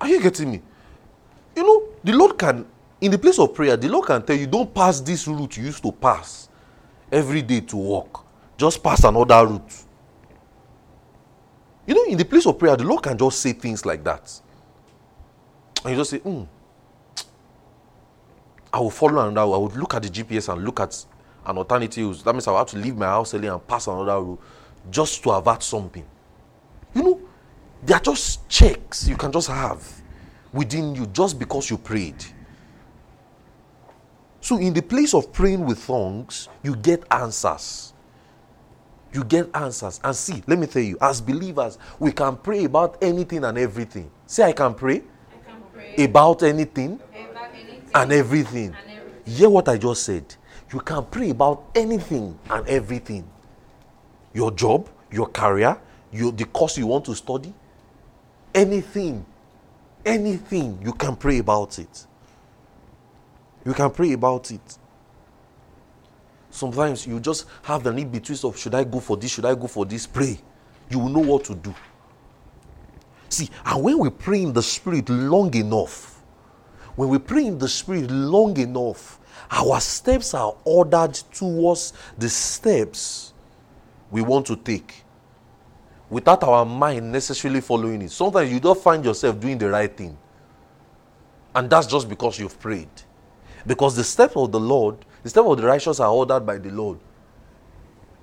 Are 0.00 0.08
you 0.08 0.20
getting 0.20 0.52
me? 0.52 0.62
You 1.56 1.62
know, 1.64 1.84
the 2.04 2.12
Lord 2.12 2.38
can 2.38 2.66
in 3.00 3.10
the 3.10 3.18
place 3.18 3.38
of 3.40 3.54
prayer, 3.54 3.76
the 3.76 3.88
Lord 3.88 4.06
can 4.06 4.22
tell 4.22 4.36
you, 4.36 4.46
don't 4.46 4.72
pass 4.72 5.00
this 5.00 5.26
route 5.26 5.56
you 5.56 5.64
used 5.64 5.82
to 5.82 5.90
pass 5.90 6.48
every 7.10 7.42
day 7.42 7.60
to 7.60 7.76
walk. 7.76 8.24
Just 8.56 8.82
pass 8.82 9.02
another 9.04 9.46
route. 9.46 9.72
You 11.86 11.94
know, 11.94 12.04
in 12.04 12.16
the 12.18 12.24
place 12.24 12.46
of 12.46 12.58
prayer, 12.58 12.76
the 12.76 12.84
Lord 12.84 13.02
can 13.02 13.18
just 13.18 13.40
say 13.40 13.54
things 13.54 13.84
like 13.84 14.04
that. 14.04 14.40
And 15.84 15.92
you 15.92 15.96
just 16.00 16.10
say, 16.10 16.18
hmm, 16.18 16.44
I 18.72 18.78
will 18.78 18.90
follow 18.90 19.28
another. 19.28 19.52
I 19.52 19.56
would 19.56 19.76
look 19.76 19.94
at 19.94 20.02
the 20.04 20.08
GPS 20.08 20.52
and 20.52 20.64
look 20.64 20.78
at 20.78 21.04
an 21.46 21.58
alternative. 21.58 22.22
That 22.24 22.32
means 22.32 22.46
I 22.46 22.52
will 22.52 22.58
have 22.58 22.68
to 22.68 22.76
leave 22.78 22.96
my 22.96 23.06
house 23.06 23.34
early 23.34 23.48
and 23.48 23.64
pass 23.66 23.86
another 23.86 24.12
route 24.20 24.38
just 24.90 25.22
to 25.22 25.30
avert 25.30 25.62
something. 25.62 26.04
You 26.94 27.02
know, 27.02 27.20
they 27.84 27.94
are 27.94 28.00
just 28.00 28.48
checks 28.48 29.08
you 29.08 29.16
can 29.16 29.32
just 29.32 29.48
have 29.48 30.02
within 30.52 30.94
you 30.94 31.06
just 31.06 31.38
because 31.38 31.70
you 31.70 31.78
prayed. 31.78 32.24
So, 34.40 34.58
in 34.58 34.74
the 34.74 34.82
place 34.82 35.14
of 35.14 35.32
praying 35.32 35.64
with 35.64 35.86
tongues, 35.86 36.48
you 36.62 36.74
get 36.74 37.04
answers. 37.10 37.92
You 39.12 39.24
get 39.24 39.48
answers. 39.54 40.00
And 40.02 40.16
see, 40.16 40.42
let 40.46 40.58
me 40.58 40.66
tell 40.66 40.82
you, 40.82 40.98
as 41.00 41.20
believers, 41.20 41.78
we 41.98 42.12
can 42.12 42.36
pray 42.36 42.64
about 42.64 42.98
anything 43.02 43.44
and 43.44 43.56
everything. 43.56 44.10
Say, 44.26 44.42
I 44.42 44.52
can 44.52 44.74
pray, 44.74 44.96
I 44.96 45.48
can 45.48 45.62
pray 45.72 46.04
about, 46.04 46.42
anything 46.42 46.94
about 47.30 47.54
anything 47.54 47.90
and 47.94 48.12
everything. 48.12 48.74
And 48.74 48.90
everything. 48.90 49.22
Hear 49.24 49.48
what 49.48 49.68
I 49.68 49.78
just 49.78 50.02
said. 50.02 50.34
You 50.72 50.80
can 50.80 51.04
pray 51.04 51.30
about 51.30 51.64
anything 51.74 52.38
and 52.48 52.66
everything 52.66 53.28
your 54.34 54.50
job, 54.50 54.88
your 55.10 55.26
career, 55.26 55.76
your, 56.10 56.32
the 56.32 56.44
course 56.46 56.78
you 56.78 56.86
want 56.86 57.04
to 57.04 57.14
study, 57.14 57.52
anything, 58.54 59.24
anything, 60.04 60.78
you 60.82 60.92
can 60.92 61.16
pray 61.16 61.38
about 61.38 61.78
it. 61.78 62.06
You 63.64 63.74
can 63.74 63.90
pray 63.90 64.12
about 64.12 64.50
it. 64.50 64.78
Sometimes 66.50 67.06
you 67.06 67.20
just 67.20 67.46
have 67.62 67.82
the 67.82 67.92
need 67.92 68.10
between 68.10 68.38
of 68.44 68.58
should 68.58 68.74
I 68.74 68.84
go 68.84 69.00
for 69.00 69.16
this, 69.16 69.32
should 69.32 69.44
I 69.44 69.54
go 69.54 69.66
for 69.66 69.86
this? 69.86 70.06
Pray. 70.06 70.38
You 70.90 70.98
will 70.98 71.08
know 71.08 71.20
what 71.20 71.44
to 71.44 71.54
do. 71.54 71.74
See, 73.28 73.48
and 73.64 73.82
when 73.82 73.98
we 73.98 74.10
pray 74.10 74.42
in 74.42 74.52
the 74.52 74.62
spirit 74.62 75.08
long 75.08 75.54
enough, 75.54 76.22
when 76.96 77.08
we 77.08 77.18
pray 77.18 77.46
in 77.46 77.56
the 77.56 77.68
spirit 77.68 78.10
long 78.10 78.58
enough, 78.58 79.18
our 79.50 79.80
steps 79.80 80.34
are 80.34 80.54
ordered 80.64 81.14
towards 81.14 81.92
the 82.18 82.28
steps 82.28 83.32
we 84.10 84.22
want 84.22 84.46
to 84.46 84.56
take 84.56 85.02
without 86.12 86.42
our 86.42 86.66
mind 86.66 87.10
necessarily 87.10 87.62
following 87.62 88.02
it. 88.02 88.10
Sometimes 88.10 88.52
you 88.52 88.60
don't 88.60 88.78
find 88.78 89.02
yourself 89.02 89.40
doing 89.40 89.56
the 89.56 89.70
right 89.70 89.96
thing. 89.96 90.16
And 91.54 91.68
that's 91.70 91.86
just 91.86 92.08
because 92.08 92.38
you've 92.38 92.58
prayed. 92.60 92.88
Because 93.66 93.96
the 93.96 94.04
steps 94.04 94.36
of 94.36 94.52
the 94.52 94.60
Lord, 94.60 94.96
the 95.22 95.30
steps 95.30 95.46
of 95.46 95.56
the 95.56 95.66
righteous 95.66 96.00
are 96.00 96.10
ordered 96.10 96.40
by 96.40 96.58
the 96.58 96.70
Lord. 96.70 96.98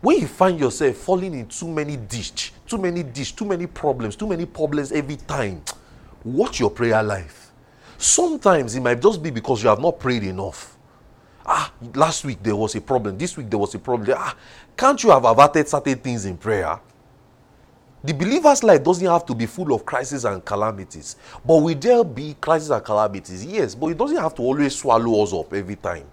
When 0.02 0.20
you 0.20 0.28
find 0.28 0.60
yourself 0.60 0.96
falling 0.98 1.34
in 1.34 1.48
too 1.48 1.68
many 1.68 1.98
ditch, 1.98 2.54
too 2.68 2.78
many 2.78 3.04
ditch, 3.04 3.36
too 3.36 3.46
many 3.46 3.66
problems, 3.66 4.16
too 4.16 4.28
many 4.28 4.46
problems 4.46 4.92
every 4.92 5.18
time, 5.18 5.62
watch 6.24 6.60
your 6.60 6.70
prayer 6.70 7.02
life. 7.04 7.52
Sometimes 7.98 8.76
it 8.76 8.82
might 8.82 9.02
just 9.02 9.22
be 9.22 9.30
because 9.30 9.62
you 9.62 9.70
have 9.70 9.80
not 9.80 10.00
prayed 10.00 10.24
enough. 10.24 10.78
Ah, 11.52 11.74
last 11.96 12.24
week 12.26 12.44
there 12.44 12.56
was 12.56 12.76
a 12.76 12.82
problem. 12.82 13.18
This 13.18 13.36
week 13.36 13.50
there 13.50 13.58
was 13.58 13.74
a 13.74 13.80
problem. 13.80 14.16
Ah, 14.16 14.36
can't 14.78 15.02
you 15.04 15.10
have 15.10 15.26
averted 15.26 15.68
certain 15.68 15.98
things 15.98 16.26
in 16.26 16.38
prayer? 16.38 16.80
The 18.04 18.14
believer's 18.14 18.64
life 18.64 18.84
doesn't 18.84 19.08
have 19.08 19.26
to 19.26 19.34
be 19.34 19.48
full 19.48 19.74
of 19.74 19.84
crises 19.84 20.26
and 20.26 20.46
calamities. 20.46 21.16
But 21.44 21.58
will 21.58 21.76
there 21.76 22.04
be 22.04 22.36
crises 22.40 22.70
and 22.70 22.86
calamities? 22.86 23.44
Yes, 23.44 23.74
but 23.74 23.88
it 23.88 23.98
doesn't 23.98 24.18
have 24.18 24.36
to 24.36 24.44
always 24.44 24.76
swallow 24.76 25.24
us 25.24 25.34
up 25.34 25.52
every 25.52 25.76
time. 25.76 26.06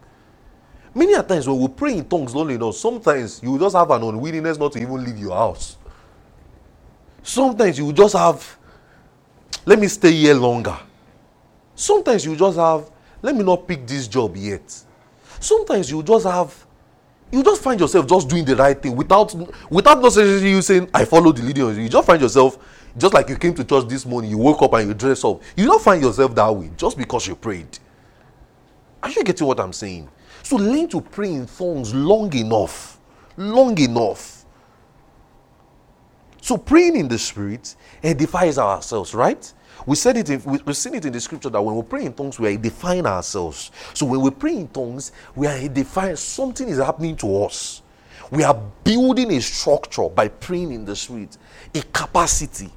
Many 0.95 1.13
a 1.13 1.23
times 1.23 1.47
when 1.47 1.61
we 1.61 1.69
pray 1.69 1.99
in 1.99 2.07
tongues 2.07 2.35
lonely 2.35 2.55
enough, 2.55 2.75
sometimes 2.75 3.43
you 3.43 3.59
just 3.59 3.77
have 3.77 3.91
an 3.91 4.03
unwillingness 4.03 4.57
not 4.57 4.73
to 4.73 4.79
even 4.81 5.05
leave 5.05 5.19
your 5.19 5.37
house. 5.37 5.77
Sometimes 7.23 7.79
you 7.79 7.93
just 7.93 8.17
have, 8.17 8.59
let 9.67 9.79
me 9.79 9.87
stay 9.89 10.13
here 10.13 10.35
longer. 10.35 10.79
Sometimes 11.75 12.25
you 12.25 12.35
just 12.35 12.57
have, 12.57 12.91
let 13.21 13.37
me 13.37 13.45
not 13.45 13.69
pick 13.69 13.87
this 13.87 14.09
job 14.09 14.35
yet. 14.35 14.86
Sometimes 15.41 15.91
you 15.91 16.03
just 16.03 16.27
have, 16.27 16.67
you 17.31 17.43
just 17.43 17.63
find 17.63 17.79
yourself 17.81 18.07
just 18.07 18.29
doing 18.29 18.45
the 18.45 18.57
right 18.57 18.81
thing 18.81 18.95
without 18.95 19.35
without 19.71 20.01
necessarily 20.01 20.51
you 20.51 20.63
saying 20.63 20.89
i 20.95 21.05
follow 21.05 21.33
the 21.33 21.43
leading 21.43 21.81
you 21.81 21.89
just 21.89 22.07
find 22.07 22.23
yourself 22.23 22.57
just 22.97 23.13
like 23.13 23.29
you 23.29 23.37
came 23.37 23.53
to 23.53 23.65
church 23.65 23.89
this 23.89 24.07
morning 24.07 24.31
you 24.31 24.39
woke 24.39 24.63
up 24.63 24.73
and 24.75 24.89
you 24.89 24.95
dress 24.95 25.25
up. 25.25 25.43
You 25.57 25.67
don't 25.67 25.83
find 25.83 26.01
yourself 26.01 26.35
that 26.37 26.55
way 26.55 26.71
just 26.77 26.97
because 26.97 27.27
you 27.27 27.35
prayed. 27.35 27.79
Are 29.03 29.11
you 29.11 29.23
getting 29.25 29.47
what 29.47 29.61
i'm 29.61 29.73
saying? 29.73 30.09
So 30.43 30.57
learn 30.57 30.89
to 30.91 31.01
pray 31.01 31.33
in 31.33 31.47
tongues 31.47 31.93
long 31.93 32.33
enough 32.35 32.97
long 33.37 33.79
enough. 33.79 34.45
So 36.41 36.57
praying 36.57 36.97
in 36.97 37.09
the 37.09 37.19
spirit 37.19 37.75
edifies 38.03 38.59
ourselves, 38.59 39.15
right? 39.15 39.53
We 39.87 39.95
said 39.97 40.17
it. 40.17 40.29
In, 40.29 40.43
we, 40.45 40.59
we've 40.65 40.77
seen 40.77 40.95
it 40.97 41.05
in 41.05 41.13
the 41.13 41.21
scripture 41.21 41.49
that 41.49 41.63
when 41.63 41.77
we 41.77 41.83
pray 41.83 42.05
in 42.05 42.13
tongues, 42.13 42.39
we 42.39 42.49
are 42.49 42.53
edifying 42.53 43.07
ourselves. 43.07 43.71
So 43.95 44.05
when 44.05 44.21
we 44.21 44.31
pray 44.31 44.57
in 44.57 44.69
tongues, 44.69 45.13
we 45.35 45.47
are 45.47 45.57
edifying. 45.57 46.17
Something 46.17 46.69
is 46.69 46.79
happening 46.79 47.17
to 47.17 47.45
us. 47.45 47.83
We 48.31 48.43
are 48.43 48.61
building 48.83 49.33
a 49.33 49.41
structure 49.41 50.09
by 50.09 50.29
praying 50.29 50.73
in 50.73 50.85
the 50.85 50.97
spirit, 50.97 51.39
a 51.75 51.81
capacity. 51.83 52.71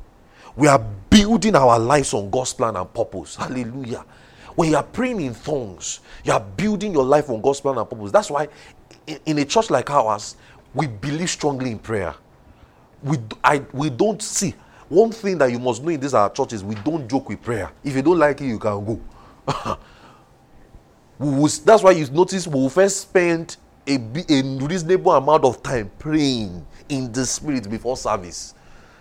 We 0.56 0.68
are 0.68 0.80
building 1.10 1.56
our 1.56 1.80
lives 1.80 2.14
on 2.14 2.30
God's 2.30 2.54
plan 2.54 2.76
and 2.76 2.94
purpose. 2.94 3.36
Hallelujah. 3.36 4.06
When 4.56 4.70
you 4.70 4.76
are 4.76 4.84
praying 4.84 5.22
in 5.22 5.34
tongues, 5.34 6.02
you 6.24 6.34
are 6.34 6.40
building 6.40 6.94
your 6.94 7.06
life 7.06 7.30
on 7.30 7.42
God's 7.42 7.62
plan 7.62 7.78
and 7.78 7.90
purpose. 7.90 8.12
That's 8.12 8.30
why 8.30 8.50
in 9.26 9.40
a 9.40 9.46
church 9.46 9.70
like 9.70 9.90
ours, 9.90 10.36
we 10.74 10.86
believe 10.86 11.30
strongly 11.30 11.72
in 11.72 11.80
prayer. 11.80 12.14
We, 13.02 13.18
I, 13.44 13.64
we 13.74 13.90
don't 13.90 14.22
see. 14.22 14.54
One 14.90 15.12
thing 15.12 15.38
that 15.38 15.52
you 15.52 15.60
must 15.60 15.84
know 15.84 15.90
in 15.90 16.00
this 16.00 16.14
our 16.16 16.30
church 16.32 16.54
is 16.54 16.64
we 16.64 16.76
don't 16.76 17.08
joke 17.08 17.30
with 17.30 17.42
prayer. 17.42 17.72
If 17.84 17.96
you 17.96 18.02
don't 18.02 18.18
like 18.18 18.42
it, 18.42 18.48
you 18.48 18.58
can 18.58 18.84
go. 18.84 19.00
we 21.20 21.30
will, 21.30 21.48
that's 21.64 21.84
why 21.84 21.92
you 21.92 22.08
notice 22.08 22.48
we 22.48 22.56
will 22.56 22.70
first 22.70 23.02
spend 23.02 23.58
a, 23.88 23.96
a 24.30 24.42
reasonable 24.66 25.12
amount 25.14 25.44
of 25.46 25.62
time 25.62 25.92
praying 26.00 26.66
in 26.90 27.12
the 27.12 27.26
spirit 27.26 27.70
before 27.70 27.98
service, 27.98 28.56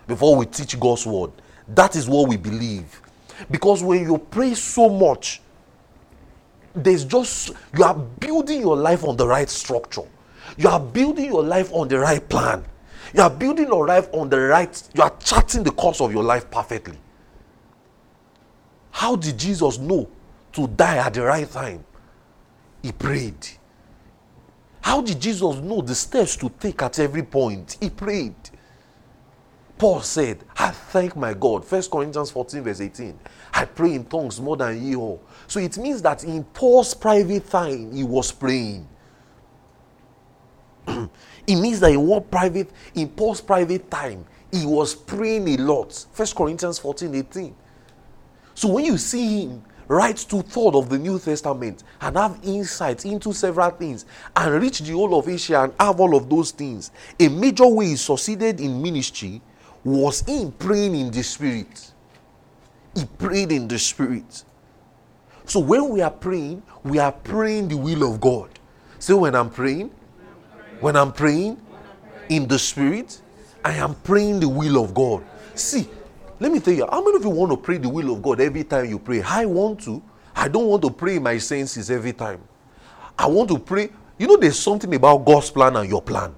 before 0.06 0.36
we 0.36 0.44
teach 0.44 0.78
God's 0.78 1.06
word. 1.06 1.32
That 1.68 1.96
is 1.96 2.08
what 2.08 2.28
we 2.28 2.36
believe. 2.36 3.00
Because 3.50 3.82
when 3.82 4.02
you 4.02 4.18
pray 4.18 4.54
so 4.54 4.90
much, 4.90 5.40
there's 6.74 7.04
just, 7.04 7.50
you 7.76 7.84
are 7.84 7.94
building 7.94 8.60
your 8.60 8.76
life 8.76 9.04
on 9.04 9.16
the 9.16 9.26
right 9.26 9.48
structure. 9.48 10.02
You 10.56 10.68
are 10.68 10.80
building 10.80 11.26
your 11.26 11.42
life 11.42 11.72
on 11.72 11.88
the 11.88 11.98
right 11.98 12.26
plan. 12.28 12.64
You 13.14 13.22
are 13.22 13.30
building 13.30 13.68
your 13.68 13.86
life 13.86 14.08
on 14.12 14.28
the 14.28 14.38
right, 14.38 14.82
you 14.94 15.02
are 15.02 15.14
charting 15.18 15.62
the 15.62 15.70
course 15.70 16.00
of 16.00 16.12
your 16.12 16.22
life 16.22 16.50
perfectly. 16.50 16.98
How 18.90 19.16
did 19.16 19.38
Jesus 19.38 19.78
know 19.78 20.08
to 20.52 20.66
die 20.66 20.96
at 20.96 21.14
the 21.14 21.22
right 21.22 21.50
time? 21.50 21.84
He 22.82 22.92
prayed. 22.92 23.46
How 24.80 25.00
did 25.00 25.20
Jesus 25.20 25.56
know 25.56 25.80
the 25.82 25.94
steps 25.94 26.36
to 26.36 26.48
take 26.48 26.82
at 26.82 26.98
every 26.98 27.22
point? 27.22 27.76
He 27.80 27.90
prayed. 27.90 28.34
Paul 29.76 30.00
said, 30.00 30.42
I 30.56 30.70
thank 30.70 31.14
my 31.14 31.34
God. 31.34 31.70
1 31.70 31.82
Corinthians 31.84 32.30
14, 32.32 32.62
verse 32.62 32.80
18. 32.80 33.18
I 33.54 33.64
pray 33.64 33.94
in 33.94 34.04
tongues 34.06 34.40
more 34.40 34.56
than 34.56 34.84
ye 34.84 34.96
all. 34.96 35.22
So 35.46 35.60
it 35.60 35.78
means 35.78 36.02
that 36.02 36.24
in 36.24 36.42
Paul's 36.42 36.94
private 36.94 37.48
time, 37.48 37.92
he 37.92 38.02
was 38.02 38.32
praying. 38.32 38.88
it 41.48 41.56
means 41.56 41.80
that 41.80 41.90
in 41.90 42.06
what 42.06 42.30
private, 42.30 42.70
in 42.94 43.08
Paul's 43.08 43.40
private 43.40 43.90
time, 43.90 44.24
he 44.52 44.66
was 44.66 44.94
praying 44.94 45.48
a 45.48 45.56
lot. 45.56 46.06
1 46.14 46.28
Corinthians 46.36 46.78
14, 46.78 47.14
18. 47.14 47.54
So 48.54 48.68
when 48.68 48.84
you 48.84 48.98
see 48.98 49.44
him 49.44 49.62
write 49.88 50.18
two 50.18 50.42
thirds 50.42 50.76
of 50.76 50.90
the 50.90 50.98
New 50.98 51.18
Testament 51.18 51.84
and 52.02 52.16
have 52.18 52.38
insight 52.42 53.06
into 53.06 53.32
several 53.32 53.70
things 53.70 54.04
and 54.36 54.62
reach 54.62 54.80
the 54.80 54.92
whole 54.92 55.18
of 55.18 55.26
Asia 55.26 55.62
and 55.62 55.72
have 55.80 55.98
all 55.98 56.14
of 56.14 56.28
those 56.28 56.50
things, 56.50 56.90
a 57.18 57.28
major 57.28 57.66
way 57.66 57.86
he 57.86 57.96
succeeded 57.96 58.60
in 58.60 58.82
ministry 58.82 59.40
was 59.84 60.22
in 60.28 60.52
praying 60.52 60.94
in 60.94 61.10
the 61.10 61.22
spirit. 61.22 61.92
He 62.94 63.06
prayed 63.06 63.52
in 63.52 63.68
the 63.68 63.78
spirit. 63.78 64.44
So 65.46 65.60
when 65.60 65.88
we 65.88 66.02
are 66.02 66.10
praying, 66.10 66.62
we 66.84 66.98
are 66.98 67.12
praying 67.12 67.68
the 67.68 67.78
will 67.78 68.12
of 68.12 68.20
God. 68.20 68.50
So 68.98 69.16
when 69.16 69.34
I'm 69.34 69.48
praying, 69.48 69.92
when 70.80 70.96
I'm 70.96 71.12
praying 71.12 71.60
in 72.28 72.46
the 72.46 72.58
spirit, 72.58 73.20
I 73.64 73.72
am 73.74 73.94
praying 73.94 74.40
the 74.40 74.48
will 74.48 74.82
of 74.82 74.94
God. 74.94 75.24
See, 75.54 75.88
let 76.40 76.52
me 76.52 76.60
tell 76.60 76.74
you, 76.74 76.86
how 76.90 77.02
many 77.02 77.16
of 77.16 77.24
you 77.24 77.30
want 77.30 77.50
to 77.50 77.56
pray 77.56 77.78
the 77.78 77.88
will 77.88 78.12
of 78.12 78.22
God 78.22 78.40
every 78.40 78.64
time 78.64 78.86
you 78.86 78.98
pray? 78.98 79.22
I 79.22 79.44
want 79.44 79.82
to. 79.82 80.02
I 80.36 80.46
don't 80.46 80.66
want 80.66 80.82
to 80.82 80.90
pray 80.90 81.18
my 81.18 81.38
senses 81.38 81.90
every 81.90 82.12
time. 82.12 82.40
I 83.18 83.26
want 83.26 83.48
to 83.50 83.58
pray. 83.58 83.90
You 84.18 84.28
know, 84.28 84.36
there's 84.36 84.58
something 84.58 84.94
about 84.94 85.24
God's 85.24 85.50
plan 85.50 85.74
and 85.76 85.88
your 85.88 86.02
plan. 86.02 86.34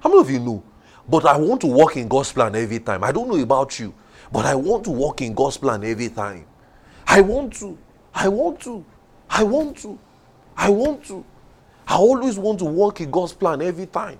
How 0.00 0.08
many 0.08 0.20
of 0.20 0.30
you 0.30 0.40
know? 0.40 0.62
But 1.08 1.24
I 1.24 1.36
want 1.36 1.60
to 1.62 1.68
walk 1.68 1.96
in 1.96 2.08
God's 2.08 2.32
plan 2.32 2.54
every 2.56 2.80
time. 2.80 3.04
I 3.04 3.12
don't 3.12 3.28
know 3.28 3.40
about 3.40 3.78
you, 3.78 3.94
but 4.32 4.44
I 4.44 4.54
want 4.54 4.84
to 4.84 4.90
walk 4.90 5.22
in 5.22 5.34
God's 5.34 5.56
plan 5.56 5.84
every 5.84 6.08
time. 6.08 6.46
I 7.06 7.20
want 7.20 7.54
to. 7.54 7.78
I 8.14 8.28
want 8.28 8.60
to. 8.60 8.84
I 9.30 9.42
want 9.44 9.76
to. 9.78 9.98
I 10.56 10.68
want 10.68 11.04
to. 11.06 11.24
I 11.88 11.96
always 11.96 12.38
want 12.38 12.58
to 12.58 12.66
walk 12.66 13.00
in 13.00 13.10
God's 13.10 13.32
plan 13.32 13.62
every 13.62 13.86
time. 13.86 14.18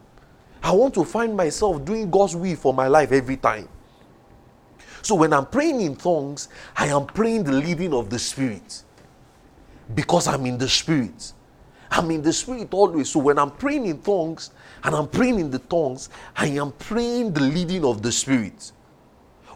I 0.63 0.73
want 0.73 0.95
to 0.95 1.05
find 1.05 1.37
myself 1.37 1.85
doing 1.85 2.11
God's 2.11 2.35
will 2.35 2.57
for 2.57 2.73
my 2.73 2.89
life 2.89 3.13
every 3.13 3.37
time. 3.37 3.69
So 5.03 5.15
when 5.15 5.33
I'm 5.33 5.47
praying 5.47 5.83
in 5.83 5.95
tongues, 5.95 6.49
I 6.75 6.87
am 6.87 7.07
praying 7.07 7.45
the 7.45 7.53
leading 7.53 7.93
of 7.93 8.09
the 8.09 8.19
Spirit 8.19 8.83
because 9.95 10.27
I'm 10.27 10.47
in 10.47 10.57
the 10.59 10.69
Spirit. 10.69 11.33
I'm 11.91 12.11
in 12.11 12.23
the 12.23 12.33
Spirit 12.33 12.69
always. 12.73 13.11
So 13.11 13.21
when 13.21 13.39
I'm 13.39 13.51
praying 13.51 13.87
in 13.87 14.01
tongues 14.01 14.51
and 14.83 14.95
I'm 14.95 15.07
praying 15.07 15.39
in 15.39 15.51
the 15.51 15.59
tongues, 15.59 16.09
I 16.37 16.47
am 16.47 16.73
praying 16.73 17.35
the 17.35 17.41
leading 17.41 17.85
of 17.85 18.03
the 18.03 18.11
Spirit. 18.11 18.73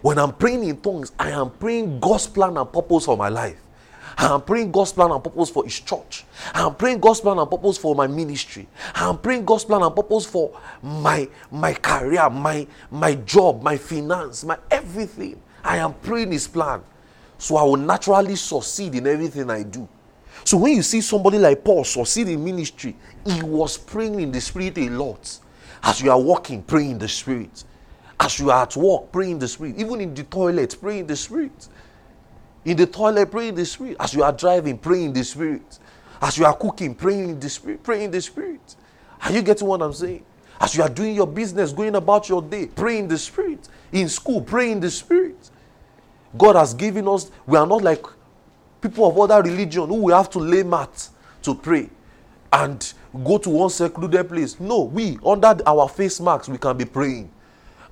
When 0.02 0.18
I'm 0.18 0.32
praying 0.32 0.64
in 0.64 0.80
tongues, 0.80 1.12
I 1.18 1.30
am 1.30 1.50
praying 1.50 2.00
God's 2.00 2.26
plan 2.26 2.56
and 2.56 2.70
purpose 2.70 3.06
for 3.06 3.16
my 3.16 3.28
life. 3.28 3.60
I'm 4.18 4.42
praying 4.42 4.72
God's 4.72 4.92
plan 4.92 5.10
and 5.10 5.22
purpose 5.22 5.50
for 5.50 5.64
His 5.64 5.80
church. 5.80 6.24
I'm 6.54 6.74
praying 6.74 7.00
God's 7.00 7.20
plan 7.20 7.38
and 7.38 7.50
purpose 7.50 7.78
for 7.78 7.94
my 7.94 8.06
ministry. 8.06 8.68
I'm 8.94 9.18
praying 9.18 9.44
God's 9.44 9.64
plan 9.64 9.82
and 9.82 9.94
purpose 9.94 10.26
for 10.26 10.58
my 10.82 11.28
my 11.50 11.74
career, 11.74 12.28
my 12.30 12.66
my 12.90 13.14
job, 13.14 13.62
my 13.62 13.76
finance, 13.76 14.44
my 14.44 14.58
everything. 14.70 15.40
I 15.64 15.78
am 15.78 15.94
praying 15.94 16.32
His 16.32 16.48
plan, 16.48 16.82
so 17.38 17.56
I 17.56 17.62
will 17.62 17.76
naturally 17.76 18.36
succeed 18.36 18.94
in 18.94 19.06
everything 19.06 19.50
I 19.50 19.62
do. 19.62 19.88
So 20.44 20.56
when 20.56 20.76
you 20.76 20.82
see 20.82 21.00
somebody 21.00 21.38
like 21.38 21.62
Paul 21.62 21.84
succeed 21.84 22.28
in 22.28 22.44
ministry, 22.44 22.96
he 23.24 23.42
was 23.42 23.78
praying 23.78 24.20
in 24.20 24.32
the 24.32 24.40
spirit 24.40 24.76
a 24.78 24.88
lot. 24.88 25.38
As 25.82 26.00
you 26.00 26.10
are 26.10 26.20
walking, 26.20 26.62
praying 26.62 26.92
in 26.92 26.98
the 26.98 27.08
spirit. 27.08 27.64
As 28.18 28.38
you 28.38 28.50
are 28.50 28.62
at 28.62 28.76
work, 28.76 29.10
praying 29.12 29.32
in 29.32 29.38
the 29.38 29.48
spirit. 29.48 29.76
Even 29.78 30.00
in 30.00 30.14
the 30.14 30.22
toilet, 30.24 30.76
praying 30.80 31.00
in 31.00 31.06
the 31.06 31.16
spirit. 31.16 31.68
In 32.64 32.76
the 32.76 32.86
toilet, 32.86 33.30
pray 33.30 33.48
in 33.48 33.54
the 33.54 33.66
spirit. 33.66 33.96
As 33.98 34.14
you 34.14 34.22
are 34.22 34.32
driving, 34.32 34.78
pray 34.78 35.04
in 35.04 35.12
the 35.12 35.24
spirit. 35.24 35.78
As 36.20 36.38
you 36.38 36.44
are 36.44 36.56
cooking, 36.56 36.94
praying 36.94 37.30
in 37.30 37.40
the 37.40 37.50
spirit. 37.50 37.82
Pray 37.82 38.04
in 38.04 38.10
the 38.10 38.20
spirit. 38.20 38.76
Are 39.22 39.32
you 39.32 39.42
getting 39.42 39.66
what 39.66 39.82
I'm 39.82 39.92
saying? 39.92 40.24
As 40.60 40.76
you 40.76 40.82
are 40.82 40.88
doing 40.88 41.16
your 41.16 41.26
business, 41.26 41.72
going 41.72 41.96
about 41.96 42.28
your 42.28 42.40
day, 42.40 42.66
pray 42.66 42.98
in 42.98 43.08
the 43.08 43.18
spirit. 43.18 43.68
In 43.90 44.08
school, 44.08 44.40
pray 44.40 44.70
in 44.70 44.78
the 44.78 44.90
spirit. 44.90 45.50
God 46.38 46.54
has 46.54 46.72
given 46.72 47.08
us, 47.08 47.30
we 47.46 47.58
are 47.58 47.66
not 47.66 47.82
like 47.82 48.04
people 48.80 49.08
of 49.08 49.18
other 49.18 49.42
religion 49.42 49.88
who 49.88 50.04
we 50.04 50.12
have 50.12 50.30
to 50.30 50.38
lay 50.38 50.62
mat 50.62 51.08
to 51.42 51.54
pray 51.54 51.90
and 52.52 52.92
go 53.24 53.38
to 53.38 53.50
one 53.50 53.70
secluded 53.70 54.28
place. 54.28 54.60
No, 54.60 54.82
we, 54.82 55.18
under 55.26 55.56
our 55.66 55.88
face 55.88 56.20
marks, 56.20 56.48
we 56.48 56.58
can 56.58 56.76
be 56.76 56.84
praying. 56.84 57.30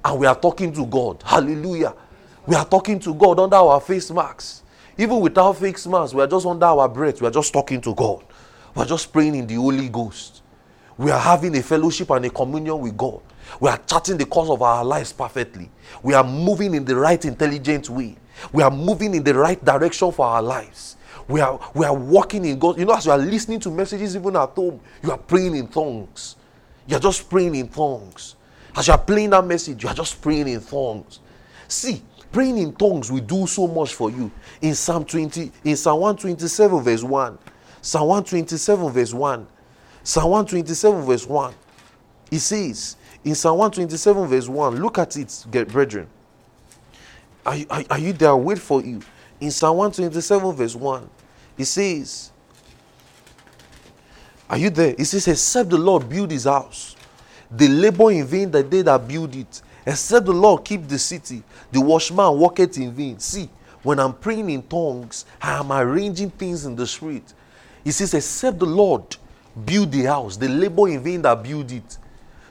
And 0.05 0.21
we 0.21 0.27
are 0.27 0.39
talking 0.39 0.73
to 0.75 0.87
God. 0.87 1.23
Hallelujah. 1.25 1.95
We 2.47 2.57
are 2.57 2.65
talking 2.65 2.99
to 3.01 3.15
God 3.15 3.39
under 3.39 3.57
our 3.57 3.81
face 3.81 4.11
masks. 4.11 4.63
Even 4.97 5.21
without 5.21 5.57
face 5.57 5.87
masks, 5.87 6.15
we 6.15 6.23
are 6.23 6.27
just 6.27 6.47
under 6.47 6.67
our 6.67 6.89
breath. 6.89 7.21
We 7.21 7.27
are 7.29 7.33
just 7.33 7.53
talking 7.53 7.81
to 7.83 7.95
God. 7.95 8.25
We 8.75 8.83
are 8.83 8.87
just 8.87 9.13
praying 9.13 9.35
in 9.35 9.47
the 9.47 9.55
Holy 9.55 9.89
Ghost. 9.89 10.43
We 10.97 11.11
are 11.11 11.19
having 11.19 11.57
a 11.57 11.63
fellowship 11.63 12.11
and 12.11 12.25
a 12.27 12.31
communion 12.31 12.79
with 12.79 12.97
God. 12.97 13.21
We 13.59 13.69
are 13.69 13.79
charting 13.79 14.19
the 14.19 14.27
course 14.27 14.51
of 14.51 14.63
our 14.63 14.85
lives 14.85 15.13
perfectly. 15.13 15.71
We 16.03 16.15
are 16.15 16.25
moving 16.25 16.75
in 16.75 16.85
the 16.85 16.97
right 16.97 17.25
intelligent 17.25 17.89
way. 17.89 18.17
We 18.53 18.63
are 18.63 18.71
moving 18.71 19.15
in 19.15 19.23
the 19.23 19.35
right 19.35 19.63
direction 19.65 20.13
for 20.13 20.27
our 20.27 20.43
lives. 20.43 20.97
We 21.29 21.41
are, 21.41 21.59
we 21.75 21.87
are 21.87 21.95
walking 21.95 22.45
in 22.45 22.59
God. 22.59 22.79
You 22.79 22.85
know, 22.85 22.95
as 22.95 23.07
you 23.07 23.13
are 23.13 23.19
listening 23.19 23.61
to 23.61 23.71
messages 23.71 24.17
even 24.17 24.37
at 24.37 24.51
home, 24.51 24.81
you 25.03 25.11
are 25.11 25.19
praying 25.19 25.57
in 25.57 25.69
tongues. 25.69 26.37
You 26.87 26.97
are 26.97 27.01
just 27.01 27.29
praying 27.31 27.55
in 27.55 27.69
tongues. 27.69 28.37
As 28.77 28.87
you 28.87 28.93
are 28.93 28.99
playing 28.99 29.31
that 29.31 29.47
message, 29.47 29.83
you 29.83 29.89
are 29.89 29.95
just 29.95 30.21
praying 30.21 30.49
in 30.49 30.61
tongues. 30.61 31.21
See, 31.69 32.03
Praying 32.33 32.59
in 32.59 32.73
tongues 32.75 33.11
will 33.11 33.21
do 33.21 33.47
so 33.47 33.67
much 33.67 33.95
for 33.95 34.11
you. 34.11 34.31
In 34.61 34.75
Psalm 34.75 35.05
20, 35.05 35.51
in 35.65 35.77
Psalm 35.77 36.01
127, 36.01 36.81
verse 36.83 37.03
1. 37.03 37.39
Psalm 37.83 38.09
127, 38.09 38.91
verse 38.91 39.15
1. 39.15 39.47
Psalm 40.03 40.31
127, 40.31 41.03
verse 41.03 41.27
1. 41.27 41.55
It 42.31 42.39
says, 42.39 42.97
in 43.25 43.35
Psalm 43.35 43.59
127, 43.59 44.27
verse 44.27 44.49
1, 44.49 44.81
look 44.81 44.99
at 44.99 45.17
it, 45.17 45.45
brethren. 45.69 46.07
Are, 47.45 47.57
are, 47.69 47.85
are 47.91 47.99
you 47.99 48.13
there? 48.13 48.37
wait 48.37 48.59
for 48.59 48.83
you. 48.83 49.01
In 49.41 49.51
Psalm 49.51 49.77
127, 49.77 50.53
verse 50.53 50.77
1, 50.77 51.11
it 51.59 51.65
says, 51.65 52.31
Are 54.49 54.59
you 54.59 54.71
there? 54.71 54.95
It 54.97 55.05
says, 55.07 55.27
Except 55.29 55.71
the 55.71 55.79
Lord 55.79 56.09
build 56.09 56.31
his 56.31 56.45
house, 56.45 56.97
they 57.51 57.69
labor 57.69 58.11
in 58.13 58.27
vain 58.27 58.51
that 58.53 58.71
they 58.71 58.83
that 58.83 59.09
build 59.09 59.35
it. 59.35 59.63
Except 59.87 60.27
the 60.27 60.33
Lord 60.33 60.65
keep 60.65 60.87
the 60.87 60.99
city, 60.99 61.43
the 61.73 61.81
watchman 61.81 62.39
walketh 62.39 62.77
in 62.79 62.93
vain. 62.93 63.19
See, 63.19 63.49
when 63.83 63.99
I'm 63.99 64.13
praying 64.13 64.51
in 64.51 64.63
tongues, 64.63 65.25
I 65.41 65.59
am 65.59 65.73
arranging 65.73 66.31
things 66.31 66.67
in 66.67 66.77
the 66.77 66.87
spirit. 66.87 67.33
He 67.83 67.93
says, 67.93 68.13
Except 68.15 68.59
the 68.59 68.67
Lord 68.67 69.17
build 69.65 69.91
the 69.91 70.05
house, 70.05 70.37
the 70.37 70.49
labor 70.49 70.89
in 70.89 71.03
vain 71.03 71.23
that 71.23 71.43
build 71.43 71.73
it. 71.73 71.99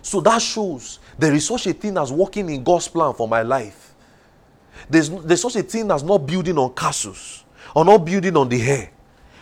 So 0.01 0.21
that 0.21 0.41
shows 0.41 0.99
there 1.17 1.33
is 1.33 1.45
such 1.45 1.67
a 1.67 1.73
thing 1.73 1.97
as 1.97 2.11
working 2.11 2.49
in 2.49 2.63
God's 2.63 2.87
plan 2.87 3.13
for 3.13 3.27
my 3.27 3.41
life. 3.41 3.93
There's, 4.89 5.09
there's 5.09 5.41
such 5.41 5.55
a 5.57 5.63
thing 5.63 5.91
as 5.91 6.03
not 6.03 6.19
building 6.19 6.57
on 6.57 6.73
castles 6.73 7.43
or 7.75 7.85
not 7.85 7.99
building 7.99 8.35
on 8.35 8.49
the 8.49 8.57
hair, 8.57 8.89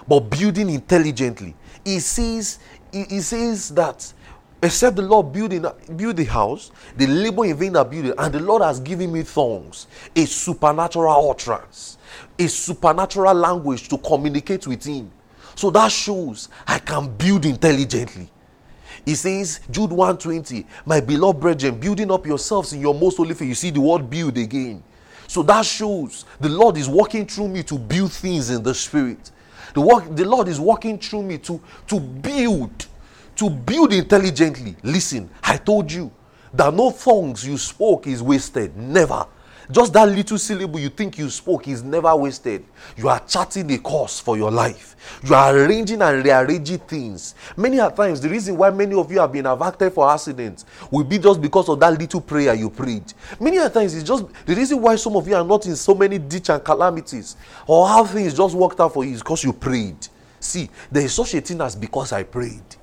but 0.07 0.21
building 0.21 0.69
intelligently. 0.69 1.55
He 1.85 1.99
says, 1.99 2.59
he, 2.91 3.03
he 3.03 3.21
says 3.21 3.69
that 3.69 4.13
except 4.61 4.95
the 4.95 5.01
Lord 5.01 5.31
build, 5.31 5.53
in, 5.53 5.67
build 5.95 6.17
the 6.17 6.25
house, 6.25 6.71
the 6.95 7.07
labor 7.07 7.45
in 7.45 7.57
vain 7.57 7.73
that 7.73 7.89
build 7.89 8.05
it, 8.05 8.15
and 8.17 8.33
the 8.33 8.39
Lord 8.39 8.61
has 8.61 8.79
given 8.79 9.11
me 9.11 9.23
tongues, 9.23 9.87
a 10.15 10.25
supernatural 10.25 11.29
utterance, 11.29 11.97
a 12.37 12.47
supernatural 12.47 13.33
language 13.33 13.87
to 13.89 13.97
communicate 13.97 14.65
with 14.67 14.83
Him. 14.83 15.11
So 15.55 15.69
that 15.71 15.91
shows 15.91 16.49
I 16.67 16.79
can 16.79 17.15
build 17.15 17.45
intelligently. 17.45 18.29
He 19.05 19.15
says, 19.15 19.61
Jude 19.71 19.91
120, 19.91 20.65
my 20.85 20.99
beloved 20.99 21.39
brethren, 21.39 21.79
building 21.79 22.11
up 22.11 22.25
yourselves 22.25 22.73
in 22.73 22.81
your 22.81 22.93
most 22.93 23.17
holy 23.17 23.33
faith. 23.33 23.47
You 23.47 23.55
see 23.55 23.69
the 23.69 23.79
word 23.79 24.09
build 24.09 24.37
again. 24.37 24.83
So 25.27 25.43
that 25.43 25.65
shows 25.65 26.25
the 26.39 26.49
Lord 26.49 26.77
is 26.77 26.89
working 26.89 27.25
through 27.25 27.49
me 27.49 27.63
to 27.63 27.77
build 27.77 28.11
things 28.11 28.49
in 28.49 28.63
the 28.63 28.73
spirit. 28.73 29.31
The, 29.73 29.81
work, 29.81 30.15
the 30.15 30.25
Lord 30.25 30.47
is 30.47 30.59
working 30.59 30.97
through 30.97 31.23
me 31.23 31.37
to, 31.39 31.61
to 31.87 31.99
build, 31.99 32.86
to 33.37 33.49
build 33.49 33.93
intelligently. 33.93 34.75
Listen, 34.83 35.29
I 35.43 35.57
told 35.57 35.91
you 35.91 36.11
that 36.53 36.73
no 36.73 36.91
tongues 36.91 37.45
you 37.45 37.57
spoke 37.57 38.07
is 38.07 38.21
wasted. 38.21 38.75
Never. 38.75 39.25
Just 39.69 39.91
that 39.93 40.07
little 40.07 40.37
syllable 40.37 40.79
you 40.79 40.87
think 40.87 41.17
you 41.17 41.29
spoke 41.29 41.67
is 41.67 41.83
never 41.83 42.15
wasted. 42.15 42.63
You 42.95 43.09
are 43.09 43.19
charting 43.27 43.69
a 43.71 43.77
course 43.77 44.17
for 44.17 44.37
your 44.37 44.49
life. 44.49 44.95
You 45.25 45.35
are 45.35 45.53
arranging 45.57 46.01
and 46.01 46.23
rearranging 46.23 46.79
things. 46.79 47.35
Many 47.57 47.77
times, 47.77 48.21
the 48.21 48.29
reason 48.29 48.55
why 48.55 48.69
many 48.69 48.95
of 48.95 49.11
you 49.11 49.19
have 49.19 49.33
been 49.33 49.45
evicted 49.45 49.91
for 49.91 50.09
accidents 50.09 50.63
will 50.89 51.03
be 51.03 51.19
just 51.19 51.41
because 51.41 51.67
of 51.67 51.81
that 51.81 51.99
little 51.99 52.21
prayer 52.21 52.53
you 52.53 52.69
prayed. 52.69 53.13
Many 53.41 53.57
times, 53.69 53.93
it's 53.93 54.07
just 54.07 54.25
the 54.45 54.55
reason 54.55 54.81
why 54.81 54.95
some 54.95 55.17
of 55.17 55.27
you 55.27 55.35
are 55.35 55.43
not 55.43 55.65
in 55.65 55.75
so 55.75 55.93
many 55.93 56.17
ditch 56.17 56.49
and 56.49 56.63
calamities 56.63 57.35
or 57.67 57.89
how 57.89 58.05
things 58.05 58.33
just 58.33 58.55
worked 58.55 58.79
out 58.79 58.93
for 58.93 59.03
you 59.03 59.11
is 59.15 59.19
because 59.19 59.43
you 59.43 59.51
prayed. 59.51 60.07
See, 60.39 60.69
there 60.89 61.03
is 61.03 61.13
such 61.13 61.33
a 61.33 61.41
thing 61.41 61.59
as 61.59 61.75
because 61.75 62.13
I 62.13 62.23
prayed. 62.23 62.76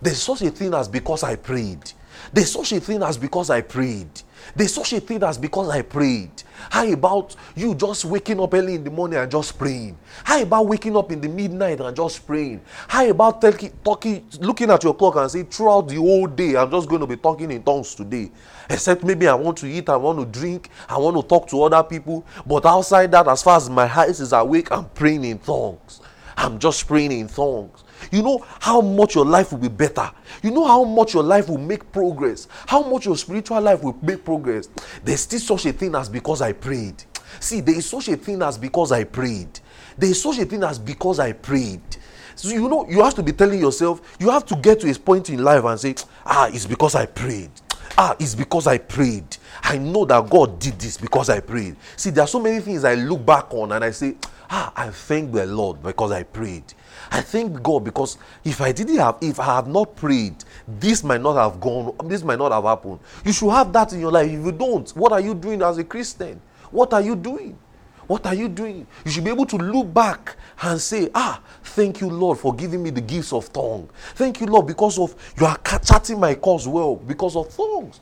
There's 0.00 0.22
such 0.22 0.42
a 0.42 0.50
thing 0.50 0.74
as 0.74 0.88
because 0.88 1.22
I 1.22 1.36
prayed. 1.36 1.92
There's 2.32 2.52
such 2.52 2.72
a 2.72 2.80
thing 2.80 3.02
as 3.02 3.16
because 3.16 3.50
I 3.50 3.60
prayed. 3.60 4.08
There's 4.54 4.74
such 4.74 4.92
a 4.92 5.00
thing 5.00 5.22
as 5.22 5.38
because 5.38 5.68
I 5.68 5.82
prayed. 5.82 6.30
How 6.70 6.86
about 6.86 7.36
you 7.54 7.74
just 7.74 8.04
waking 8.04 8.40
up 8.40 8.54
early 8.54 8.74
in 8.74 8.84
the 8.84 8.90
morning 8.90 9.18
and 9.18 9.30
just 9.30 9.58
praying? 9.58 9.96
How 10.24 10.42
about 10.42 10.66
waking 10.66 10.96
up 10.96 11.12
in 11.12 11.20
the 11.20 11.28
midnight 11.28 11.80
and 11.80 11.96
just 11.96 12.26
praying? 12.26 12.60
How 12.88 13.08
about 13.08 13.40
talking, 13.40 13.72
talking 13.84 14.26
looking 14.40 14.70
at 14.70 14.82
your 14.82 14.94
clock 14.94 15.16
and 15.16 15.30
say, 15.30 15.44
throughout 15.44 15.88
the 15.88 15.96
whole 15.96 16.26
day, 16.26 16.56
I'm 16.56 16.70
just 16.70 16.88
going 16.88 17.00
to 17.00 17.06
be 17.06 17.16
talking 17.16 17.50
in 17.50 17.62
tongues 17.62 17.94
today? 17.94 18.30
Except 18.68 19.04
maybe 19.04 19.28
I 19.28 19.34
want 19.34 19.58
to 19.58 19.66
eat, 19.66 19.88
I 19.88 19.96
want 19.96 20.18
to 20.18 20.26
drink, 20.26 20.70
I 20.88 20.98
want 20.98 21.16
to 21.16 21.22
talk 21.22 21.48
to 21.48 21.62
other 21.62 21.82
people. 21.82 22.26
But 22.46 22.66
outside 22.66 23.12
that, 23.12 23.28
as 23.28 23.42
far 23.42 23.56
as 23.56 23.70
my 23.70 23.88
eyes 23.88 24.20
is 24.20 24.32
awake, 24.32 24.70
I'm 24.72 24.86
praying 24.90 25.24
in 25.24 25.38
tongues. 25.38 26.00
I'm 26.36 26.58
just 26.58 26.86
praying 26.86 27.12
in 27.12 27.28
tongues. 27.28 27.84
You 28.10 28.22
know 28.22 28.44
how 28.60 28.80
much 28.80 29.14
your 29.14 29.24
life 29.24 29.52
will 29.52 29.58
be 29.58 29.68
better. 29.68 30.10
You 30.42 30.50
know 30.50 30.66
how 30.66 30.84
much 30.84 31.14
your 31.14 31.22
life 31.22 31.48
will 31.48 31.58
make 31.58 31.90
progress. 31.92 32.48
How 32.66 32.82
much 32.82 33.06
your 33.06 33.16
spiritual 33.16 33.60
life 33.60 33.82
will 33.82 33.96
make 34.02 34.24
progress. 34.24 34.68
There's 35.04 35.20
still 35.20 35.40
such 35.40 35.66
a 35.66 35.72
thing 35.72 35.94
as 35.94 36.08
because 36.08 36.42
I 36.42 36.52
prayed. 36.52 37.02
See, 37.40 37.60
there 37.60 37.76
is 37.76 37.88
such 37.88 38.08
a 38.08 38.16
thing 38.16 38.42
as 38.42 38.56
because 38.58 38.92
I 38.92 39.04
prayed. 39.04 39.60
There 39.96 40.10
is 40.10 40.22
such 40.22 40.38
a 40.38 40.44
thing 40.44 40.62
as 40.64 40.78
because 40.78 41.18
I 41.18 41.32
prayed. 41.32 41.82
So 42.34 42.50
you 42.50 42.68
know, 42.68 42.88
you 42.88 43.02
have 43.02 43.14
to 43.16 43.22
be 43.22 43.32
telling 43.32 43.58
yourself, 43.58 44.00
you 44.20 44.30
have 44.30 44.46
to 44.46 44.56
get 44.56 44.80
to 44.80 44.90
a 44.90 44.94
point 44.94 45.28
in 45.28 45.42
life 45.42 45.64
and 45.64 45.78
say, 45.78 45.94
ah, 46.24 46.48
it's 46.52 46.66
because 46.66 46.94
I 46.94 47.06
prayed. 47.06 47.50
Ah, 47.96 48.14
it's 48.20 48.36
because 48.36 48.68
I 48.68 48.78
prayed. 48.78 49.36
I 49.62 49.76
know 49.78 50.04
that 50.04 50.30
God 50.30 50.60
did 50.60 50.78
this 50.78 50.96
because 50.96 51.28
I 51.30 51.40
prayed. 51.40 51.74
See, 51.96 52.10
there 52.10 52.22
are 52.22 52.28
so 52.28 52.38
many 52.38 52.60
things 52.60 52.84
I 52.84 52.94
look 52.94 53.26
back 53.26 53.52
on 53.52 53.72
and 53.72 53.84
I 53.84 53.90
say, 53.90 54.14
ah, 54.50 54.72
I 54.76 54.90
thank 54.90 55.32
the 55.32 55.46
Lord 55.46 55.82
because 55.82 56.12
I 56.12 56.22
prayed. 56.22 56.62
I 57.10 57.20
thank 57.20 57.62
God 57.62 57.84
because 57.84 58.18
if 58.44 58.60
I 58.60 58.72
didn't 58.72 58.96
have, 58.98 59.16
if 59.20 59.40
I 59.40 59.44
have 59.44 59.66
not 59.66 59.96
prayed, 59.96 60.36
this 60.66 61.02
might 61.02 61.20
not 61.20 61.34
have 61.36 61.60
gone, 61.60 61.94
this 62.04 62.22
might 62.22 62.38
not 62.38 62.52
have 62.52 62.64
happened. 62.64 63.00
You 63.24 63.32
should 63.32 63.50
have 63.50 63.72
that 63.72 63.92
in 63.92 64.00
your 64.00 64.12
life. 64.12 64.26
If 64.30 64.44
you 64.44 64.52
don't, 64.52 64.88
what 64.90 65.12
are 65.12 65.20
you 65.20 65.34
doing 65.34 65.62
as 65.62 65.78
a 65.78 65.84
Christian? 65.84 66.40
What 66.70 66.92
are 66.92 67.00
you 67.00 67.16
doing? 67.16 67.58
What 68.06 68.24
are 68.26 68.34
you 68.34 68.48
doing? 68.48 68.86
You 69.04 69.10
should 69.10 69.24
be 69.24 69.30
able 69.30 69.46
to 69.46 69.56
look 69.56 69.92
back 69.92 70.36
and 70.62 70.80
say, 70.80 71.10
Ah, 71.14 71.40
thank 71.62 72.00
you, 72.00 72.08
Lord, 72.08 72.38
for 72.38 72.54
giving 72.54 72.82
me 72.82 72.90
the 72.90 73.02
gifts 73.02 73.32
of 73.32 73.52
tongue. 73.52 73.88
Thank 74.14 74.40
you, 74.40 74.46
Lord, 74.46 74.66
because 74.66 74.98
of 74.98 75.14
you 75.38 75.46
are 75.46 75.58
charting 75.84 76.18
my 76.18 76.34
cause 76.34 76.66
well 76.66 76.96
because 76.96 77.36
of 77.36 77.54
tongues. 77.54 78.00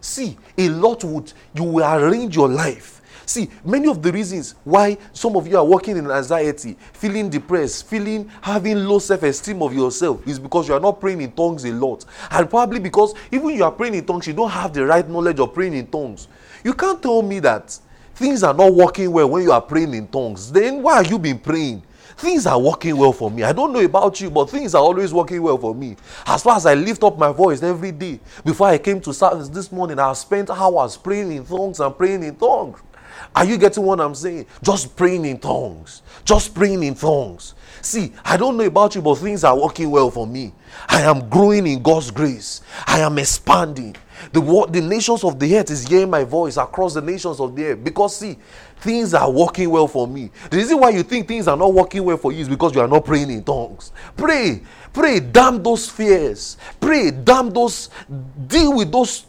See, 0.00 0.36
a 0.58 0.68
lot 0.68 1.02
would 1.04 1.32
you 1.54 1.64
will 1.64 1.84
arrange 1.84 2.36
your 2.36 2.48
life 2.48 2.95
See, 3.26 3.50
many 3.64 3.88
of 3.88 4.00
the 4.00 4.12
reasons 4.12 4.54
why 4.62 4.96
some 5.12 5.34
of 5.34 5.48
you 5.48 5.58
are 5.58 5.64
working 5.64 5.96
in 5.96 6.08
anxiety, 6.08 6.76
feeling 6.92 7.28
depressed, 7.28 7.86
feeling 7.86 8.30
having 8.40 8.84
low 8.84 9.00
self-esteem 9.00 9.60
of 9.62 9.74
yourself 9.74 10.26
is 10.28 10.38
because 10.38 10.68
you 10.68 10.74
are 10.74 10.80
not 10.80 11.00
praying 11.00 11.20
in 11.20 11.32
tongues 11.32 11.64
a 11.64 11.72
lot. 11.72 12.04
And 12.30 12.48
probably 12.48 12.78
because 12.78 13.14
even 13.32 13.50
you 13.50 13.64
are 13.64 13.72
praying 13.72 13.94
in 13.94 14.06
tongues, 14.06 14.28
you 14.28 14.32
don't 14.32 14.50
have 14.50 14.72
the 14.72 14.86
right 14.86 15.06
knowledge 15.08 15.40
of 15.40 15.52
praying 15.52 15.74
in 15.74 15.88
tongues. 15.88 16.28
You 16.62 16.72
can't 16.72 17.02
tell 17.02 17.20
me 17.20 17.40
that 17.40 17.76
things 18.14 18.44
are 18.44 18.54
not 18.54 18.72
working 18.72 19.10
well 19.10 19.28
when 19.28 19.42
you 19.42 19.50
are 19.50 19.60
praying 19.60 19.92
in 19.94 20.06
tongues. 20.06 20.52
Then 20.52 20.80
why 20.80 20.98
have 20.98 21.10
you 21.10 21.18
been 21.18 21.40
praying? 21.40 21.82
things 22.16 22.46
are 22.46 22.58
working 22.58 22.96
well 22.96 23.12
for 23.12 23.30
me. 23.30 23.42
I 23.42 23.52
don't 23.52 23.72
know 23.72 23.80
about 23.80 24.20
you, 24.20 24.30
but 24.30 24.48
things 24.48 24.74
are 24.74 24.82
always 24.82 25.12
working 25.12 25.42
well 25.42 25.58
for 25.58 25.74
me. 25.74 25.96
As 26.26 26.42
far 26.42 26.56
as 26.56 26.64
I 26.66 26.74
lift 26.74 27.02
up 27.04 27.18
my 27.18 27.30
voice 27.30 27.62
every 27.62 27.92
day, 27.92 28.20
before 28.44 28.68
I 28.68 28.78
came 28.78 29.00
to 29.02 29.12
service 29.12 29.48
this 29.48 29.70
morning, 29.70 29.98
I 29.98 30.12
spent 30.14 30.50
hours 30.50 30.96
praying 30.96 31.32
in 31.32 31.44
tongues 31.44 31.80
and 31.80 31.96
praying 31.96 32.22
in 32.22 32.34
tongues. 32.36 32.80
Are 33.36 33.44
you 33.44 33.58
getting 33.58 33.84
what 33.84 34.00
I'm 34.00 34.14
saying? 34.14 34.46
Just 34.62 34.96
praying 34.96 35.26
in 35.26 35.38
tongues. 35.38 36.00
Just 36.24 36.54
praying 36.54 36.82
in 36.82 36.94
tongues. 36.94 37.54
See, 37.82 38.14
I 38.24 38.38
don't 38.38 38.56
know 38.56 38.64
about 38.64 38.94
you, 38.94 39.02
but 39.02 39.16
things 39.16 39.44
are 39.44 39.54
working 39.54 39.90
well 39.90 40.10
for 40.10 40.26
me. 40.26 40.54
I 40.88 41.02
am 41.02 41.28
growing 41.28 41.66
in 41.66 41.82
God's 41.82 42.10
grace. 42.10 42.62
I 42.86 43.00
am 43.00 43.18
expanding. 43.18 43.94
The, 44.32 44.40
the 44.70 44.80
nations 44.80 45.22
of 45.22 45.38
the 45.38 45.54
earth 45.58 45.70
is 45.70 45.86
hearing 45.86 46.08
my 46.08 46.24
voice 46.24 46.56
across 46.56 46.94
the 46.94 47.02
nations 47.02 47.38
of 47.38 47.54
the 47.54 47.66
earth. 47.66 47.84
Because, 47.84 48.16
see, 48.16 48.38
things 48.78 49.12
are 49.12 49.30
working 49.30 49.68
well 49.68 49.86
for 49.86 50.08
me. 50.08 50.30
The 50.50 50.56
reason 50.56 50.78
why 50.78 50.88
you 50.88 51.02
think 51.02 51.28
things 51.28 51.46
are 51.46 51.58
not 51.58 51.74
working 51.74 52.04
well 52.04 52.16
for 52.16 52.32
you 52.32 52.40
is 52.40 52.48
because 52.48 52.74
you 52.74 52.80
are 52.80 52.88
not 52.88 53.04
praying 53.04 53.30
in 53.30 53.44
tongues. 53.44 53.92
Pray. 54.16 54.62
Pray. 54.94 55.20
Damn 55.20 55.62
those 55.62 55.90
fears. 55.90 56.56
Pray. 56.80 57.10
Damn 57.10 57.50
those. 57.50 57.90
Deal 58.46 58.74
with 58.74 58.90
those 58.90 59.26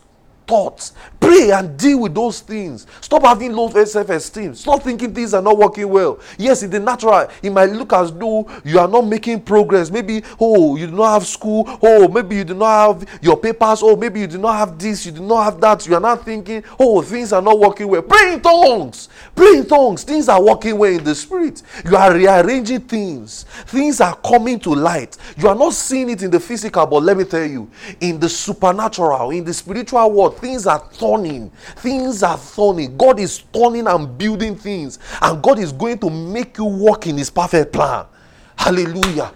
thoughts. 0.48 0.94
Pray 1.20 1.52
and 1.52 1.78
deal 1.78 2.00
with 2.00 2.16
those 2.16 2.40
things. 2.40 2.88
Stop 3.02 3.24
having 3.24 3.52
low 3.52 3.70
self 3.70 4.10
esteem. 4.10 4.56
Stop 4.56 4.84
thinking 4.84 5.14
things 5.14 5.34
are 5.34 5.42
not 5.42 5.58
working 5.58 5.90
well. 5.90 6.20
Yes, 6.38 6.64
in 6.64 6.70
the 6.70 6.80
natural, 6.80 7.28
it 7.44 7.50
might 7.50 7.70
look 7.70 7.92
as 7.94 8.14
though 8.14 8.50
you 8.64 8.80
are 8.80 8.88
not 8.88 9.06
making 9.06 9.42
progress. 9.42 9.92
Maybe, 9.92 10.24
oh, 10.40 10.76
you 10.78 10.88
do 10.88 10.96
not 10.96 11.14
have 11.14 11.28
school. 11.28 11.66
Oh, 11.82 12.08
maybe 12.08 12.38
you 12.38 12.44
do 12.44 12.54
not 12.54 13.00
have 13.00 13.20
your 13.22 13.38
papers. 13.38 13.82
Oh, 13.84 13.96
maybe 13.96 14.22
you 14.22 14.28
do 14.28 14.38
not 14.38 14.54
have 14.58 14.80
this. 14.80 15.06
You 15.06 15.12
do 15.12 15.22
not 15.22 15.44
have 15.44 15.60
that. 15.62 15.86
You 15.86 15.96
are 15.96 16.02
not 16.02 16.24
thinking, 16.24 16.64
oh, 16.80 17.02
things 17.02 17.34
are 17.34 17.42
not 17.42 17.60
working 17.60 17.88
well. 17.88 18.02
Pray 18.02 18.34
in 18.34 18.42
tongues. 18.42 19.10
Pray 19.36 19.58
in 19.58 19.66
tongues. 19.68 20.04
Things 20.04 20.30
are 20.30 20.42
working 20.42 20.78
well 20.78 20.92
in 20.92 21.04
the 21.04 21.14
spirit. 21.14 21.62
You 21.84 21.96
are 21.98 22.14
rearranging 22.14 22.82
things. 22.82 23.44
Things 23.66 24.00
are 24.00 24.16
coming 24.16 24.60
to 24.62 24.74
light. 24.74 25.18
You 25.36 25.50
are 25.50 25.56
not 25.56 25.74
seeing 25.74 26.10
it 26.10 26.24
in 26.24 26.32
the 26.32 26.40
physical, 26.40 26.86
but 26.86 27.04
let 27.04 27.18
me 27.18 27.26
tell 27.26 27.46
you, 27.46 27.70
in 28.00 28.20
the 28.20 28.30
supernatural, 28.30 29.32
in 29.32 29.44
the 29.44 29.54
spiritual 29.54 30.10
world, 30.12 30.37
things 30.38 30.68
are 30.68 30.84
turning. 30.94 31.50
Things 31.78 32.24
are 32.24 32.40
turning. 32.56 32.98
God 32.98 33.20
is 33.20 33.44
turning 33.54 33.88
and 33.88 34.18
building 34.18 34.56
things. 34.56 35.00
And 35.22 35.42
God 35.42 35.60
is 35.60 35.72
going 35.72 36.00
to 36.00 36.10
make 36.10 36.58
you 36.58 36.66
walk 36.66 37.08
in 37.08 37.18
His 37.18 37.30
perfect 37.30 37.74
plan. 37.74 38.06
Hallelujah. 38.58 39.34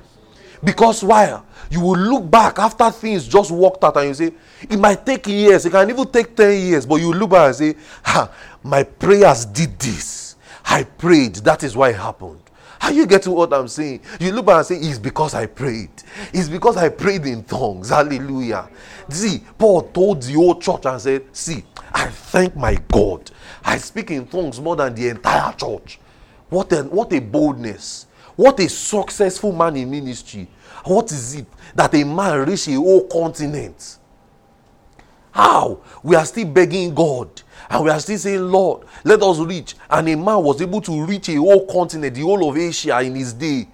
Because 0.64 1.04
why? 1.04 1.42
you 1.72 1.80
will 1.80 1.98
look 1.98 2.30
back 2.30 2.60
after 2.60 2.92
things 2.92 3.26
just 3.28 3.50
worked 3.50 3.84
out 3.84 3.96
and 3.96 4.10
you 4.10 4.14
say, 4.14 4.34
it 4.70 4.78
might 4.78 5.06
take 5.06 5.26
years, 5.26 5.66
it 5.66 5.72
can 5.72 5.90
even 5.90 6.06
take 6.12 6.36
10 6.36 6.60
years, 6.68 6.86
but 6.86 6.98
you 6.98 7.14
look 7.14 7.30
back 7.30 7.48
and 7.48 7.56
say, 7.56 7.76
ha, 8.04 8.30
my 8.62 8.84
prayers 8.84 9.46
did 9.46 9.80
this. 9.80 10.36
I 10.66 10.84
prayed, 10.84 11.36
that 11.36 11.64
is 11.64 11.76
why 11.76 11.90
it 11.90 11.96
happened. 11.96 12.41
Are 12.82 12.92
you 12.92 13.06
getting 13.06 13.34
what 13.34 13.54
I'm 13.54 13.68
saying? 13.68 14.02
You 14.20 14.32
look 14.32 14.48
back 14.48 14.58
and 14.58 14.66
say, 14.66 14.76
It's 14.76 14.98
because 14.98 15.34
I 15.36 15.46
prayed. 15.46 15.92
It's 16.34 16.50
because 16.50 16.78
I 16.78 16.90
prayed 16.90 17.26
in 17.26 17.44
tongues. 17.44 17.90
Hallelujah. 17.90 18.70
See, 19.10 19.44
Paul 19.58 19.84
told 19.84 20.24
the 20.24 20.34
whole 20.34 20.60
church 20.60 20.86
and 20.86 21.00
said, 21.00 21.26
See, 21.32 21.64
I 21.94 22.08
thank 22.08 22.56
my 22.56 22.76
God. 22.90 23.30
I 23.64 23.78
speak 23.78 24.12
in 24.12 24.26
tongues 24.28 24.60
more 24.60 24.76
than 24.76 24.96
the 24.96 25.10
entire 25.10 25.54
church. 25.54 26.00
What 26.50 26.72
a, 26.74 26.84
what 26.84 27.14
a 27.14 27.20
boldness. 27.20 28.08
What 28.36 28.60
a 28.60 28.68
successful 28.68 29.52
man 29.52 29.76
in 29.76 29.92
ministry. 29.92 30.48
What 30.86 31.12
is 31.12 31.36
it 31.36 31.46
that 31.76 31.94
a 31.94 32.04
man 32.04 32.48
reach 32.48 32.68
a 32.68 32.74
whole 32.74 33.08
continent? 33.08 34.00
How? 35.32 35.82
We 36.04 36.16
are 36.16 36.26
still 36.26 36.48
begging 36.48 36.94
God 36.94 37.42
and 37.72 37.86
we 37.86 37.90
are 37.90 38.00
still 38.02 38.18
saying, 38.18 38.52
Lord, 38.52 38.86
let 39.06 39.24
us 39.24 39.40
reach. 39.40 39.76
And 39.90 40.10
a 40.10 40.16
man 40.18 40.44
was 40.44 40.62
able 40.62 40.82
to 40.82 41.06
reach 41.06 41.30
a 41.30 41.36
whole 41.36 41.66
continent, 41.66 42.14
the 42.14 42.22
whole 42.22 42.50
of 42.50 42.58
Asia 42.58 43.00
in 43.00 43.16
his 43.16 43.32
day. 43.32 43.66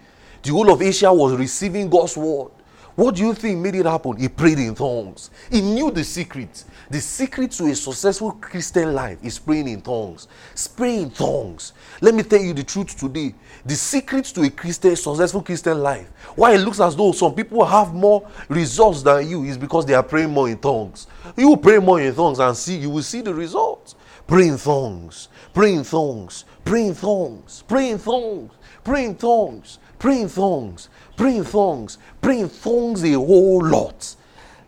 The 0.44 0.52
whole 0.52 0.72
of 0.72 0.84
Asia 0.84 1.12
was 1.12 1.34
receiving 1.36 1.90
God's 1.90 2.16
word. 2.16 2.52
What 2.96 3.16
do 3.16 3.24
you 3.24 3.34
think 3.34 3.60
made 3.60 3.74
it 3.74 3.88
happen? 3.88 4.18
He 4.18 4.28
prayed 4.28 4.60
in 4.60 4.76
tongues. 4.76 5.32
He 5.52 5.62
knew 5.62 5.90
the 5.90 6.04
secret. 6.04 6.64
The 6.92 7.02
secret 7.02 7.52
to 7.52 7.66
a 7.66 7.76
successful 7.76 8.34
Christian 8.34 8.94
life 8.94 9.18
is 9.24 9.40
praying 9.40 9.68
in 9.68 9.82
tongues. 9.82 10.28
Praying 10.76 11.02
in 11.02 11.10
tongues. 11.10 11.74
Let 12.00 12.14
me 12.14 12.24
tell 12.24 12.42
you 12.42 12.54
the 12.54 12.64
truth 12.64 12.98
today. 12.98 13.34
The 13.66 13.76
secret 13.76 14.26
to 14.26 14.44
a 14.44 14.50
Christian, 14.50 14.96
successful 14.96 15.42
Christian 15.42 15.80
life, 15.80 16.08
why 16.36 16.54
it 16.54 16.60
looks 16.60 16.80
as 16.80 16.96
though 16.96 17.12
some 17.12 17.34
people 17.34 17.66
have 17.66 17.94
more 17.94 18.28
results 18.50 19.02
than 19.02 19.28
you, 19.28 19.44
is 19.44 19.58
because 19.58 19.86
they 19.86 19.96
are 19.96 20.04
praying 20.04 20.30
more 20.30 20.48
in 20.48 20.60
tongues. 20.60 21.08
You 21.36 21.58
pray 21.58 21.80
more 21.80 22.00
in 22.00 22.14
tongues 22.14 22.40
and 22.40 22.56
see, 22.56 22.78
you 22.78 22.92
will 22.92 23.04
see 23.04 23.22
the 23.22 23.34
results. 23.34 23.96
Pray 24.28 24.50
in 24.50 24.58
tongues, 24.58 25.30
pray 25.54 25.74
in 25.74 25.84
tongues, 25.84 26.46
pray 26.66 26.88
in 26.88 26.96
tongues, 26.96 27.64
pray 27.68 27.90
in 27.90 27.98
tongues, 27.98 28.52
pray 28.84 29.06
in 29.06 29.16
tongues, 29.16 29.80
pray 29.98 30.22
in 30.22 30.30
tongues, 30.30 30.90
pray 31.16 31.38
in 31.38 31.46
tongues, 31.46 31.98
pray 32.22 32.40
in 32.42 32.50
tongues 32.50 33.04
a 33.06 33.14
whole 33.14 33.66
lot. 33.66 34.16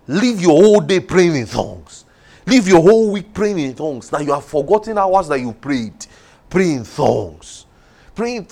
Live 0.08 0.42
your 0.42 0.60
whole 0.60 0.80
day 0.80 1.02
praying 1.02 1.36
in 1.36 1.46
tongues. 1.46 2.06
Live 2.48 2.68
your 2.68 2.82
whole 2.82 3.12
week 3.12 3.32
praying 3.34 3.60
in 3.60 3.76
tongues. 3.76 4.12
Now 4.12 4.20
you 4.20 4.34
have 4.34 4.46
forgotten 4.46 4.98
hours 4.98 5.28
that 5.28 5.40
you 5.40 5.52
prayed. 5.54 6.08
Pray 6.50 6.72
in 6.72 6.84
tongues. 6.84 7.66
Pray 8.16 8.38
in. 8.38 8.48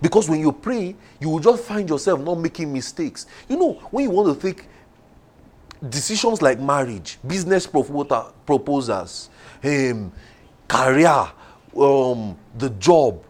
Because 0.00 0.28
when 0.28 0.40
you 0.40 0.52
pray, 0.52 0.94
you 1.20 1.28
will 1.28 1.40
just 1.40 1.64
find 1.64 1.88
yourself 1.88 2.20
not 2.20 2.38
making 2.38 2.72
mistakes. 2.72 3.26
You 3.48 3.56
know, 3.56 3.72
when 3.90 4.04
you 4.04 4.10
want 4.10 4.40
to 4.40 4.46
take 4.52 4.66
decisions 5.88 6.40
like 6.40 6.60
marriage, 6.60 7.18
business 7.26 7.66
proposals, 7.66 9.30
um, 9.64 10.12
career, 10.68 11.26
um, 11.76 12.36
the 12.56 12.70
job, 12.78 13.24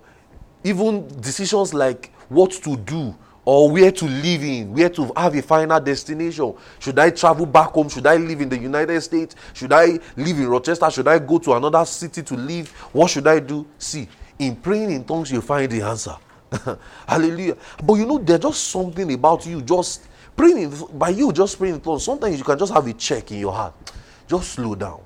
even 0.65 1.07
decisions 1.21 1.73
like 1.73 2.13
what 2.29 2.53
to 2.53 2.77
do 2.77 3.17
or 3.51 3.71
where 3.71 3.91
to 3.91 4.05
live 4.05 4.43
in, 4.45 4.75
where 4.75 4.91
to 4.91 5.11
have 5.17 5.35
a 5.35 5.41
final 5.41 5.81
destination. 5.81 6.53
Should 6.79 6.99
I 6.99 7.09
travel 7.09 7.47
back 7.47 7.71
home? 7.71 7.89
Should 7.89 8.07
I 8.07 8.17
live 8.17 8.43
in 8.43 8.51
the 8.51 8.59
United 8.59 9.01
States? 9.01 9.35
Should 9.55 9.73
I 9.73 9.99
live 10.19 10.39
in 10.39 10.47
Rochester? 10.49 10.91
Should 10.91 11.09
I 11.09 11.19
go 11.19 11.39
to 11.39 11.55
another 11.55 11.83
city 11.87 12.23
to 12.25 12.35
live? 12.35 12.69
What 12.93 13.09
should 13.09 13.27
I 13.27 13.39
do? 13.39 13.67
See, 13.79 14.07
in 14.39 14.55
praying 14.55 14.91
in 14.91 15.03
tongues, 15.03 15.33
you 15.33 15.41
find 15.41 15.73
the 15.73 15.81
answer. 15.81 16.15
Hallelujah. 17.09 17.57
But 17.83 17.95
you 17.95 18.05
know, 18.05 18.19
there's 18.19 18.41
just 18.41 18.65
something 18.65 19.11
about 19.15 19.47
you 19.47 19.63
just 19.63 20.07
praying 20.37 20.59
in, 20.59 20.99
by 20.99 21.09
you 21.09 21.33
just 21.33 21.57
praying 21.57 21.77
in 21.77 21.81
tongues. 21.81 22.05
Sometimes 22.05 22.37
you 22.37 22.45
can 22.45 22.59
just 22.59 22.75
have 22.75 22.87
a 22.87 22.93
check 22.93 23.33
in 23.33 23.39
your 23.39 23.55
heart. 23.55 23.73
Just 24.27 24.53
slow 24.53 24.75
down. 24.75 25.01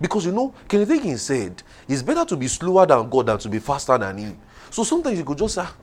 Because 0.00 0.24
you 0.24 0.30
know, 0.30 0.54
Kenneth 0.68 0.90
Hagin 0.90 1.18
said, 1.18 1.64
it's 1.88 2.02
better 2.02 2.24
to 2.26 2.36
be 2.36 2.46
slower 2.46 2.86
than 2.86 3.10
God 3.10 3.26
than 3.26 3.38
to 3.38 3.48
be 3.48 3.58
faster 3.58 3.98
than 3.98 4.18
Him. 4.18 4.38
So 4.70 4.84
sometimes 4.84 5.18
you 5.18 5.24
could 5.24 5.38
just 5.38 5.56
say, 5.56 5.62
ah, 5.64 5.74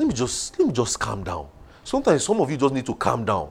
let 0.00 0.06
me 0.06 0.14
just 0.14 0.58
let 0.58 0.66
me 0.66 0.72
just 0.72 0.98
calm 0.98 1.22
down. 1.22 1.46
Sometimes 1.84 2.24
some 2.24 2.40
of 2.40 2.50
you 2.50 2.56
just 2.56 2.72
need 2.72 2.86
to 2.86 2.94
calm 2.94 3.22
down. 3.22 3.50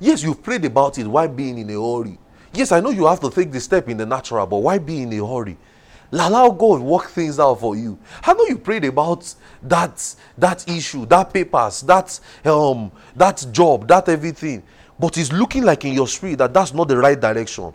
Yes, 0.00 0.24
you've 0.24 0.42
prayed 0.42 0.64
about 0.64 0.98
it. 0.98 1.06
Why 1.06 1.28
being 1.28 1.56
in 1.56 1.70
a 1.70 1.74
hurry? 1.74 2.18
Yes, 2.52 2.72
I 2.72 2.80
know 2.80 2.90
you 2.90 3.06
have 3.06 3.20
to 3.20 3.30
take 3.30 3.52
the 3.52 3.60
step 3.60 3.88
in 3.88 3.96
the 3.96 4.04
natural, 4.04 4.44
but 4.44 4.58
why 4.58 4.78
be 4.78 5.02
in 5.02 5.12
a 5.12 5.24
hurry? 5.24 5.56
Allow 6.10 6.50
God 6.50 6.80
work 6.80 7.10
things 7.10 7.38
out 7.38 7.60
for 7.60 7.76
you. 7.76 7.96
I 8.24 8.32
know 8.32 8.44
you 8.46 8.58
prayed 8.58 8.84
about 8.84 9.32
that 9.62 10.16
that 10.36 10.68
issue, 10.68 11.06
that 11.06 11.32
papers, 11.32 11.82
that 11.82 12.18
um 12.44 12.90
that 13.14 13.46
job, 13.52 13.86
that 13.86 14.08
everything, 14.08 14.64
but 14.98 15.16
it's 15.16 15.32
looking 15.32 15.62
like 15.62 15.84
in 15.84 15.92
your 15.92 16.08
spirit 16.08 16.38
that 16.38 16.52
that's 16.52 16.74
not 16.74 16.88
the 16.88 16.96
right 16.96 17.20
direction. 17.20 17.72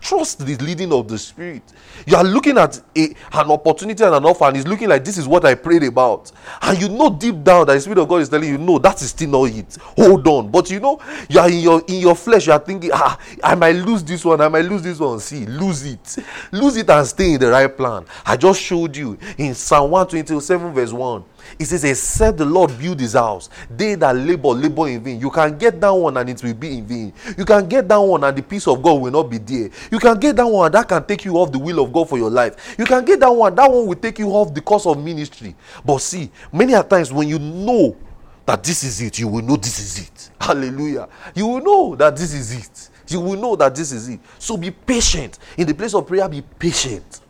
Trust 0.00 0.44
the 0.44 0.56
leading 0.56 0.92
of 0.92 1.08
the 1.08 1.18
Spirit. 1.18 1.62
You 2.06 2.16
are 2.16 2.24
looking 2.24 2.58
at 2.58 2.80
a, 2.96 3.14
an 3.32 3.50
opportunity 3.50 4.02
and 4.04 4.14
an 4.14 4.24
offer, 4.24 4.44
and 4.44 4.56
it's 4.56 4.66
looking 4.66 4.88
like 4.88 5.04
this 5.04 5.16
is 5.16 5.26
what 5.26 5.44
I 5.44 5.54
prayed 5.54 5.84
about. 5.84 6.30
And 6.60 6.80
you 6.80 6.88
know 6.88 7.10
deep 7.10 7.42
down 7.42 7.66
that 7.66 7.74
the 7.74 7.80
Spirit 7.80 7.98
of 7.98 8.08
God 8.08 8.20
is 8.20 8.28
telling 8.28 8.48
you, 8.48 8.58
no, 8.58 8.78
that 8.78 9.00
is 9.00 9.10
still 9.10 9.30
not 9.30 9.44
it. 9.44 9.76
Hold 9.96 10.26
on. 10.26 10.50
But 10.50 10.70
you 10.70 10.80
know, 10.80 11.00
you 11.28 11.40
are 11.40 11.48
in 11.48 11.60
your 11.60 11.82
in 11.86 12.00
your 12.00 12.14
flesh, 12.14 12.46
you 12.46 12.52
are 12.52 12.58
thinking, 12.58 12.90
ah, 12.92 13.18
I 13.42 13.54
might 13.54 13.76
lose 13.76 14.02
this 14.02 14.24
one, 14.24 14.40
I 14.40 14.48
might 14.48 14.64
lose 14.64 14.82
this 14.82 14.98
one. 14.98 15.20
See, 15.20 15.46
lose 15.46 15.84
it. 15.86 16.18
Lose 16.50 16.76
it 16.76 16.90
and 16.90 17.06
stay 17.06 17.34
in 17.34 17.40
the 17.40 17.50
right 17.50 17.74
plan. 17.74 18.04
I 18.26 18.36
just 18.36 18.60
showed 18.60 18.96
you 18.96 19.18
in 19.38 19.54
Psalm 19.54 19.90
127, 19.90 20.72
verse 20.72 20.92
1. 20.92 21.24
It 21.58 21.66
says, 21.66 21.84
Except 21.84 22.38
the 22.38 22.44
Lord 22.44 22.76
build 22.78 23.00
his 23.00 23.14
house, 23.14 23.48
they 23.70 23.94
that 23.96 24.16
labor, 24.16 24.48
labor 24.48 24.88
in 24.88 25.02
vain. 25.02 25.20
You 25.20 25.30
can 25.30 25.56
get 25.58 25.80
that 25.80 25.90
one 25.90 26.16
and 26.16 26.28
it 26.30 26.42
will 26.42 26.54
be 26.54 26.78
in 26.78 26.86
vain. 26.86 27.12
You 27.36 27.44
can 27.44 27.66
get 27.68 27.88
that 27.88 27.98
one 27.98 28.24
and 28.24 28.36
the 28.36 28.42
peace 28.42 28.66
of 28.66 28.82
God 28.82 29.00
will 29.00 29.10
not 29.10 29.24
be 29.24 29.38
there. 29.38 29.70
You 29.90 29.98
can 29.98 30.18
get 30.18 30.36
that 30.36 30.46
one 30.46 30.70
that 30.72 30.88
can 30.88 31.04
take 31.04 31.24
you 31.24 31.36
off 31.36 31.52
the 31.52 31.58
will 31.58 31.84
of 31.84 31.92
God 31.92 32.08
for 32.08 32.18
your 32.18 32.30
life. 32.30 32.76
You 32.78 32.84
can 32.84 33.04
get 33.04 33.20
that 33.20 33.32
one, 33.32 33.54
that 33.54 33.70
one 33.70 33.86
will 33.86 33.94
take 33.94 34.18
you 34.18 34.28
off 34.30 34.52
the 34.54 34.60
course 34.60 34.86
of 34.86 35.02
ministry. 35.02 35.54
But 35.84 35.98
see, 35.98 36.30
many 36.52 36.74
a 36.74 36.82
times 36.82 37.12
when 37.12 37.28
you 37.28 37.38
know 37.38 37.96
that 38.44 38.62
this 38.62 38.82
is 38.84 39.00
it, 39.00 39.18
you 39.18 39.28
will 39.28 39.42
know 39.42 39.56
this 39.56 39.78
is 39.78 40.06
it. 40.06 40.30
Hallelujah. 40.40 41.08
You 41.34 41.46
will 41.46 41.62
know 41.62 41.96
that 41.96 42.16
this 42.16 42.32
is 42.32 42.52
it. 42.56 42.90
You 43.08 43.20
will 43.20 43.40
know 43.40 43.56
that 43.56 43.74
this 43.74 43.92
is 43.92 44.08
it. 44.08 44.20
So 44.38 44.56
be 44.56 44.70
patient. 44.70 45.38
In 45.56 45.66
the 45.66 45.74
place 45.74 45.94
of 45.94 46.06
prayer, 46.06 46.28
be 46.28 46.42
patient. 46.42 47.21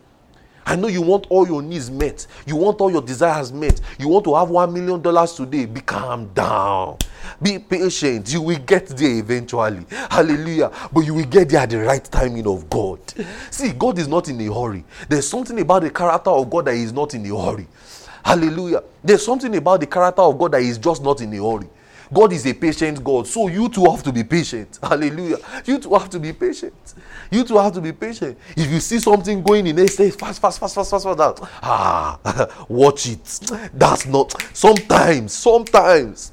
I 0.64 0.76
know 0.76 0.88
you 0.88 1.02
want 1.02 1.26
all 1.28 1.46
your 1.46 1.62
needs 1.62 1.90
met. 1.90 2.26
You 2.46 2.56
want 2.56 2.80
all 2.80 2.90
your 2.90 3.02
desires 3.02 3.52
met. 3.52 3.80
You 3.98 4.08
want 4.08 4.24
to 4.24 4.34
have 4.34 4.50
one 4.50 4.72
million 4.72 5.00
dollars 5.02 5.32
today. 5.34 5.66
Be 5.66 5.80
calm 5.80 6.32
down. 6.34 6.98
Be 7.40 7.58
patient. 7.58 8.32
You 8.32 8.42
will 8.42 8.58
get 8.58 8.86
there 8.88 9.18
eventually. 9.18 9.84
Hallelujah. 10.10 10.70
But 10.92 11.00
you 11.00 11.14
will 11.14 11.24
get 11.24 11.48
there 11.48 11.60
at 11.60 11.70
the 11.70 11.78
right 11.78 12.04
timing 12.04 12.46
of 12.46 12.68
God. 12.70 13.00
See, 13.50 13.72
God 13.72 13.98
is 13.98 14.08
not 14.08 14.28
in 14.28 14.40
a 14.40 14.52
hurry. 14.54 14.84
There's 15.08 15.28
something 15.28 15.58
about 15.60 15.82
the 15.82 15.90
character 15.90 16.30
of 16.30 16.48
God 16.50 16.66
that 16.66 16.74
is 16.74 16.92
not 16.92 17.14
in 17.14 17.26
a 17.26 17.36
hurry. 17.40 17.66
Hallelujah. 18.24 18.82
There's 19.02 19.24
something 19.24 19.54
about 19.56 19.80
the 19.80 19.86
character 19.86 20.22
of 20.22 20.38
God 20.38 20.52
that 20.52 20.62
is 20.62 20.78
just 20.78 21.02
not 21.02 21.20
in 21.20 21.32
a 21.32 21.36
hurry. 21.36 21.68
God 22.12 22.32
is 22.32 22.46
a 22.46 22.52
patient 22.52 23.02
God. 23.02 23.26
So 23.26 23.48
you 23.48 23.68
too 23.68 23.84
have 23.84 24.02
to 24.02 24.12
be 24.12 24.24
patient. 24.24 24.78
Hallelujah. 24.82 25.38
You 25.64 25.78
too 25.78 25.94
have 25.94 26.10
to 26.10 26.20
be 26.20 26.32
patient. 26.32 26.74
You 27.30 27.44
too 27.44 27.56
have 27.58 27.72
to 27.74 27.80
be 27.80 27.92
patient. 27.92 28.38
If 28.56 28.70
you 28.70 28.80
see 28.80 28.98
something 28.98 29.42
going 29.42 29.66
in, 29.66 29.88
say 29.88 30.10
fast, 30.10 30.40
fast, 30.40 30.58
fast, 30.60 30.74
fast, 30.74 30.90
fast, 30.90 31.04
fast. 31.04 31.18
That 31.18 31.40
ah, 31.62 32.64
watch 32.68 33.06
it. 33.08 33.24
That's 33.72 34.06
not 34.06 34.34
sometimes, 34.52 35.32
sometimes 35.32 36.32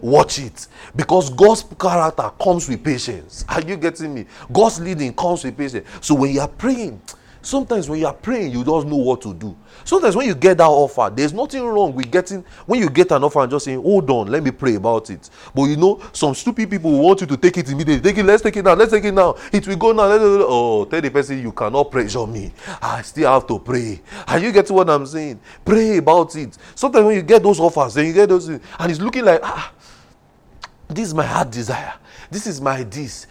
watch 0.00 0.38
it. 0.38 0.68
Because 0.94 1.30
God's 1.30 1.64
character 1.78 2.30
comes 2.40 2.68
with 2.68 2.84
patience. 2.84 3.44
Are 3.48 3.60
you 3.60 3.76
getting 3.76 4.14
me? 4.14 4.26
God's 4.52 4.80
leading 4.80 5.12
comes 5.14 5.44
with 5.44 5.56
patience. 5.56 5.88
So 6.00 6.14
when 6.14 6.32
you 6.32 6.40
are 6.40 6.48
praying, 6.48 7.00
Sometimes 7.42 7.88
when 7.88 8.00
you 8.00 8.06
are 8.06 8.14
praying, 8.14 8.52
you 8.52 8.62
don't 8.62 8.86
know 8.88 8.96
what 8.96 9.22
to 9.22 9.32
do. 9.32 9.56
Sometimes 9.84 10.14
when 10.14 10.26
you 10.26 10.34
get 10.34 10.58
that 10.58 10.66
offer, 10.68 11.10
there's 11.14 11.32
nothing 11.32 11.62
wrong 11.64 11.94
with 11.94 12.10
getting 12.10 12.44
when 12.66 12.80
you 12.80 12.90
get 12.90 13.10
an 13.12 13.24
offer 13.24 13.40
and 13.40 13.50
just 13.50 13.64
saying, 13.64 13.80
Hold 13.80 14.10
on, 14.10 14.26
let 14.28 14.42
me 14.42 14.50
pray 14.50 14.74
about 14.74 15.08
it. 15.08 15.30
But 15.54 15.64
you 15.64 15.76
know, 15.76 16.02
some 16.12 16.34
stupid 16.34 16.68
people 16.68 16.90
want 16.98 17.22
you 17.22 17.26
to 17.26 17.36
take 17.38 17.56
it 17.56 17.70
immediately. 17.70 18.10
Take 18.10 18.18
it, 18.18 18.26
let's 18.26 18.42
take 18.42 18.56
it 18.56 18.64
now, 18.64 18.74
let's 18.74 18.92
take 18.92 19.04
it 19.04 19.12
now. 19.12 19.36
It 19.52 19.66
will 19.66 19.76
go 19.76 19.92
now. 19.92 20.02
Oh, 20.10 20.84
tell 20.84 21.00
the 21.00 21.10
person 21.10 21.40
you 21.42 21.52
cannot 21.52 21.90
pressure 21.90 22.26
me. 22.26 22.52
I 22.82 23.00
still 23.02 23.32
have 23.32 23.46
to 23.46 23.58
pray. 23.58 24.02
Are 24.28 24.38
you 24.38 24.52
getting 24.52 24.76
what 24.76 24.90
I'm 24.90 25.06
saying? 25.06 25.40
Pray 25.64 25.96
about 25.96 26.36
it. 26.36 26.58
Sometimes 26.74 27.06
when 27.06 27.16
you 27.16 27.22
get 27.22 27.42
those 27.42 27.58
offers, 27.58 27.94
then 27.94 28.06
you 28.06 28.12
get 28.12 28.28
those 28.28 28.48
and 28.48 28.60
it's 28.80 29.00
looking 29.00 29.24
like 29.24 29.40
ah, 29.42 29.72
this 30.88 31.08
is 31.08 31.14
my 31.14 31.24
heart 31.24 31.50
desire. 31.50 31.94
This 32.30 32.46
is 32.46 32.60
my 32.60 32.82
this. 32.82 33.26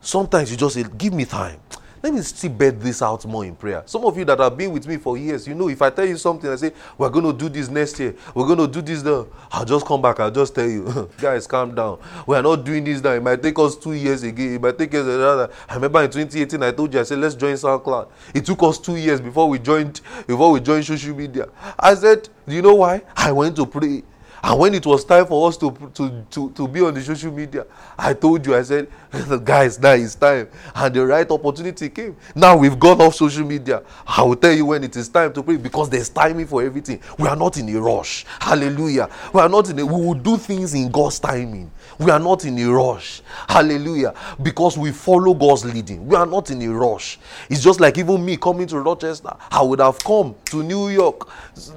Sometimes 0.00 0.50
you 0.50 0.56
just 0.56 0.74
say, 0.74 0.84
Give 0.98 1.12
me 1.12 1.24
time 1.24 1.60
let 2.02 2.12
me 2.12 2.20
still 2.22 2.50
bed 2.50 2.80
this 2.80 3.00
out 3.00 3.24
more 3.24 3.44
in 3.44 3.54
prayer. 3.54 3.82
Some 3.86 4.04
of 4.04 4.16
you 4.18 4.24
that 4.24 4.38
have 4.40 4.56
been 4.56 4.72
with 4.72 4.86
me 4.86 4.96
for 4.96 5.16
years, 5.16 5.46
you 5.46 5.54
know, 5.54 5.68
if 5.68 5.80
I 5.80 5.90
tell 5.90 6.04
you 6.04 6.16
something, 6.16 6.50
I 6.50 6.56
say, 6.56 6.72
we're 6.98 7.08
going 7.08 7.24
to 7.24 7.32
do 7.32 7.48
this 7.48 7.68
next 7.68 7.98
year, 8.00 8.14
we're 8.34 8.46
going 8.46 8.58
to 8.58 8.66
do 8.66 8.82
this 8.82 9.02
now, 9.04 9.28
I'll 9.52 9.64
just 9.64 9.86
come 9.86 10.02
back, 10.02 10.18
I'll 10.18 10.30
just 10.30 10.54
tell 10.54 10.68
you, 10.68 11.08
guys, 11.20 11.46
calm 11.46 11.74
down. 11.74 12.00
We're 12.26 12.42
not 12.42 12.64
doing 12.64 12.82
this 12.82 13.02
now. 13.02 13.12
It 13.12 13.22
might 13.22 13.40
take 13.42 13.58
us 13.58 13.76
two 13.76 13.92
years 13.92 14.24
again. 14.24 14.54
It 14.54 14.60
might 14.60 14.76
take 14.76 14.92
us 14.94 15.06
another. 15.06 15.50
I 15.68 15.74
remember 15.74 16.02
in 16.02 16.10
2018, 16.10 16.62
I 16.62 16.72
told 16.72 16.92
you, 16.92 17.00
I 17.00 17.04
said, 17.04 17.18
let's 17.18 17.36
join 17.36 17.54
SoundCloud. 17.54 18.08
It 18.34 18.44
took 18.44 18.62
us 18.64 18.78
two 18.78 18.96
years 18.96 19.20
before 19.20 19.48
we 19.48 19.58
joined, 19.60 20.00
before 20.26 20.50
we 20.50 20.60
joined 20.60 20.84
social 20.84 21.14
media. 21.14 21.48
I 21.78 21.94
said, 21.94 22.28
do 22.48 22.54
you 22.54 22.62
know 22.62 22.74
why? 22.74 23.02
I 23.14 23.30
went 23.30 23.54
to 23.56 23.66
pray. 23.66 24.02
And 24.44 24.58
when 24.58 24.74
it 24.74 24.84
was 24.84 25.04
time 25.04 25.26
for 25.26 25.48
us 25.48 25.56
to, 25.58 25.70
to, 25.94 26.26
to, 26.30 26.50
to 26.50 26.66
be 26.68 26.80
on 26.80 26.94
the 26.94 27.00
social 27.00 27.30
media, 27.30 27.64
I 27.96 28.12
told 28.12 28.44
you, 28.44 28.56
I 28.56 28.62
said, 28.62 28.88
guys, 29.44 29.78
now 29.78 29.92
it's 29.92 30.16
time. 30.16 30.48
And 30.74 30.94
the 30.94 31.06
right 31.06 31.30
opportunity 31.30 31.88
came. 31.90 32.16
Now 32.34 32.56
we've 32.56 32.78
gone 32.78 33.00
off 33.00 33.14
social 33.14 33.46
media. 33.46 33.84
I 34.04 34.22
will 34.22 34.34
tell 34.34 34.52
you 34.52 34.66
when 34.66 34.82
it 34.82 34.96
is 34.96 35.08
time 35.08 35.32
to 35.34 35.42
pray 35.44 35.56
because 35.58 35.88
there's 35.88 36.08
timing 36.08 36.48
for 36.48 36.60
everything. 36.62 37.00
We 37.18 37.28
are 37.28 37.36
not 37.36 37.56
in 37.56 37.68
a 37.68 37.80
rush. 37.80 38.26
Hallelujah. 38.40 39.08
We 39.32 39.40
are 39.40 39.48
not 39.48 39.70
in 39.70 39.78
a, 39.78 39.86
we 39.86 40.06
will 40.06 40.14
do 40.14 40.36
things 40.36 40.74
in 40.74 40.90
God's 40.90 41.20
timing. 41.20 41.70
We 41.98 42.10
are 42.10 42.20
not 42.20 42.44
in 42.44 42.58
a 42.58 42.66
rush. 42.70 43.22
Hallelujah. 43.48 44.14
Because 44.42 44.78
we 44.78 44.92
follow 44.92 45.34
God's 45.34 45.64
leading. 45.64 46.06
We 46.06 46.16
are 46.16 46.26
not 46.26 46.50
in 46.50 46.62
a 46.62 46.68
rush. 46.68 47.18
It's 47.50 47.62
just 47.62 47.80
like 47.80 47.98
even 47.98 48.24
me 48.24 48.36
coming 48.36 48.66
to 48.68 48.78
Rochester. 48.80 49.34
I 49.50 49.62
would 49.62 49.80
have 49.80 49.98
come 49.98 50.34
to 50.46 50.62
New 50.62 50.88
York 50.88 51.28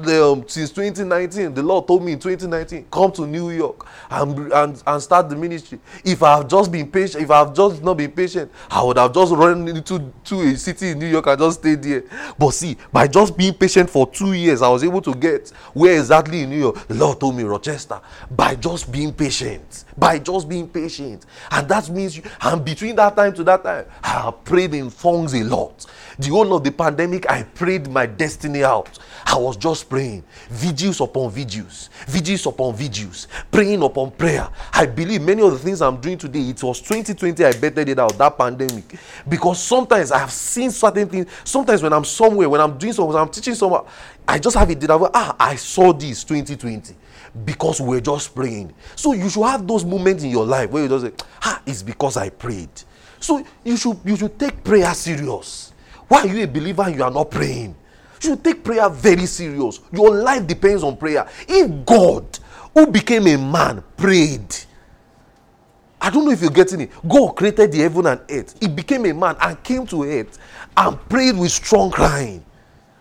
um, 0.08 0.46
since 0.48 0.72
2019. 0.72 1.54
The 1.54 1.64
Lord 1.64 1.88
told 1.88 2.04
me 2.04 2.14
in 2.14 2.20
2019 2.20 2.46
2019, 2.66 2.86
come 2.92 3.12
to 3.12 3.28
New 3.28 3.50
York 3.50 3.86
and, 4.10 4.52
and, 4.54 4.84
and 4.86 5.02
start 5.02 5.30
the 5.30 5.36
ministry. 5.36 5.80
If 6.04 6.22
I 6.24 6.38
have 6.38 6.48
just 6.48 6.72
been 6.72 6.90
patient, 6.90 7.24
if 7.24 7.32
I 7.32 7.40
have 7.40 7.54
just 7.54 7.84
not 7.84 7.96
been 7.98 8.12
patient, 8.12 8.52
I 8.70 8.84
would 8.84 8.98
have 8.98 9.14
just 9.14 9.34
run 9.34 9.68
into 9.68 10.12
to 10.26 10.42
a 10.42 10.56
city 10.56 10.90
in 10.90 11.00
New 11.00 11.08
York 11.08 11.28
and 11.28 11.40
just 11.40 11.60
stayed 11.60 11.82
there. 11.84 12.04
But 12.38 12.52
see, 12.52 12.78
by 12.92 13.08
just 13.08 13.38
being 13.38 13.54
patient 13.54 13.90
for 13.90 14.08
two 14.10 14.34
years, 14.34 14.62
I 14.62 14.70
was 14.70 14.84
able 14.84 15.02
to 15.02 15.14
get 15.16 15.50
where 15.74 15.98
exactly 15.98 16.42
in 16.42 16.50
New 16.50 16.60
York. 16.60 16.88
The 16.88 16.96
Lord 16.96 17.20
told 17.20 17.36
me 17.36 17.44
Rochester. 17.44 18.00
By 18.32 18.56
just 18.56 18.92
being 18.92 19.14
patient, 19.14 19.86
by 19.98 20.05
just 20.20 20.48
being 20.48 20.68
patient, 20.68 21.26
and 21.52 21.68
that 21.70 21.90
means, 21.90 22.18
you, 22.18 22.24
and 22.42 22.64
between 22.64 22.96
that 22.98 23.16
time 23.16 23.34
to 23.34 23.44
that 23.46 23.64
time, 23.64 23.86
I 24.04 24.32
prayed 24.44 24.74
in 24.74 24.92
tongues 24.92 25.34
a 25.34 25.44
lot. 25.44 25.86
The 26.18 26.30
whole 26.30 26.56
of 26.56 26.64
the 26.64 26.72
pandemic, 26.72 27.30
I 27.30 27.44
prayed 27.44 27.90
my 27.90 28.06
destiny 28.06 28.64
out. 28.64 29.00
I 29.26 29.38
was 29.38 29.58
just 29.58 29.90
praying, 29.90 30.24
vigils 30.50 31.02
upon 31.02 31.32
vigils, 31.32 31.90
vigils 32.08 32.46
upon 32.46 32.76
vigils, 32.76 33.28
praying 33.52 33.82
upon 33.82 34.12
prayer. 34.12 34.48
I 34.72 34.86
believe 34.86 35.22
many 35.22 35.42
of 35.42 35.52
the 35.52 35.60
things 35.60 35.82
I'm 35.82 36.00
doing 36.00 36.18
today, 36.18 36.50
it 36.50 36.64
was 36.64 36.80
2020 36.82 37.44
I 37.44 37.52
bettered 37.54 37.90
it 37.90 38.00
out, 38.00 38.18
that 38.18 38.38
pandemic. 38.38 38.96
Because 39.28 39.62
sometimes 39.62 40.12
I 40.12 40.20
have 40.20 40.32
seen 40.32 40.72
certain 40.72 41.10
things. 41.10 41.30
Sometimes 41.44 41.82
when 41.82 41.92
I'm 41.92 42.06
somewhere, 42.06 42.48
when 42.48 42.62
I'm 42.62 42.78
doing 42.78 42.94
something, 42.94 43.18
I'm 43.18 43.30
teaching 43.30 43.56
someone, 43.56 43.86
I 44.28 44.40
just 44.40 44.56
have 44.56 44.70
it. 44.70 44.86
Ah, 44.90 45.36
I 45.40 45.56
saw 45.56 45.92
this 45.92 46.24
2020 46.24 46.96
because 47.44 47.82
we're 47.82 48.00
just 48.00 48.34
praying. 48.34 48.74
So 48.96 49.14
you 49.14 49.30
should 49.30 49.44
have 49.44 49.68
those 49.68 49.84
moments 49.84 50.24
in 50.24 50.30
your 50.30 50.46
life 50.46 50.70
where 50.70 50.84
you 50.84 50.90
just 50.90 51.06
say, 51.06 51.12
ah, 51.42 51.62
it's 51.66 51.84
because 51.84 52.16
I 52.16 52.30
prayed. 52.30 52.70
So 53.20 53.46
you 53.64 53.76
should 53.76 53.98
you 54.06 54.16
should 54.16 54.40
take 54.40 54.64
prayer 54.64 54.94
serious. 54.94 55.74
Why 56.08 56.22
are 56.22 56.28
you 56.28 56.44
a 56.44 56.48
believer 56.48 56.84
and 56.84 56.96
you 56.96 57.04
are 57.04 57.12
not 57.12 57.32
praying? 57.32 57.76
You 58.22 58.30
should 58.30 58.44
take 58.44 58.64
prayer 58.64 58.90
very 58.90 59.26
serious. 59.26 59.80
Your 59.92 60.16
life 60.16 60.46
depends 60.48 60.84
on 60.84 60.96
prayer. 60.96 61.28
If 61.48 61.86
God, 61.86 62.40
who 62.74 62.88
became 62.88 63.28
a 63.28 63.38
man, 63.38 63.84
prayed, 63.98 64.56
I 66.00 66.10
don't 66.12 66.26
know 66.26 66.32
if 66.32 66.42
you're 66.42 66.52
getting 66.52 66.82
it. 66.82 66.92
God 67.08 67.36
created 67.36 67.72
the 67.72 67.80
heaven 67.80 68.06
and 68.06 68.22
earth. 68.30 68.56
He 68.60 68.68
became 68.68 69.06
a 69.06 69.14
man 69.14 69.36
and 69.42 69.62
came 69.64 69.88
to 69.88 70.04
earth 70.04 70.38
and 70.78 71.10
prayed 71.10 71.36
with 71.36 71.52
strong 71.52 71.90
crying. 71.90 72.46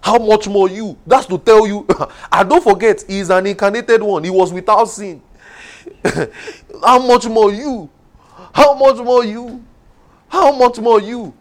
How 0.05 0.19
much 0.19 0.47
more 0.49 0.69
you? 0.69 0.99
That's 1.07 1.25
to 1.29 1.39
tell 1.39 1.67
you. 1.67 1.87
and 2.33 2.51
don't 2.51 2.63
forget, 2.63 3.03
he 3.09 3.21
is 3.21 3.31
an 3.31 3.47
incarnated 3.47 4.03
one. 4.03 4.23
He 4.23 4.29
was 4.29 4.53
without 4.53 4.85
sin. 4.85 5.23
How 6.85 6.99
much 6.99 7.25
more 7.25 7.51
you? 7.51 7.89
How 8.53 8.75
much 8.75 8.99
more 8.99 9.25
you? 9.25 9.65
How 10.29 10.55
much 10.55 10.79
more 10.79 11.01
you? 11.01 11.33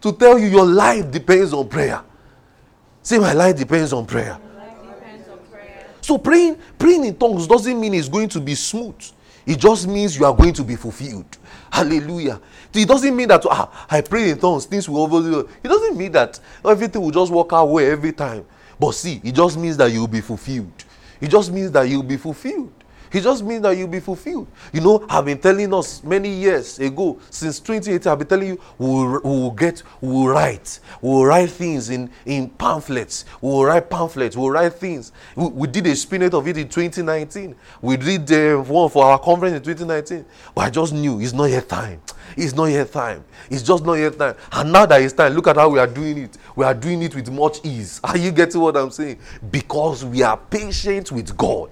To 0.00 0.10
tell 0.10 0.36
you 0.36 0.48
your 0.48 0.66
life 0.66 1.12
depends 1.12 1.52
on 1.52 1.68
prayer. 1.68 2.02
Say, 3.02 3.20
my 3.20 3.34
life 3.34 3.56
depends 3.56 3.92
on 3.92 4.04
prayer. 4.04 4.36
Depends 4.42 5.28
on 5.28 5.38
prayer. 5.52 5.86
So 6.00 6.18
praying, 6.18 6.58
praying 6.76 7.04
in 7.04 7.14
tongues 7.16 7.46
doesn't 7.46 7.78
mean 7.78 7.94
it's 7.94 8.08
going 8.08 8.30
to 8.30 8.40
be 8.40 8.56
smooth. 8.56 9.00
It 9.46 9.58
just 9.58 9.88
means 9.88 10.18
you 10.18 10.24
are 10.24 10.34
going 10.34 10.52
to 10.54 10.64
be 10.64 10.76
fulfilled. 10.76 11.38
Hallelujah. 11.70 12.40
It 12.74 12.86
doesn't 12.86 13.14
mean 13.16 13.28
that 13.28 13.44
ah, 13.46 13.86
I 13.90 14.00
pray 14.00 14.30
in 14.30 14.38
tongues, 14.38 14.66
things 14.66 14.88
will 14.88 15.02
over. 15.02 15.40
It 15.62 15.68
doesn't 15.68 15.96
mean 15.96 16.12
that 16.12 16.38
everything 16.64 17.00
will 17.00 17.10
just 17.10 17.32
work 17.32 17.50
well 17.52 17.78
every 17.78 18.12
time. 18.12 18.44
But 18.78 18.92
see, 18.92 19.20
it 19.24 19.34
just 19.34 19.58
means 19.58 19.76
that 19.76 19.90
you 19.90 20.00
will 20.00 20.08
be 20.08 20.20
fulfilled. 20.20 20.84
It 21.20 21.28
just 21.28 21.52
means 21.52 21.70
that 21.72 21.82
you 21.82 21.96
will 21.96 22.08
be 22.08 22.16
fulfilled. 22.16 22.72
It 23.12 23.22
just 23.22 23.42
means 23.44 23.62
that 23.62 23.76
you'll 23.76 23.88
be 23.88 24.00
fulfilled. 24.00 24.46
You 24.72 24.80
know, 24.80 25.04
I've 25.08 25.24
been 25.24 25.38
telling 25.38 25.72
us 25.74 26.02
many 26.04 26.28
years 26.28 26.78
ago, 26.78 27.18
since 27.28 27.58
2018, 27.58 28.10
I've 28.10 28.18
been 28.18 28.28
telling 28.28 28.48
you 28.48 28.60
we'll, 28.78 29.20
we'll 29.24 29.50
get, 29.50 29.82
we'll 30.00 30.28
write, 30.28 30.78
we'll 31.02 31.24
write 31.24 31.50
things 31.50 31.90
in, 31.90 32.10
in 32.24 32.48
pamphlets, 32.50 33.24
we'll 33.40 33.64
write 33.64 33.90
pamphlets, 33.90 34.36
we'll 34.36 34.50
write 34.50 34.74
things. 34.74 35.12
We, 35.34 35.48
we 35.48 35.68
did 35.68 35.86
a 35.86 35.96
spin-out 35.96 36.34
of 36.34 36.46
it 36.46 36.56
in 36.56 36.68
2019. 36.68 37.56
We 37.82 37.96
did 37.96 38.30
uh, 38.30 38.62
one 38.62 38.88
for 38.88 39.04
our 39.04 39.18
conference 39.18 39.56
in 39.56 39.62
2019. 39.62 40.24
But 40.54 40.60
I 40.62 40.70
just 40.70 40.92
knew 40.92 41.20
it's 41.20 41.32
not 41.32 41.46
yet 41.46 41.68
time. 41.68 42.00
It's 42.36 42.54
not 42.54 42.66
yet 42.66 42.92
time. 42.92 43.24
It's 43.50 43.62
just 43.62 43.84
not 43.84 43.94
yet 43.94 44.18
time. 44.18 44.36
And 44.52 44.72
now 44.72 44.86
that 44.86 45.02
it's 45.02 45.14
time, 45.14 45.32
look 45.32 45.48
at 45.48 45.56
how 45.56 45.68
we 45.68 45.78
are 45.78 45.86
doing 45.86 46.18
it. 46.18 46.38
We 46.54 46.64
are 46.64 46.74
doing 46.74 47.02
it 47.02 47.14
with 47.14 47.30
much 47.30 47.58
ease. 47.64 48.00
Are 48.04 48.16
you 48.16 48.30
getting 48.30 48.60
what 48.60 48.76
I'm 48.76 48.90
saying? 48.90 49.18
Because 49.50 50.04
we 50.04 50.22
are 50.22 50.36
patient 50.36 51.10
with 51.10 51.36
God. 51.36 51.70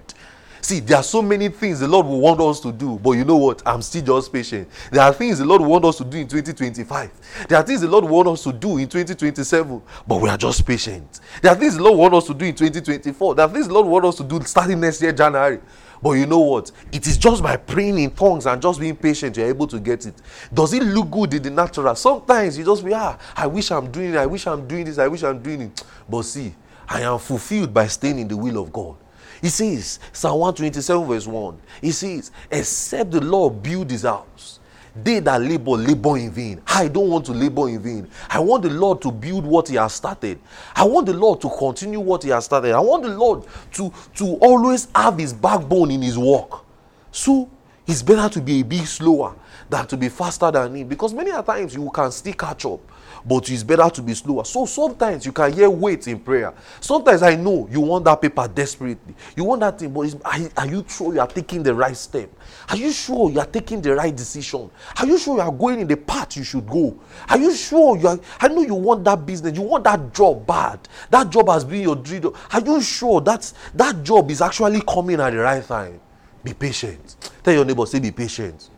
See, 0.61 0.81
there 0.81 0.97
are 0.99 1.03
so 1.03 1.23
many 1.23 1.49
things 1.49 1.81
the 1.81 1.89
Lord 1.89 2.07
will 2.07 2.21
want 2.21 2.41
us 2.41 2.61
to 2.61 2.73
do, 2.73 2.99
but 2.99 3.13
you 3.13 3.25
know 3.25 3.37
what? 3.37 3.63
I'm 3.67 3.83
still 3.83 4.03
just 4.03 4.33
patient. 4.33 4.69
There 4.91 5.03
are 5.03 5.13
things 5.13 5.39
the 5.39 5.45
Lord 5.45 5.61
will 5.63 5.69
want 5.69 5.85
us 5.85 5.99
to 5.99 6.05
do 6.05 6.19
in 6.19 6.29
2025. 6.29 7.47
There 7.49 7.59
are 7.59 7.63
things 7.63 7.81
the 7.81 7.89
Lord 7.89 8.05
will 8.05 8.17
want 8.17 8.29
us 8.29 8.43
to 8.45 8.53
do 8.53 8.79
in 8.79 8.89
2027, 8.89 9.83
but 10.07 10.21
we 10.21 10.29
are 10.29 10.37
just 10.37 10.67
patient. 10.67 11.21
There 11.43 11.53
are 11.53 11.57
things 11.57 11.77
the 11.77 11.83
Lord 11.83 11.95
will 11.95 12.03
want 12.03 12.15
us 12.15 12.27
to 12.27 12.35
do 12.35 12.45
in 12.45 12.55
2024. 12.55 13.35
There 13.35 13.47
are 13.47 13.49
things 13.49 13.69
the 13.69 13.75
Lord 13.75 13.87
will 13.87 13.93
want 13.93 14.07
us 14.07 14.17
to 14.17 14.25
do 14.25 14.41
starting 14.43 14.81
next 14.81 15.01
year, 15.01 15.13
January. 15.13 15.61
But 16.03 16.13
you 16.13 16.27
know 16.27 16.39
what? 16.39 16.71
It 16.93 17.07
is 17.07 17.17
just 17.17 17.43
by 17.43 17.57
praying 17.57 17.99
in 17.99 18.11
tongues 18.13 18.47
and 18.47 18.61
just 18.63 18.79
being 18.79 18.97
patient, 18.97 19.37
you're 19.37 19.49
able 19.49 19.67
to 19.67 19.81
get 19.81 20.07
it. 20.07 20.15
Does 20.53 20.73
it 20.73 20.83
look 20.83 21.11
good 21.11 21.35
in 21.35 21.43
the 21.43 21.51
natural? 21.51 21.95
Sometimes 21.95 22.57
you 22.57 22.65
just 22.65 22.85
be, 22.85 22.95
ah, 22.95 23.19
I 23.37 23.47
wish 23.47 23.71
I'm 23.71 23.91
doing 23.91 24.15
it, 24.15 24.17
I 24.17 24.27
wish 24.27 24.47
I'm 24.47 24.67
doing 24.67 24.85
this, 24.85 24.99
I 24.99 25.09
wish 25.09 25.23
I'm 25.25 25.43
doing 25.43 25.63
it. 25.63 25.85
But 26.09 26.23
see, 26.23 26.55
I 26.89 27.01
am 27.03 27.19
fulfilled 27.19 27.75
by 27.75 27.87
staying 27.89 28.19
in 28.19 28.29
the 28.29 28.37
will 28.37 28.63
of 28.63 28.73
God. 28.73 28.97
He 29.41 29.49
says, 29.49 30.01
Psalm 30.13 30.41
127, 30.41 31.07
verse 31.07 31.27
1, 31.27 31.59
he 31.81 31.93
says, 31.93 32.31
Except 32.51 33.11
the 33.11 33.21
Lord 33.21 33.63
build 33.63 33.91
his 33.91 34.03
house, 34.03 34.59
they 34.95 35.21
that 35.21 35.41
labor, 35.41 35.73
labor 35.73 36.17
in 36.19 36.31
vain. 36.31 36.61
I 36.67 36.89
don't 36.89 37.09
want 37.09 37.27
to 37.27 37.33
labor 37.33 37.69
in 37.69 37.81
vain. 37.81 38.09
I 38.29 38.41
want 38.41 38.65
the 38.65 38.71
Lord 38.71 39.01
to 39.03 39.13
build 39.13 39.45
what 39.45 39.69
he 39.69 39.77
has 39.77 39.93
started. 39.93 40.41
I 40.75 40.85
want 40.85 41.07
the 41.07 41.15
Lord 41.15 41.41
to 41.43 41.51
continue 41.51 42.01
what 42.01 42.25
he 42.25 42.31
has 42.31 42.47
started. 42.47 42.73
I 42.73 42.81
want 42.81 43.05
the 43.05 43.11
Lord 43.11 43.45
to, 43.75 43.93
to 44.17 44.27
always 44.37 44.89
have 44.95 45.19
his 45.19 45.33
backbone 45.33 45.91
in 45.93 46.03
his 46.03 46.19
work. 46.19 46.65
So 47.13 47.49
it's 47.87 48.03
better 48.03 48.29
to 48.29 48.41
be 48.41 48.61
a 48.61 48.65
bit 48.65 48.87
slower 48.87 49.35
than 49.71 49.87
to 49.87 49.97
be 49.97 50.09
faster 50.09 50.51
than 50.51 50.75
him 50.75 50.89
because 50.89 51.15
many 51.15 51.31
a 51.31 51.43
times 51.43 51.75
you 51.75 51.89
can 51.91 52.11
still 52.11 52.35
catch 52.35 52.65
up 52.67 52.81
but 53.25 53.49
it's 53.51 53.63
better 53.63 53.89
to 53.91 54.03
be 54.03 54.15
slower. 54.15 54.45
So 54.45 54.67
sometimes 54.67 55.27
you 55.27 55.33
can 55.33 55.53
hear 55.53 55.71
weight 55.71 56.07
in 56.09 56.21
prayer. 56.21 56.53
Sometimes 56.81 57.23
I 57.23 57.35
know 57.35 57.69
you 57.71 57.81
want 57.81 58.05
that 58.05 58.21
paper 58.21 58.49
desperately. 58.49 59.15
You 59.37 59.45
want 59.45 59.61
that 59.61 59.79
thing, 59.79 59.93
but 59.93 60.15
are, 60.25 60.39
are 60.57 60.67
you 60.67 60.85
sure 60.89 61.15
you 61.15 61.21
are 61.21 61.27
taking 61.27 61.63
the 61.63 61.75
right 61.75 61.97
step? 61.97 62.31
Are 62.69 62.77
you 62.77 62.93
sure 62.93 63.31
you 63.31 63.41
are 63.41 63.47
taking 63.47 63.81
the 63.81 63.95
right 63.95 64.15
decision? 64.15 64.71
Are 64.99 65.07
you 65.07 65.19
sure 65.19 65.37
you 65.37 65.43
are 65.43 65.53
going 65.53 65.81
in 65.81 65.87
the 65.87 65.97
path 65.97 66.37
you 66.37 66.45
should 66.45 66.67
go? 66.67 66.99
Are 67.29 67.39
you 67.39 67.55
sure 67.55 67.97
you 67.97 68.09
are? 68.09 68.19
I 68.41 68.49
know 68.49 68.63
you 68.63 68.75
want 68.75 69.05
that 69.05 69.25
business, 69.25 69.57
you 69.57 69.63
want 69.63 69.85
that 69.85 70.13
job 70.13 70.47
bad. 70.47 70.81
That 71.11 71.31
job 71.31 71.49
has 71.49 71.65
been 71.65 71.83
your 71.83 71.97
dream. 71.97 72.33
Are 72.53 72.61
you 72.61 72.81
sure 72.81 73.21
that 73.23 73.53
that 73.75 74.03
job 74.03 74.31
is 74.31 74.43
actually 74.43 74.83
coming 74.83 75.21
at 75.21 75.31
the 75.31 75.39
right 75.39 75.65
time? 75.65 76.01
Be 76.43 76.55
patient. 76.55 77.17
Tell 77.43 77.55
your 77.55 77.65
neighbor, 77.65 77.87
say, 77.87 78.01
be 78.01 78.11
patient. 78.11 78.71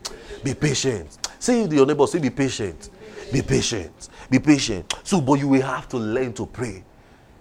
Be 0.43 0.55
patient. 0.55 1.19
Say 1.39 1.67
to 1.67 1.75
your 1.75 1.87
neighbor, 1.87 2.07
say, 2.07 2.19
be 2.19 2.31
patient. 2.31 2.91
Be 3.33 3.43
patient. 3.43 4.09
Be 4.29 4.39
patient. 4.39 4.95
So, 5.05 5.21
but 5.21 5.35
you 5.35 5.49
will 5.49 5.63
have 5.63 5.89
to 5.91 5.97
learn 5.97 6.33
to 6.35 6.47
pray. 6.47 6.85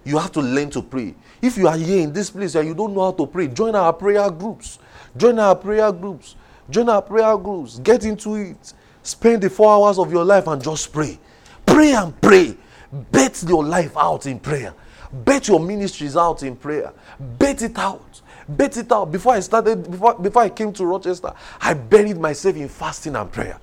You 0.03 0.17
have 0.17 0.31
to 0.33 0.41
learn 0.41 0.69
to 0.71 0.81
pray. 0.81 1.15
If 1.41 1.57
you 1.57 1.67
are 1.67 1.77
here 1.77 2.01
in 2.01 2.13
this 2.13 2.29
place 2.29 2.55
and 2.55 2.67
you 2.67 2.73
don't 2.73 2.93
know 2.93 3.01
how 3.01 3.11
to 3.11 3.27
pray, 3.27 3.47
join 3.47 3.75
our 3.75 3.93
prayer 3.93 4.29
groups. 4.29 4.79
Join 5.17 5.39
our 5.39 5.55
prayer 5.55 5.91
groups. 5.91 6.35
Join 6.69 6.89
our 6.89 7.01
prayer 7.01 7.37
groups. 7.37 7.79
Get 7.79 8.05
into 8.05 8.35
it. 8.35 8.73
Spend 9.03 9.41
the 9.41 9.49
four 9.49 9.71
hours 9.71 9.97
of 9.97 10.11
your 10.11 10.23
life 10.23 10.47
and 10.47 10.61
just 10.61 10.91
pray. 10.93 11.19
Pray 11.65 11.93
and 11.93 12.19
pray. 12.21 12.55
Bet 12.91 13.43
your 13.47 13.63
life 13.63 13.95
out 13.97 14.25
in 14.25 14.39
prayer. 14.39 14.73
Bet 15.11 15.47
your 15.47 15.59
ministries 15.59 16.15
out 16.15 16.43
in 16.43 16.55
prayer. 16.55 16.93
Bet 17.19 17.61
it 17.61 17.77
out. 17.77 18.21
Bet 18.47 18.77
it 18.77 18.91
out. 18.91 19.11
Before 19.11 19.33
I 19.33 19.39
started, 19.39 19.89
before, 19.89 20.15
before 20.15 20.41
I 20.43 20.49
came 20.49 20.73
to 20.73 20.85
Rochester, 20.85 21.33
I 21.61 21.73
buried 21.73 22.17
myself 22.17 22.55
in 22.55 22.67
fasting 22.67 23.15
and 23.15 23.31
prayer. 23.31 23.59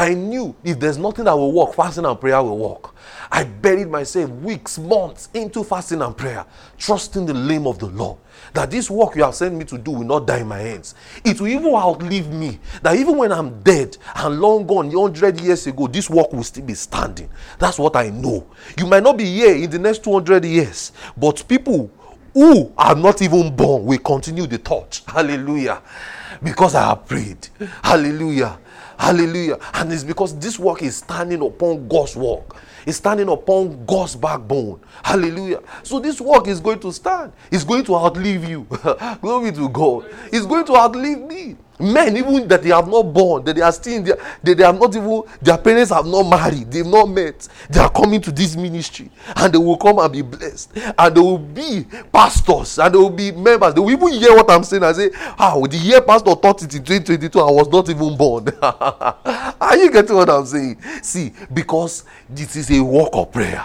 I 0.00 0.14
knew 0.14 0.56
if 0.64 0.80
there's 0.80 0.96
nothing 0.96 1.26
that 1.26 1.34
will 1.36 1.52
work, 1.52 1.74
fasting 1.74 2.06
and 2.06 2.18
prayer 2.18 2.42
will 2.42 2.56
work. 2.56 2.94
I 3.30 3.44
buried 3.44 3.90
myself 3.90 4.30
weeks, 4.30 4.78
months 4.78 5.28
into 5.34 5.62
fasting 5.62 6.00
and 6.00 6.16
prayer, 6.16 6.46
trusting 6.78 7.26
the 7.26 7.34
name 7.34 7.66
of 7.66 7.78
the 7.78 7.84
Lord. 7.84 8.16
That 8.54 8.70
this 8.70 8.90
work 8.90 9.14
you 9.14 9.24
have 9.24 9.34
sent 9.34 9.54
me 9.56 9.66
to 9.66 9.76
do 9.76 9.90
will 9.90 10.04
not 10.04 10.26
die 10.26 10.38
in 10.38 10.48
my 10.48 10.56
hands. 10.56 10.94
It 11.22 11.38
will 11.38 11.48
even 11.48 11.74
outlive 11.74 12.32
me. 12.32 12.58
That 12.80 12.96
even 12.96 13.18
when 13.18 13.30
I'm 13.30 13.60
dead 13.60 13.98
and 14.16 14.40
long 14.40 14.66
gone, 14.66 14.90
100 14.90 15.38
years 15.38 15.66
ago, 15.66 15.86
this 15.86 16.08
work 16.08 16.32
will 16.32 16.44
still 16.44 16.64
be 16.64 16.72
standing. 16.72 17.28
That's 17.58 17.78
what 17.78 17.94
I 17.94 18.08
know. 18.08 18.46
You 18.78 18.86
might 18.86 19.02
not 19.02 19.18
be 19.18 19.26
here 19.26 19.54
in 19.54 19.68
the 19.68 19.78
next 19.78 20.02
200 20.04 20.46
years, 20.46 20.92
but 21.14 21.46
people 21.46 21.90
who 22.32 22.72
are 22.78 22.94
not 22.94 23.20
even 23.20 23.54
born 23.54 23.84
will 23.84 23.98
continue 23.98 24.46
the 24.46 24.56
torch. 24.56 25.02
Hallelujah. 25.06 25.82
Because 26.42 26.74
I 26.74 26.88
have 26.88 27.06
prayed. 27.06 27.48
Hallelujah. 27.82 28.58
Hallelujah. 29.00 29.58
And 29.72 29.90
it's 29.90 30.04
because 30.04 30.38
this 30.38 30.58
work 30.58 30.82
is 30.82 30.98
standing 30.98 31.40
upon 31.40 31.88
God's 31.88 32.16
work. 32.16 32.56
It's 32.86 32.98
standing 32.98 33.30
upon 33.30 33.86
God's 33.86 34.14
backbone. 34.14 34.78
Hallelujah. 35.02 35.62
So 35.82 36.00
this 36.00 36.20
work 36.20 36.46
is 36.48 36.60
going 36.60 36.80
to 36.80 36.92
stand. 36.92 37.32
It's 37.50 37.64
going 37.64 37.84
to 37.84 37.94
outlive 37.96 38.44
you. 38.44 38.66
Glory 39.22 39.52
to 39.52 39.70
God. 39.70 40.04
It's 40.30 40.44
going 40.44 40.66
to 40.66 40.76
outlive 40.76 41.20
me. 41.22 41.56
Men, 41.80 42.16
even 42.16 42.46
that 42.48 42.62
they 42.62 42.70
have 42.70 42.88
not 42.88 43.02
born, 43.04 43.44
that 43.44 43.56
they 43.56 43.62
are 43.62 43.72
still 43.72 43.96
in 43.96 44.04
their, 44.04 44.18
they, 44.42 44.54
they 44.54 44.64
have 44.64 44.78
not 44.78 44.94
even, 44.94 45.22
their 45.40 45.58
parents 45.58 45.90
have 45.90 46.06
not 46.06 46.24
married, 46.24 46.70
they've 46.70 46.86
not 46.86 47.06
met. 47.08 47.48
They 47.68 47.80
are 47.80 47.90
coming 47.90 48.20
to 48.20 48.32
this 48.32 48.56
ministry 48.56 49.10
and 49.36 49.52
they 49.52 49.58
will 49.58 49.76
come 49.76 49.98
and 49.98 50.12
be 50.12 50.22
blessed. 50.22 50.76
And 50.98 51.14
they 51.16 51.20
will 51.20 51.38
be 51.38 51.86
pastors 52.12 52.78
and 52.78 52.94
they 52.94 52.98
will 52.98 53.10
be 53.10 53.32
members. 53.32 53.74
They 53.74 53.80
will 53.80 53.90
even 53.90 54.08
hear 54.12 54.34
what 54.34 54.50
I'm 54.50 54.64
saying 54.64 54.82
and 54.82 54.94
say, 54.96 55.10
How 55.12 55.60
oh, 55.60 55.66
the 55.66 55.76
year 55.76 56.00
pastor 56.00 56.34
taught 56.34 56.62
it 56.62 56.74
in 56.74 56.84
2022, 56.84 57.40
I 57.40 57.50
was 57.50 57.68
not 57.68 57.88
even 57.88 58.16
born. 58.16 58.48
are 58.62 59.76
you 59.76 59.90
getting 59.90 60.16
what 60.16 60.28
I'm 60.28 60.46
saying? 60.46 60.80
See, 61.02 61.32
because 61.52 62.04
this 62.28 62.56
is 62.56 62.70
a 62.70 62.82
work 62.82 63.10
of 63.12 63.32
prayer. 63.32 63.64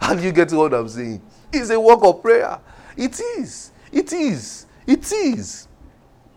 Are 0.00 0.18
you 0.18 0.32
getting 0.32 0.58
what 0.58 0.74
I'm 0.74 0.88
saying? 0.88 1.22
It's 1.52 1.70
a 1.70 1.78
work 1.78 2.00
of 2.02 2.22
prayer. 2.22 2.58
It 2.96 3.20
is. 3.38 3.70
It 3.92 4.12
is. 4.12 4.66
It 4.86 5.12
is. 5.12 5.68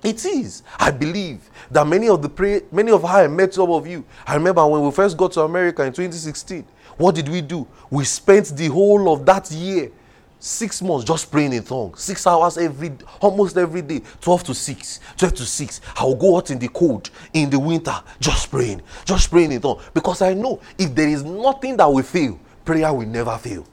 It 0.04 0.24
is. 0.26 0.64
I 0.78 0.92
believe 0.92 1.50
that 1.72 1.88
many 1.88 2.10
of 2.10 2.22
the 2.22 2.30
pray, 2.30 2.62
many 2.72 2.92
of 2.92 3.02
how 3.02 3.24
I 3.24 3.28
met 3.28 3.54
some 3.54 3.72
of 3.72 3.88
you. 3.88 4.06
I 4.26 4.36
remember 4.36 4.66
when 4.68 4.84
we 4.84 4.92
first 4.92 5.18
got 5.18 5.32
to 5.34 5.42
America 5.42 5.84
in 5.84 5.94
2016. 5.94 6.66
What 6.98 7.16
did 7.16 7.28
we 7.28 7.42
do? 7.42 7.68
We 7.90 8.04
spent 8.06 8.48
the 8.56 8.68
whole 8.68 9.12
of 9.12 9.26
that 9.26 9.52
year, 9.52 9.92
six 10.40 10.82
months, 10.82 11.06
just 11.06 11.32
praying 11.32 11.54
in 11.54 11.64
tongues. 11.64 12.02
Six 12.02 12.26
hours 12.28 12.58
every, 12.58 12.94
almost 13.20 13.58
every 13.58 13.82
day, 13.82 14.02
12 14.22 14.44
to 14.46 14.54
6, 14.54 15.00
12 15.18 15.34
to 15.34 15.46
6. 15.46 15.82
I 15.98 16.04
will 16.04 16.16
go 16.16 16.38
out 16.38 16.52
in 16.52 16.60
the 16.60 16.68
cold, 16.68 17.10
in 17.34 17.50
the 17.50 17.60
winter, 17.60 17.96
just 18.20 18.52
praying, 18.52 18.82
just 19.06 19.30
praying 19.30 19.52
in 19.52 19.62
tongues. 19.62 19.84
Because 19.94 20.22
I 20.22 20.34
know 20.34 20.62
if 20.78 20.94
there 20.94 21.10
is 21.10 21.24
nothing 21.24 21.78
that 21.78 21.92
will 21.92 22.04
fail, 22.04 22.40
prayer 22.64 22.94
will 22.94 23.08
never 23.08 23.38
fail. 23.38 23.66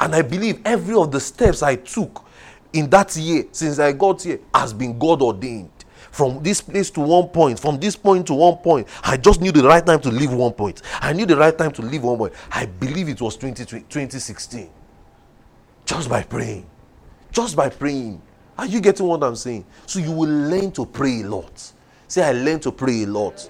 And 0.00 0.14
I 0.14 0.22
believe 0.22 0.60
every 0.64 0.94
of 0.94 1.10
the 1.10 1.20
steps 1.20 1.62
I 1.62 1.76
took 1.76 2.24
in 2.72 2.90
that 2.90 3.16
year 3.16 3.44
since 3.52 3.78
I 3.78 3.92
got 3.92 4.22
here 4.22 4.40
has 4.54 4.72
been 4.72 4.98
God 4.98 5.22
ordained. 5.22 5.70
From 6.10 6.42
this 6.42 6.60
place 6.60 6.90
to 6.90 7.00
one 7.00 7.28
point, 7.28 7.60
from 7.60 7.78
this 7.78 7.94
point 7.94 8.26
to 8.28 8.34
one 8.34 8.56
point, 8.56 8.88
I 9.02 9.16
just 9.16 9.40
knew 9.40 9.52
the 9.52 9.62
right 9.62 9.84
time 9.84 10.00
to 10.00 10.10
leave 10.10 10.32
one 10.32 10.52
point. 10.52 10.82
I 11.00 11.12
knew 11.12 11.26
the 11.26 11.36
right 11.36 11.56
time 11.56 11.70
to 11.72 11.82
leave 11.82 12.02
one 12.02 12.16
point. 12.16 12.32
I 12.50 12.66
believe 12.66 13.08
it 13.08 13.20
was 13.20 13.36
20, 13.36 13.64
2016. 13.64 14.70
Just 15.84 16.08
by 16.08 16.22
praying. 16.22 16.66
Just 17.30 17.56
by 17.56 17.68
praying. 17.68 18.20
Are 18.56 18.66
you 18.66 18.80
getting 18.80 19.06
what 19.06 19.22
I'm 19.22 19.36
saying? 19.36 19.64
So 19.86 20.00
you 20.00 20.10
will 20.10 20.28
learn 20.28 20.72
to 20.72 20.86
pray 20.86 21.20
a 21.20 21.28
lot. 21.28 21.72
Say, 22.08 22.22
I 22.24 22.32
learned 22.32 22.62
to 22.62 22.72
pray 22.72 23.04
a 23.04 23.06
lot. 23.06 23.48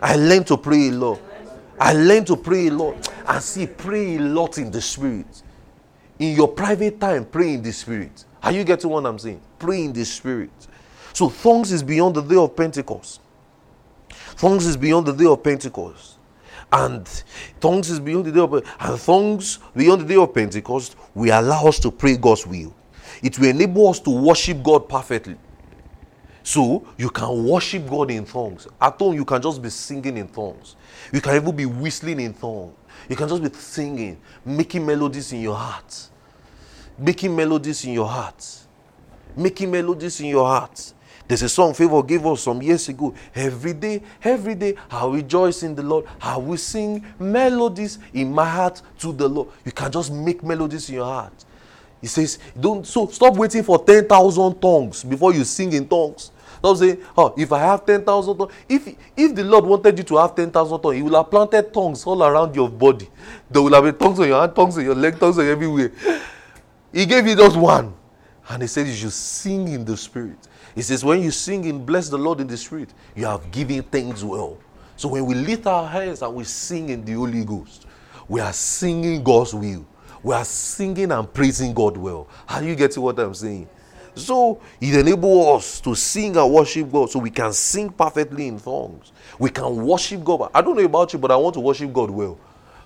I 0.00 0.16
learned 0.16 0.46
to 0.46 0.56
pray 0.56 0.88
a 0.88 0.92
lot. 0.92 1.20
I 1.78 1.92
learned 1.92 2.26
to 2.28 2.36
pray 2.36 2.68
a 2.68 2.70
lot. 2.70 3.12
And 3.26 3.42
see, 3.42 3.66
pray 3.66 4.16
a 4.16 4.20
lot 4.20 4.58
in 4.58 4.70
the 4.70 4.80
spirit. 4.80 5.42
In 6.18 6.34
your 6.36 6.48
private 6.48 7.00
time, 7.00 7.24
pray 7.24 7.54
in 7.54 7.62
the 7.62 7.72
spirit. 7.72 8.24
Are 8.42 8.52
you 8.52 8.64
getting 8.64 8.90
what 8.90 9.04
I'm 9.04 9.18
saying? 9.18 9.40
Pray 9.58 9.84
in 9.84 9.92
the 9.92 10.04
spirit. 10.04 10.50
So 11.12 11.28
tongues 11.28 11.72
is 11.72 11.82
beyond 11.82 12.16
the 12.16 12.22
day 12.22 12.36
of 12.36 12.56
Pentecost. 12.56 13.20
Tongues 14.36 14.66
is 14.66 14.76
beyond 14.76 15.06
the 15.06 15.12
day 15.12 15.26
of 15.26 15.42
Pentecost. 15.42 16.16
And 16.72 17.06
tongues 17.60 17.90
is 17.90 18.00
beyond 18.00 18.26
the 18.26 18.32
day 18.32 18.40
of 18.40 18.52
and 18.54 19.00
tongues 19.00 19.58
beyond 19.76 20.02
the 20.02 20.06
day 20.06 20.16
of 20.16 20.32
Pentecost 20.32 20.96
will 21.14 21.38
allow 21.38 21.66
us 21.66 21.78
to 21.80 21.90
pray 21.90 22.16
God's 22.16 22.46
will. 22.46 22.74
It 23.22 23.38
will 23.38 23.48
enable 23.48 23.88
us 23.88 24.00
to 24.00 24.10
worship 24.10 24.62
God 24.62 24.88
perfectly. 24.88 25.36
So 26.42 26.86
you 26.96 27.10
can 27.10 27.44
worship 27.44 27.88
God 27.88 28.10
in 28.10 28.24
tongues. 28.24 28.66
At 28.80 28.94
home, 28.98 29.14
you 29.14 29.24
can 29.24 29.42
just 29.42 29.60
be 29.60 29.68
singing 29.68 30.16
in 30.16 30.28
tongues. 30.28 30.76
You 31.12 31.20
can 31.20 31.36
even 31.36 31.54
be 31.54 31.66
whistling 31.66 32.20
in 32.20 32.32
tongues. 32.34 32.74
You 33.08 33.16
can 33.16 33.28
just 33.28 33.42
be 33.42 33.50
singing, 33.50 34.20
making 34.44 34.86
melodies 34.86 35.32
in 35.32 35.42
your 35.42 35.56
heart 35.56 36.08
making 37.00 37.34
melodies 37.34 37.84
in 37.84 37.94
your 37.94 38.06
heart. 38.06 38.44
Making 39.36 39.70
melodies 39.70 40.20
in 40.20 40.26
your 40.26 40.46
heart. 40.46 40.92
There's 41.26 41.42
a 41.42 41.48
song 41.48 41.74
Favor 41.74 42.02
gave 42.02 42.26
us 42.26 42.42
some 42.42 42.60
years 42.60 42.88
ago. 42.88 43.14
Every 43.34 43.72
day, 43.72 44.02
every 44.22 44.56
day, 44.56 44.74
I 44.90 45.06
rejoice 45.06 45.62
in 45.62 45.76
the 45.76 45.82
Lord. 45.82 46.04
I 46.20 46.36
will 46.36 46.56
sing 46.56 47.04
melodies 47.20 47.98
in 48.12 48.32
my 48.32 48.44
heart 48.44 48.82
to 48.98 49.12
the 49.12 49.28
Lord. 49.28 49.48
You 49.64 49.72
can 49.72 49.92
just 49.92 50.12
make 50.12 50.42
melodies 50.42 50.88
in 50.88 50.96
your 50.96 51.04
heart. 51.04 51.44
He 52.00 52.08
says, 52.08 52.38
"Don't 52.58 52.84
so 52.86 53.06
stop 53.06 53.36
waiting 53.36 53.62
for 53.62 53.78
ten 53.78 54.08
thousand 54.08 54.60
tongues 54.60 55.04
before 55.04 55.32
you 55.32 55.44
sing 55.44 55.72
in 55.72 55.86
tongues." 55.86 56.32
Stop 56.58 56.76
saying, 56.78 56.98
"Oh, 57.16 57.32
if 57.36 57.52
I 57.52 57.60
have 57.60 57.86
ten 57.86 58.02
thousand 58.04 58.36
tongues, 58.36 58.52
if 58.68 58.88
if 59.16 59.34
the 59.34 59.44
Lord 59.44 59.64
wanted 59.64 59.98
you 59.98 60.04
to 60.04 60.16
have 60.16 60.34
ten 60.34 60.50
thousand 60.50 60.80
tongues, 60.80 60.96
He 60.96 61.02
will 61.02 61.14
have 61.14 61.30
planted 61.30 61.72
tongues 61.72 62.04
all 62.04 62.24
around 62.24 62.56
your 62.56 62.68
body. 62.68 63.08
There 63.48 63.62
will 63.62 63.72
have 63.72 63.84
been 63.84 63.96
tongues 63.96 64.18
on 64.18 64.26
your 64.26 64.40
hand, 64.40 64.56
tongues 64.56 64.76
on 64.78 64.84
your 64.84 64.96
leg, 64.96 65.16
tongues 65.20 65.38
on 65.38 65.46
everywhere." 65.46 65.92
He 66.92 67.06
gave 67.06 67.26
you 67.26 67.36
just 67.36 67.56
one. 67.56 67.94
And 68.48 68.62
he 68.62 68.68
said 68.68 68.86
you 68.86 68.94
should 68.94 69.12
sing 69.12 69.68
in 69.68 69.84
the 69.84 69.96
spirit. 69.96 70.48
He 70.74 70.82
says, 70.82 71.04
when 71.04 71.22
you 71.22 71.30
sing 71.30 71.66
and 71.66 71.84
bless 71.84 72.08
the 72.08 72.18
Lord 72.18 72.40
in 72.40 72.46
the 72.46 72.56
spirit, 72.56 72.92
you 73.14 73.26
have 73.26 73.50
given 73.50 73.82
things 73.82 74.24
well. 74.24 74.58
So 74.96 75.08
when 75.08 75.24
we 75.26 75.34
lift 75.34 75.66
our 75.66 75.86
hands 75.86 76.22
and 76.22 76.34
we 76.34 76.44
sing 76.44 76.88
in 76.88 77.04
the 77.04 77.12
Holy 77.12 77.44
Ghost, 77.44 77.86
we 78.28 78.40
are 78.40 78.52
singing 78.52 79.22
God's 79.22 79.54
will. 79.54 79.86
We 80.22 80.34
are 80.34 80.44
singing 80.44 81.12
and 81.12 81.32
praising 81.32 81.72
God 81.72 81.96
well. 81.96 82.28
Are 82.48 82.62
you 82.62 82.74
getting 82.74 83.02
what 83.02 83.18
I'm 83.18 83.34
saying? 83.34 83.68
So 84.14 84.60
it 84.80 84.94
enables 84.94 85.58
us 85.58 85.80
to 85.82 85.94
sing 85.94 86.36
and 86.36 86.52
worship 86.52 86.90
God 86.90 87.10
so 87.10 87.18
we 87.20 87.30
can 87.30 87.52
sing 87.52 87.90
perfectly 87.90 88.48
in 88.48 88.58
tongues. 88.58 89.12
We 89.38 89.50
can 89.50 89.74
worship 89.76 90.22
God. 90.24 90.50
I 90.52 90.60
don't 90.60 90.76
know 90.76 90.84
about 90.84 91.12
you, 91.12 91.18
but 91.18 91.30
I 91.30 91.36
want 91.36 91.54
to 91.54 91.60
worship 91.60 91.92
God 91.92 92.10
well. 92.10 92.38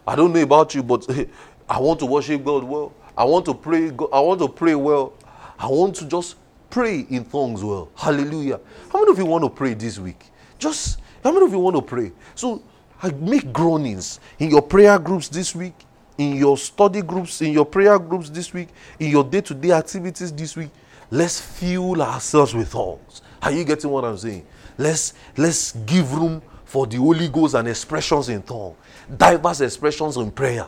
I 0.07 0.15
don't 0.15 0.33
know 0.33 0.43
about 0.43 0.75
you, 0.75 0.83
but 0.83 1.07
I 1.69 1.81
want 1.81 1.99
to 2.01 2.07
worship 2.07 2.45
God 2.45 2.65
well. 2.65 2.93
I 3.17 3.25
want 3.25 3.45
to 3.47 3.55
pray. 3.55 3.89
I 3.89 4.21
want 4.21 4.41
to 4.41 4.49
pray 4.49 4.75
well. 4.75 5.13
I 5.59 5.67
want 5.69 5.95
to 5.97 6.07
just 6.07 6.37
pray 6.71 7.07
in 7.09 7.25
tongues 7.25 7.63
well. 7.63 7.89
Hallelujah. 7.95 8.61
How 8.91 9.01
many 9.01 9.13
of 9.13 9.19
you 9.19 9.25
want 9.25 9.45
to 9.45 9.51
pray 9.51 9.75
this 9.75 9.99
week? 9.99 10.31
Just 10.59 11.01
how 11.23 11.33
many 11.33 11.47
of 11.47 11.53
you 11.53 11.59
want 11.59 11.77
to 11.77 11.83
pray? 11.83 12.13
So 12.35 12.63
I 13.03 13.11
make 13.13 13.53
groanings 13.53 14.19
in 14.39 14.51
your 14.51 14.63
prayer 14.63 14.99
groups 14.99 15.29
this 15.29 15.55
week, 15.55 15.75
in 16.19 16.37
your 16.37 16.59
study 16.59 17.03
groups, 17.03 17.41
in 17.41 17.53
your 17.53 17.65
prayer 17.65 17.99
groups 17.99 18.31
this 18.31 18.53
week, 18.53 18.69
in 18.99 19.11
your 19.11 19.23
day-to-day 19.23 19.71
activities 19.71 20.33
this 20.33 20.57
week. 20.57 20.71
Let's 21.11 21.41
fuel 21.41 22.03
ourselves 22.03 22.55
with 22.55 22.73
tongues. 22.73 23.23
Are 23.41 23.53
you 23.53 23.65
getting 23.65 23.91
what 23.91 24.05
I'm 24.05 24.17
saying? 24.17 24.45
Let's 24.77 25.15
let's 25.37 25.73
give 25.73 26.13
room 26.13 26.43
for 26.65 26.87
the 26.87 26.97
Holy 26.97 27.29
Ghost 27.29 27.55
and 27.55 27.69
expressions 27.69 28.29
in 28.29 28.43
tongue, 28.43 28.75
diverse 29.17 29.61
expressions 29.61 30.17
in 30.17 30.33
prayer, 30.33 30.67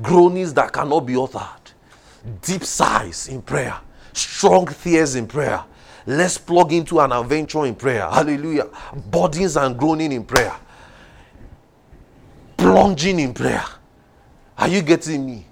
groanings 0.00 0.54
that 0.54 0.72
cannot 0.72 1.00
be 1.00 1.16
uttered 1.16 1.63
deep 2.42 2.64
sighs 2.64 3.28
in 3.28 3.42
prayer, 3.42 3.78
strong 4.12 4.66
tears 4.66 5.14
in 5.14 5.26
prayer. 5.26 5.64
Let's 6.06 6.36
plug 6.36 6.72
into 6.72 7.00
an 7.00 7.12
adventure 7.12 7.64
in 7.64 7.74
prayer. 7.74 8.08
Hallelujah. 8.08 8.68
Bodies 8.94 9.56
and 9.56 9.78
groaning 9.78 10.12
in 10.12 10.24
prayer. 10.24 10.54
Plunging 12.56 13.20
in 13.20 13.32
prayer. 13.32 13.64
Are 14.58 14.68
you 14.68 14.82
getting 14.82 15.26
me? 15.26 15.46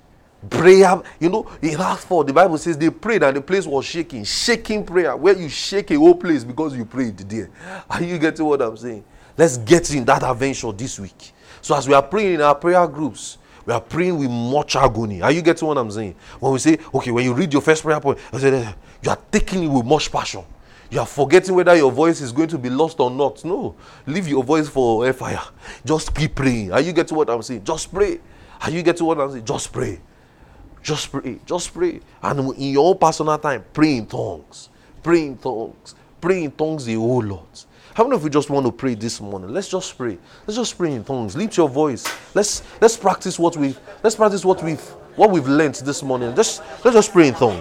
Prayer, 0.51 1.01
you 1.21 1.29
know, 1.29 1.49
in 1.63 1.81
Acts 1.81 2.05
4, 2.05 2.25
the 2.25 2.33
Bible 2.33 2.59
says 2.59 2.77
they 2.77 2.91
prayed 2.91 3.23
and 3.23 3.37
the 3.37 3.41
place 3.41 3.65
was 3.65 3.85
shaking. 3.85 4.25
Shaking 4.25 4.85
prayer, 4.85 5.17
where 5.17 5.39
you 5.39 5.49
shake 5.49 5.91
a 5.93 5.95
whole 5.95 6.17
place 6.17 6.43
because 6.43 6.77
you 6.77 6.85
prayed 6.85 7.17
there. 7.17 7.49
Are 7.89 8.03
you 8.03 8.19
getting 8.19 8.45
what 8.45 8.61
I'm 8.61 8.77
saying? 8.77 9.05
Let's 9.37 9.57
get 9.57 9.95
in 9.95 10.05
that 10.07 10.23
adventure 10.23 10.73
this 10.73 10.99
week. 10.99 11.33
So, 11.61 11.77
as 11.77 11.87
we 11.89 11.95
are 11.95 12.03
praying 12.03 12.35
in 12.35 12.41
our 12.41 12.57
prayer 12.57 12.87
groups, 12.89 13.39
we 13.67 13.73
are 13.73 13.81
praying 13.81 14.19
with 14.19 14.31
much 14.31 14.77
agony. 14.77 15.23
Are 15.23 15.31
you 15.31 15.43
getting 15.43 15.67
what 15.69 15.79
I'm 15.79 15.91
saying? 15.91 16.15
When 16.41 16.53
we 16.53 16.59
say, 16.59 16.79
okay, 16.95 17.11
when 17.11 17.25
you 17.25 17.35
read 17.35 17.53
your 17.53 17.63
first 17.63 17.83
prayer 17.83 18.01
point, 18.01 18.19
say, 18.37 18.51
eh, 18.53 18.73
you 19.03 19.11
are 19.11 19.19
taking 19.31 19.65
it 19.65 19.69
with 19.69 19.85
much 19.87 20.11
passion. 20.11 20.45
You 20.91 21.01
are 21.01 21.07
forgetting 21.07 21.55
whether 21.55 21.75
your 21.75 21.91
voice 21.91 22.21
is 22.21 22.33
going 22.33 22.49
to 22.49 22.59
be 22.59 22.69
lost 22.69 23.01
or 23.01 23.11
not. 23.11 23.43
No, 23.45 23.75
leave 24.07 24.29
your 24.29 24.45
voice 24.45 24.69
for 24.69 25.09
a 25.09 25.13
fire. 25.13 25.41
Just 25.85 26.15
keep 26.15 26.35
praying. 26.35 26.71
Are 26.71 26.83
you 26.83 26.93
getting 26.93 27.17
what 27.17 27.31
I'm 27.31 27.41
saying? 27.41 27.65
Just 27.65 27.93
pray. 27.93 28.21
Are 28.61 28.71
you 28.71 28.83
getting 28.83 29.07
what 29.07 29.19
I'm 29.19 29.31
saying? 29.31 29.45
Just 29.45 29.73
pray. 29.73 30.01
Just 30.83 31.11
pray. 31.11 31.39
Just 31.47 31.73
pray. 31.73 32.01
And 32.23 32.55
in 32.57 32.73
your 32.75 32.91
own 32.91 32.99
personal 32.99 33.39
time, 33.39 33.65
pray 33.73 33.97
in 33.97 34.07
tongues. 34.07 34.69
Pray 35.03 35.29
in 35.29 35.39
tongues. 35.39 35.95
Pray 36.21 36.45
in 36.45 36.51
tongues 36.51 36.85
the 36.85 36.95
whole 36.95 37.23
lot. 37.23 37.65
How 37.95 38.05
many 38.05 38.17
of 38.17 38.25
you 38.25 38.31
just 38.31 38.49
want 38.49 38.65
to 38.65 38.73
pray 38.73 38.95
this 38.95 39.21
morning? 39.21 39.53
Let's 39.53 39.69
just 39.69 39.99
pray. 39.99 40.17
Let's 40.47 40.57
just 40.57 40.79
pray 40.79 40.95
in 40.95 41.05
tongues. 41.05 41.37
Lift 41.37 41.59
your 41.59 41.69
voice. 41.69 42.07
Let's 42.35 42.63
let's 42.81 42.97
practice 42.97 43.39
what 43.39 43.55
we've 43.55 43.79
let's 44.03 44.17
practice 44.17 44.47
what 44.47 44.63
we've 44.63 44.81
what 45.17 45.31
we've 45.31 45.47
learned 45.47 45.75
this 45.75 46.03
morning. 46.03 46.35
Just 46.35 46.63
let's 46.85 46.97
just 46.97 47.13
pray 47.13 47.29
in 47.29 47.35
tongues. 47.35 47.61